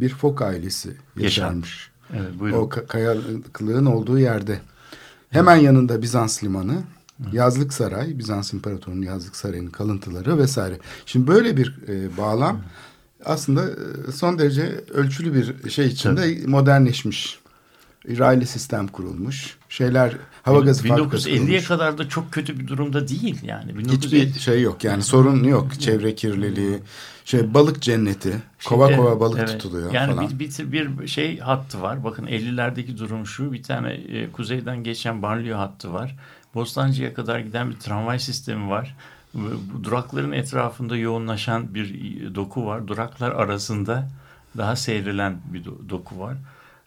bir 0.00 0.08
fok 0.08 0.42
ailesi 0.42 0.96
yaşarmış. 1.16 1.90
Evet, 2.12 2.38
buyurun. 2.38 2.58
O 2.58 2.68
ka- 2.68 2.86
kayalıklığın 2.86 3.86
olduğu 3.86 4.18
yerde. 4.18 4.60
Hemen 5.30 5.56
yanında 5.56 6.02
Bizans 6.02 6.44
limanı, 6.44 6.82
Yazlık 7.32 7.72
Saray, 7.72 8.18
Bizans 8.18 8.52
İmparatorluğu'nun 8.52 9.02
Yazlık 9.02 9.36
Sarayı'nın 9.36 9.70
kalıntıları 9.70 10.38
vesaire. 10.38 10.78
Şimdi 11.06 11.26
böyle 11.26 11.56
bir 11.56 11.74
e, 11.88 12.16
bağlam 12.16 12.62
aslında 13.24 13.70
e, 14.08 14.12
son 14.12 14.38
derece 14.38 14.84
ölçülü 14.94 15.34
bir 15.34 15.70
şey 15.70 15.86
içinde 15.86 16.46
modernleşmiş. 16.46 17.38
Raylı 18.08 18.46
sistem 18.46 18.88
kurulmuş. 18.88 19.56
Şeyler 19.68 20.16
hava 20.42 20.60
gazı 20.60 20.88
fabrikası 20.88 21.28
1950'ye 21.30 21.38
kurulmuş. 21.38 21.68
kadar 21.68 21.98
da 21.98 22.08
çok 22.08 22.32
kötü 22.32 22.58
bir 22.58 22.68
durumda 22.68 23.08
değil 23.08 23.38
yani. 23.42 23.78
1950 23.78 24.26
Hiçbir 24.26 24.40
şey 24.40 24.62
yok 24.62 24.84
yani 24.84 25.02
sorun 25.02 25.44
yok. 25.44 25.80
Çevre 25.80 26.14
kirliliği, 26.14 26.78
şey 27.28 27.54
balık 27.54 27.82
cenneti, 27.82 28.42
kova 28.64 28.88
Şimdi, 28.88 29.00
kova 29.00 29.20
balık 29.20 29.38
evet, 29.38 29.48
tutuluyor 29.48 29.92
yani 29.92 30.14
falan. 30.14 30.30
Bir, 30.30 30.72
bir, 30.72 30.98
bir 30.98 31.06
şey 31.06 31.38
hattı 31.38 31.82
var. 31.82 32.04
Bakın 32.04 32.26
50'lerdeki 32.26 32.98
durum 32.98 33.26
şu. 33.26 33.52
Bir 33.52 33.62
tane 33.62 33.92
e, 33.92 34.32
kuzeyden 34.32 34.84
geçen 34.84 35.22
banliyö 35.22 35.56
hattı 35.56 35.92
var. 35.92 36.16
Bostancı'ya 36.54 37.14
kadar 37.14 37.38
giden 37.38 37.70
bir 37.70 37.76
tramvay 37.76 38.18
sistemi 38.18 38.70
var. 38.70 38.96
Durakların 39.82 40.32
etrafında 40.32 40.96
yoğunlaşan 40.96 41.74
bir 41.74 41.94
e, 41.94 42.34
doku 42.34 42.66
var. 42.66 42.88
Duraklar 42.88 43.30
arasında 43.30 44.08
daha 44.56 44.76
seyrelen 44.76 45.36
bir 45.52 45.64
do- 45.64 45.88
doku 45.88 46.18
var. 46.18 46.36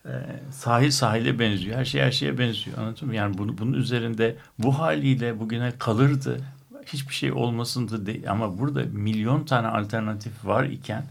Ee, 0.06 0.10
sahil 0.52 0.92
sahile 0.92 1.40
benziyor. 1.40 1.78
Her 1.78 1.86
şey 1.86 2.02
her 2.02 2.12
şeye 2.12 2.38
benziyor. 2.38 2.78
Anladın 2.78 3.08
mı? 3.08 3.16
Yani 3.16 3.38
bunu, 3.38 3.58
bunun 3.58 3.74
üzerinde 3.74 4.36
bu 4.60 4.80
haliyle 4.80 5.40
bugüne 5.40 5.72
kalırdı. 5.80 6.42
Hiçbir 6.86 7.14
şey 7.14 7.32
olmasındı 7.32 8.06
değil. 8.06 8.32
Ama 8.32 8.60
burada 8.60 8.84
milyon 8.92 9.46
tane 9.46 9.68
alternatif 9.68 10.46
var 10.46 10.64
iken 10.64 11.06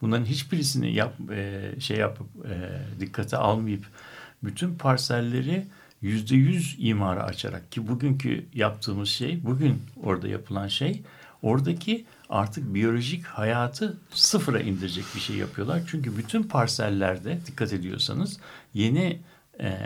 bunların 0.00 0.24
hiçbirisini 0.24 0.94
yap, 0.94 1.14
e, 1.30 1.70
şey 1.80 1.96
yapıp 1.96 2.26
e, 2.46 2.80
dikkate 3.00 3.36
almayıp 3.36 3.84
bütün 4.42 4.74
parselleri 4.74 5.66
yüzde 6.02 6.36
yüz 6.36 6.76
imara 6.78 7.22
açarak 7.22 7.72
ki 7.72 7.88
bugünkü 7.88 8.44
yaptığımız 8.54 9.08
şey 9.08 9.44
bugün 9.44 9.82
orada 10.02 10.28
yapılan 10.28 10.68
şey 10.68 11.02
oradaki 11.42 12.04
artık 12.28 12.74
biyolojik 12.74 13.24
hayatı 13.24 13.98
sıfıra 14.10 14.60
indirecek 14.60 15.04
bir 15.14 15.20
şey 15.20 15.36
yapıyorlar. 15.36 15.82
Çünkü 15.86 16.16
bütün 16.16 16.42
parsellerde 16.42 17.38
dikkat 17.46 17.72
ediyorsanız 17.72 18.38
yeni 18.74 19.20
e, 19.62 19.78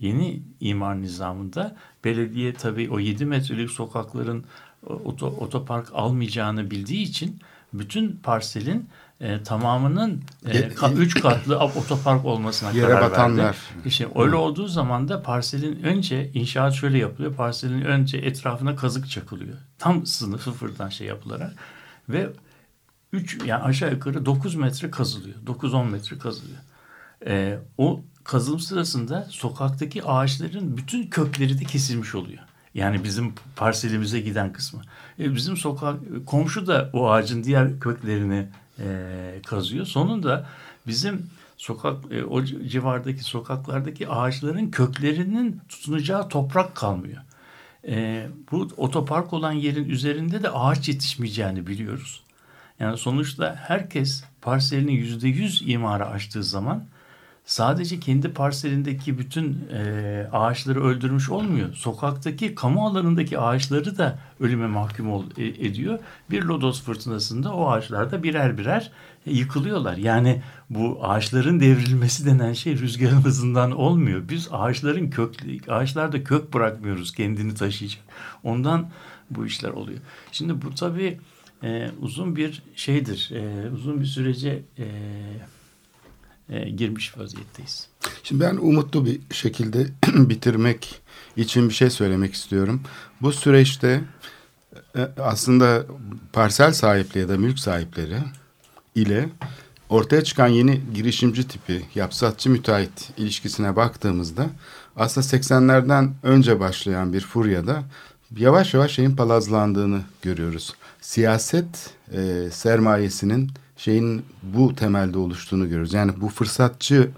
yeni 0.00 0.42
imar 0.60 1.02
nizamında 1.02 1.76
belediye 2.04 2.54
tabii 2.54 2.90
o 2.90 2.98
7 2.98 3.24
metrelik 3.26 3.70
sokakların 3.70 4.44
oto, 4.86 5.26
otopark 5.26 5.88
almayacağını 5.94 6.70
bildiği 6.70 7.02
için 7.02 7.40
bütün 7.72 8.16
parselin 8.16 8.88
e, 9.20 9.42
tamamının 9.42 10.22
e, 10.46 10.56
Ye- 10.56 10.68
ka- 10.68 10.94
üç 10.94 11.20
katlı 11.22 11.58
otopark 11.58 12.24
olmasına 12.24 12.70
Yere 12.70 12.86
karar 12.86 13.02
batanlar. 13.02 13.44
verdi. 13.44 13.56
İşte 13.86 14.08
öyle 14.16 14.36
olduğu 14.36 14.66
zaman 14.68 15.08
da 15.08 15.22
parselin 15.22 15.82
önce 15.82 16.30
inşaat 16.34 16.74
şöyle 16.74 16.98
yapılıyor. 16.98 17.34
Parselin 17.34 17.80
önce 17.82 18.18
etrafına 18.18 18.76
kazık 18.76 19.10
çakılıyor. 19.10 19.58
Tam 19.78 20.06
sınıf 20.06 20.42
sıfırdan 20.42 20.88
şey 20.88 21.06
yapılarak 21.06 21.52
ve 22.08 22.28
3 23.12 23.38
yani 23.46 23.62
aşağı 23.62 23.90
yukarı 23.92 24.26
9 24.26 24.54
metre 24.54 24.90
kazılıyor. 24.90 25.36
9-10 25.46 25.90
metre 25.90 26.18
kazılıyor. 26.18 26.58
Ee, 27.26 27.58
o 27.78 28.02
kazılım 28.24 28.60
sırasında 28.60 29.26
sokaktaki 29.30 30.04
ağaçların 30.04 30.76
bütün 30.76 31.06
kökleri 31.06 31.60
de 31.60 31.64
kesilmiş 31.64 32.14
oluyor. 32.14 32.42
Yani 32.74 33.04
bizim 33.04 33.34
parselimize 33.56 34.20
giden 34.20 34.52
kısmı. 34.52 34.82
E, 35.18 35.34
bizim 35.34 35.56
sokak 35.56 35.96
komşu 36.26 36.66
da 36.66 36.90
o 36.92 37.10
ağacın 37.10 37.44
diğer 37.44 37.80
köklerini 37.80 38.46
e, 38.78 39.40
kazıyor. 39.46 39.86
Sonunda 39.86 40.46
bizim 40.86 41.26
sokak 41.56 42.12
e, 42.12 42.24
o 42.24 42.44
civardaki 42.44 43.24
sokaklardaki 43.24 44.08
ağaçların 44.08 44.70
köklerinin 44.70 45.60
tutunacağı 45.68 46.28
toprak 46.28 46.74
kalmıyor. 46.74 47.22
E, 47.88 48.26
bu 48.50 48.68
otopark 48.76 49.32
olan 49.32 49.52
yerin 49.52 49.88
üzerinde 49.88 50.42
de 50.42 50.50
ağaç 50.50 50.88
yetişmeyeceğini 50.88 51.66
biliyoruz. 51.66 52.22
Yani 52.80 52.98
sonuçta 52.98 53.56
herkes 53.66 54.24
parselini 54.42 54.94
yüzde 54.94 55.28
yüz 55.28 55.62
imara 55.66 56.06
açtığı 56.06 56.44
zaman 56.44 56.84
sadece 57.44 58.00
kendi 58.00 58.32
parselindeki 58.32 59.18
bütün 59.18 59.68
e, 59.72 60.28
ağaçları 60.32 60.84
öldürmüş 60.84 61.30
olmuyor. 61.30 61.74
Sokaktaki 61.74 62.54
kamu 62.54 62.86
alanındaki 62.86 63.38
ağaçları 63.38 63.98
da 63.98 64.18
ölüme 64.40 64.66
mahkum 64.66 65.12
ol, 65.12 65.24
e, 65.38 65.44
ediyor. 65.46 65.98
Bir 66.30 66.42
lodos 66.42 66.82
fırtınasında 66.82 67.54
o 67.54 67.70
ağaçlar 67.70 68.10
da 68.10 68.22
birer 68.22 68.58
birer 68.58 68.92
e, 69.26 69.32
yıkılıyorlar. 69.32 69.96
Yani 69.96 70.42
bu 70.70 70.98
ağaçların 71.02 71.60
devrilmesi 71.60 72.26
denen 72.26 72.52
şey 72.52 72.78
rüzgarın 72.78 73.24
hızından 73.24 73.70
olmuyor. 73.70 74.28
Biz 74.28 74.48
ağaçların 74.50 75.10
kök, 75.10 75.34
ağaçlarda 75.68 76.24
kök 76.24 76.54
bırakmıyoruz 76.54 77.14
kendini 77.14 77.54
taşıyacak. 77.54 78.02
Ondan 78.44 78.90
bu 79.30 79.46
işler 79.46 79.70
oluyor. 79.70 79.98
Şimdi 80.32 80.62
bu 80.62 80.74
tabii 80.74 81.20
e, 81.62 81.90
uzun 82.00 82.36
bir 82.36 82.62
şeydir. 82.76 83.30
E, 83.34 83.70
uzun 83.70 84.00
bir 84.00 84.06
sürece 84.06 84.62
e, 84.78 84.86
e, 86.48 86.70
girmiş 86.70 87.18
vaziyetteyiz. 87.18 87.88
Şimdi 88.22 88.44
ben 88.44 88.56
umutlu 88.56 89.06
bir 89.06 89.20
şekilde 89.30 89.86
bitirmek 90.14 91.00
için 91.36 91.68
bir 91.68 91.74
şey 91.74 91.90
söylemek 91.90 92.34
istiyorum. 92.34 92.80
Bu 93.22 93.32
süreçte 93.32 94.00
e, 94.96 95.00
aslında 95.22 95.86
parsel 96.32 96.72
sahipleri 96.72 97.22
ya 97.22 97.28
da 97.28 97.36
mülk 97.38 97.58
sahipleri 97.58 98.18
ile 98.94 99.28
ortaya 99.88 100.24
çıkan 100.24 100.48
yeni 100.48 100.80
girişimci 100.94 101.48
tipi 101.48 101.82
yapsatçı 101.94 102.50
müteahhit 102.50 103.10
ilişkisine 103.16 103.76
baktığımızda 103.76 104.46
aslında 104.96 105.26
80'lerden 105.26 106.10
önce 106.22 106.60
başlayan 106.60 107.12
bir 107.12 107.20
furyada 107.20 107.82
yavaş 108.36 108.74
yavaş 108.74 108.92
şeyin 108.92 109.16
palazlandığını 109.16 110.00
görüyoruz. 110.22 110.74
Siyaset 111.00 111.90
e, 112.12 112.50
sermayesinin 112.50 113.50
şeyin 113.76 114.22
bu 114.42 114.74
temelde 114.74 115.18
oluştuğunu 115.18 115.68
görüyoruz. 115.68 115.92
Yani 115.92 116.12
bu 116.20 116.28
fırsatçı 116.28 117.10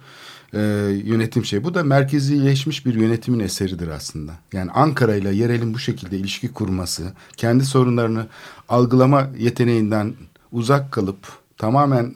e, 0.54 0.60
yönetim 1.04 1.44
şey. 1.44 1.64
Bu 1.64 1.74
da 1.74 1.84
merkezileşmiş 1.84 2.86
bir 2.86 2.94
yönetimin 2.94 3.40
eseridir 3.40 3.88
aslında. 3.88 4.32
Yani 4.52 4.70
Ankara 4.70 5.14
ile 5.14 5.34
yerelin 5.34 5.74
bu 5.74 5.78
şekilde 5.78 6.18
ilişki 6.18 6.52
kurması, 6.52 7.12
kendi 7.36 7.64
sorunlarını 7.64 8.26
algılama 8.68 9.30
yeteneğinden 9.38 10.14
uzak 10.52 10.92
kalıp 10.92 11.18
tamamen 11.58 12.14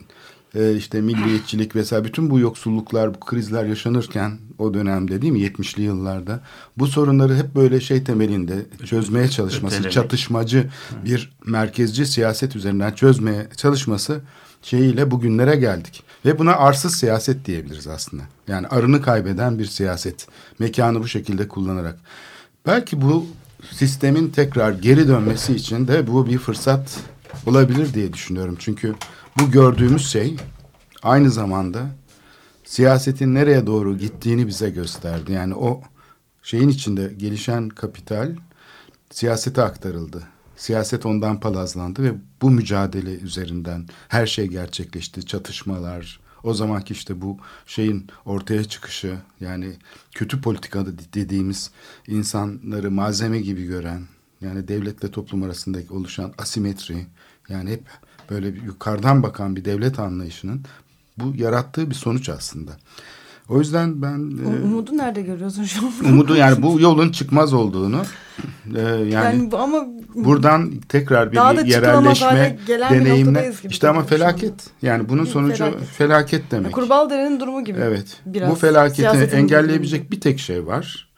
e, 0.55 0.75
işte 0.75 1.01
milliyetçilik 1.01 1.75
vesaire 1.75 2.05
bütün 2.05 2.29
bu 2.29 2.39
yoksulluklar, 2.39 3.13
bu 3.13 3.19
krizler 3.19 3.65
yaşanırken 3.65 4.37
o 4.57 4.73
dönemde 4.73 5.21
değil 5.21 5.33
mi 5.33 5.39
70'li 5.39 5.81
yıllarda 5.81 6.43
bu 6.77 6.87
sorunları 6.87 7.35
hep 7.35 7.55
böyle 7.55 7.81
şey 7.81 8.03
temelinde 8.03 8.65
çözmeye 8.85 9.27
çalışması, 9.27 9.75
Ötelemek. 9.75 9.93
çatışmacı 9.93 10.69
bir 11.05 11.33
merkezci 11.45 12.05
siyaset 12.05 12.55
üzerinden 12.55 12.91
çözmeye 12.91 13.47
çalışması 13.57 14.21
şeyiyle 14.61 15.11
bugünlere 15.11 15.55
geldik. 15.55 16.03
Ve 16.25 16.39
buna 16.39 16.55
arsız 16.55 16.95
siyaset 16.95 17.45
diyebiliriz 17.45 17.87
aslında. 17.87 18.23
Yani 18.47 18.67
arını 18.67 19.01
kaybeden 19.01 19.59
bir 19.59 19.65
siyaset. 19.65 20.27
Mekanı 20.59 20.99
bu 20.99 21.07
şekilde 21.07 21.47
kullanarak. 21.47 21.99
Belki 22.65 23.01
bu 23.01 23.27
sistemin 23.71 24.29
tekrar 24.29 24.71
geri 24.71 25.07
dönmesi 25.07 25.55
için 25.55 25.87
de 25.87 26.07
bu 26.07 26.27
bir 26.27 26.37
fırsat 26.37 26.99
olabilir 27.45 27.93
diye 27.93 28.13
düşünüyorum. 28.13 28.55
Çünkü 28.59 28.95
bu 29.39 29.51
gördüğümüz 29.51 30.07
şey 30.11 30.35
aynı 31.03 31.31
zamanda 31.31 31.85
siyasetin 32.63 33.35
nereye 33.35 33.67
doğru 33.67 33.97
gittiğini 33.97 34.47
bize 34.47 34.69
gösterdi. 34.69 35.31
Yani 35.31 35.55
o 35.55 35.81
şeyin 36.43 36.69
içinde 36.69 37.13
gelişen 37.17 37.69
kapital 37.69 38.35
siyasete 39.09 39.61
aktarıldı. 39.61 40.23
Siyaset 40.55 41.05
ondan 41.05 41.39
palazlandı 41.39 42.03
ve 42.03 42.13
bu 42.41 42.51
mücadele 42.51 43.13
üzerinden 43.13 43.87
her 44.07 44.27
şey 44.27 44.47
gerçekleşti. 44.47 45.25
Çatışmalar, 45.25 46.19
o 46.43 46.53
zamanki 46.53 46.93
işte 46.93 47.21
bu 47.21 47.37
şeyin 47.65 48.07
ortaya 48.25 48.63
çıkışı 48.63 49.17
yani 49.39 49.73
kötü 50.15 50.41
politika 50.41 50.85
dediğimiz 51.13 51.71
insanları 52.07 52.91
malzeme 52.91 53.39
gibi 53.39 53.65
gören 53.65 54.01
yani 54.41 54.67
devletle 54.67 55.11
toplum 55.11 55.43
arasındaki 55.43 55.93
oluşan 55.93 56.33
asimetri 56.37 57.05
yani 57.49 57.71
hep 57.71 57.83
böyle 58.31 58.55
bir 58.55 58.61
yukarıdan 58.61 59.23
bakan 59.23 59.55
bir 59.55 59.65
devlet 59.65 59.99
anlayışının 59.99 60.61
bu 61.17 61.33
yarattığı 61.35 61.89
bir 61.89 61.95
sonuç 61.95 62.29
aslında. 62.29 62.71
O 63.49 63.59
yüzden 63.59 64.01
ben 64.01 64.37
e, 64.45 64.63
umudu 64.63 64.97
nerede 64.97 65.21
görüyorsun 65.21 65.63
şu 65.63 65.85
an? 65.85 65.93
umudu 66.05 66.35
yani 66.35 66.63
bu 66.63 66.81
yolun 66.81 67.11
çıkmaz 67.11 67.53
olduğunu 67.53 68.01
e, 68.75 68.81
yani, 68.81 69.11
Yani 69.11 69.49
ama 69.53 69.85
buradan 70.15 70.71
tekrar 70.89 71.31
bir 71.31 71.37
Daha 71.37 71.53
yerelleşme 71.53 72.57
bir 72.67 72.79
deneyimle 72.79 73.53
gibi 73.61 73.73
işte 73.73 73.89
ama 73.89 74.03
felaket 74.03 74.53
yani 74.81 75.09
bunun 75.09 75.25
sonucu 75.25 75.63
Felaket. 75.63 75.87
felaket, 75.87 76.51
demek. 76.51 76.73
Kurbağalıdere'nin 76.73 77.39
durumu 77.39 77.63
gibi. 77.63 77.79
Evet. 77.81 78.21
Biraz 78.25 78.51
bu 78.51 78.55
felaketi 78.55 79.35
engelleyebilecek 79.35 80.11
bir 80.11 80.21
tek 80.21 80.39
şey 80.39 80.65
var. 80.65 81.11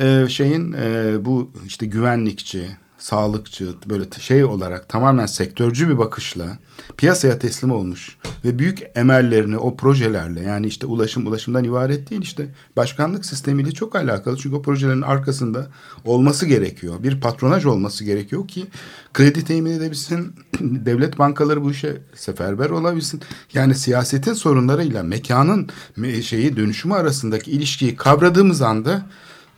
Ee, 0.00 0.26
şeyin 0.28 0.72
e, 0.72 1.14
bu 1.24 1.50
işte 1.66 1.86
güvenlikçi, 1.86 2.68
sağlıkçı 2.98 3.68
böyle 3.86 4.04
şey 4.20 4.44
olarak 4.44 4.88
tamamen 4.88 5.26
sektörcü 5.26 5.88
bir 5.88 5.98
bakışla 5.98 6.58
piyasaya 6.96 7.38
teslim 7.38 7.70
olmuş 7.70 8.16
ve 8.44 8.58
büyük 8.58 8.82
emellerini 8.94 9.58
o 9.58 9.76
projelerle 9.76 10.40
yani 10.40 10.66
işte 10.66 10.86
ulaşım 10.86 11.26
ulaşımdan 11.26 11.64
ibaret 11.64 12.10
değil 12.10 12.22
işte 12.22 12.46
başkanlık 12.76 13.24
sistemiyle 13.24 13.70
çok 13.72 13.96
alakalı 13.96 14.36
çünkü 14.36 14.56
o 14.56 14.62
projelerin 14.62 15.02
arkasında 15.02 15.66
olması 16.04 16.46
gerekiyor. 16.46 17.02
Bir 17.02 17.20
patronaj 17.20 17.66
olması 17.66 18.04
gerekiyor 18.04 18.48
ki 18.48 18.66
kredi 19.14 19.44
temin 19.44 19.70
edebilsin, 19.70 20.34
devlet 20.60 21.18
bankaları 21.18 21.64
bu 21.64 21.70
işe 21.70 21.96
seferber 22.14 22.70
olabilsin. 22.70 23.20
Yani 23.54 23.74
siyasetin 23.74 24.32
sorunlarıyla 24.32 25.02
mekanın 25.02 25.68
me- 25.98 26.22
şeyi 26.22 26.56
dönüşümü 26.56 26.94
arasındaki 26.94 27.50
ilişkiyi 27.50 27.96
kavradığımız 27.96 28.62
anda 28.62 29.06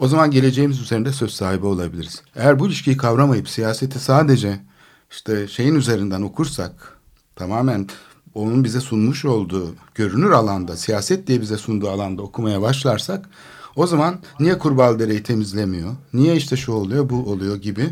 o 0.01 0.09
zaman 0.09 0.30
geleceğimiz 0.30 0.80
üzerinde 0.80 1.12
söz 1.12 1.34
sahibi 1.34 1.66
olabiliriz. 1.66 2.22
Eğer 2.36 2.59
bu 2.59 2.66
ilişkiyi 2.66 2.96
kavramayıp 2.96 3.48
siyaseti 3.48 3.98
sadece 3.98 4.61
işte 5.11 5.48
şeyin 5.48 5.74
üzerinden 5.74 6.22
okursak 6.22 6.98
tamamen 7.36 7.88
onun 8.34 8.64
bize 8.64 8.80
sunmuş 8.80 9.24
olduğu 9.24 9.74
görünür 9.94 10.30
alanda 10.30 10.76
siyaset 10.76 11.26
diye 11.26 11.40
bize 11.40 11.57
sunduğu 11.57 11.88
alanda 11.88 12.22
okumaya 12.22 12.62
başlarsak 12.62 13.28
o 13.76 13.86
zaman 13.86 14.18
niye 14.40 14.59
Kurbağalıdere'yi 14.59 15.22
temizlemiyor? 15.22 15.92
Niye 16.12 16.36
işte 16.36 16.57
şu 16.57 16.72
oluyor 16.72 17.11
bu 17.11 17.30
oluyor 17.30 17.57
gibi 17.57 17.90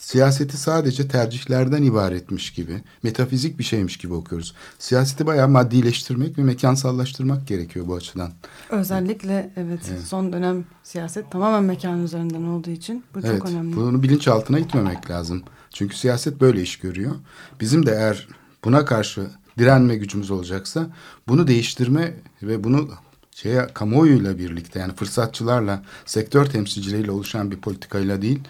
siyaseti 0.00 0.56
sadece 0.56 1.08
tercihlerden 1.08 1.82
ibaretmiş 1.82 2.52
gibi 2.52 2.82
metafizik 3.02 3.58
bir 3.58 3.64
şeymiş 3.64 3.96
gibi 3.96 4.14
okuyoruz. 4.14 4.54
Siyaseti 4.78 5.26
bayağı 5.26 5.48
maddileştirmek 5.48 6.38
ve 6.38 6.42
mekansallaştırmak 6.42 7.46
gerekiyor 7.46 7.88
bu 7.88 7.94
açıdan. 7.94 8.32
Özellikle 8.70 9.50
evet, 9.56 9.80
son 10.06 10.32
dönem 10.32 10.64
siyaset 10.82 11.30
tamamen 11.30 11.64
mekan 11.64 12.04
üzerinden 12.04 12.42
olduğu 12.42 12.70
için 12.70 13.04
bu 13.14 13.18
Evet, 13.18 13.38
çok 13.38 13.48
önemli. 13.48 13.76
bunu 13.76 14.02
bilinçaltına 14.02 14.58
itmemek 14.58 15.10
lazım. 15.10 15.42
Çünkü 15.70 15.96
siyaset 15.96 16.40
böyle 16.40 16.62
iş 16.62 16.78
görüyor. 16.78 17.14
Bizim 17.60 17.86
de 17.86 17.90
eğer 17.90 18.28
buna 18.64 18.84
karşı 18.84 19.26
direnme 19.58 19.96
gücümüz 19.96 20.30
olacaksa 20.30 20.86
bunu 21.28 21.46
değiştirme 21.46 22.14
ve 22.42 22.64
bunu 22.64 22.88
şeye 23.34 23.66
kamuoyuyla 23.66 24.38
birlikte 24.38 24.78
yani 24.78 24.94
fırsatçılarla, 24.94 25.82
sektör 26.06 26.46
temsilcileriyle 26.46 27.10
oluşan 27.10 27.50
bir 27.50 27.56
politikayla 27.56 28.22
değil, 28.22 28.40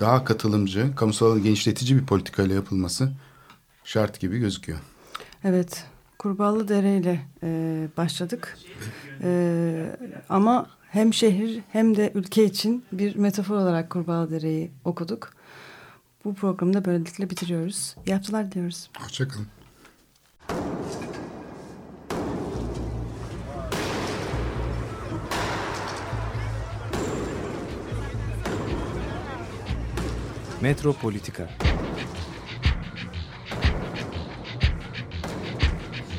daha 0.00 0.24
katılımcı, 0.24 0.94
kamusal 0.96 1.38
genişletici 1.38 2.00
bir 2.00 2.06
politikayla 2.06 2.54
yapılması 2.54 3.12
şart 3.84 4.20
gibi 4.20 4.38
gözüküyor. 4.38 4.78
Evet, 5.44 5.84
Kurbağalı 6.18 6.68
Dere 6.68 6.96
ile 6.96 7.20
e, 7.42 7.88
başladık. 7.96 8.58
E, 9.22 9.96
ama 10.28 10.66
hem 10.90 11.14
şehir 11.14 11.60
hem 11.72 11.96
de 11.96 12.12
ülke 12.14 12.44
için 12.44 12.84
bir 12.92 13.16
metafor 13.16 13.56
olarak 13.56 13.90
Kurbağalı 13.90 14.30
Dere'yi 14.30 14.70
okuduk. 14.84 15.30
Bu 16.24 16.34
programı 16.34 16.74
da 16.74 16.84
böylelikle 16.84 17.30
bitiriyoruz. 17.30 17.96
İyi 18.06 18.14
haftalar 18.14 18.52
diliyoruz. 18.52 18.90
Hoşçakalın. 18.98 19.46
Metropolitika 30.64 31.48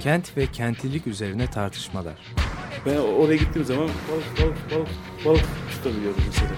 Kent 0.04 0.38
ve 0.38 0.48
kentlilik 0.48 1.08
üzerine 1.08 1.48
tartışmalar. 1.48 2.14
Ben 2.86 2.98
oraya 2.98 3.36
gittiğim 3.36 3.68
zaman 3.68 3.90
balık 4.12 4.42
balık 4.42 4.72
balık 4.72 4.88
balık 5.26 5.46
tutabiliyorum 5.72 6.24
mesela. 6.28 6.52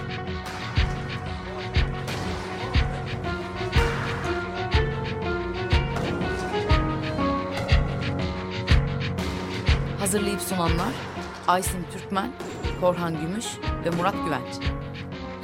Hazırlayıp 9.98 10.40
sunanlar 10.40 10.92
Aysin 11.46 11.86
Türkmen, 11.92 12.32
Korhan 12.80 13.20
Gümüş 13.20 13.46
ve 13.84 13.90
Murat 13.90 14.14
Güvenç. 14.24 14.77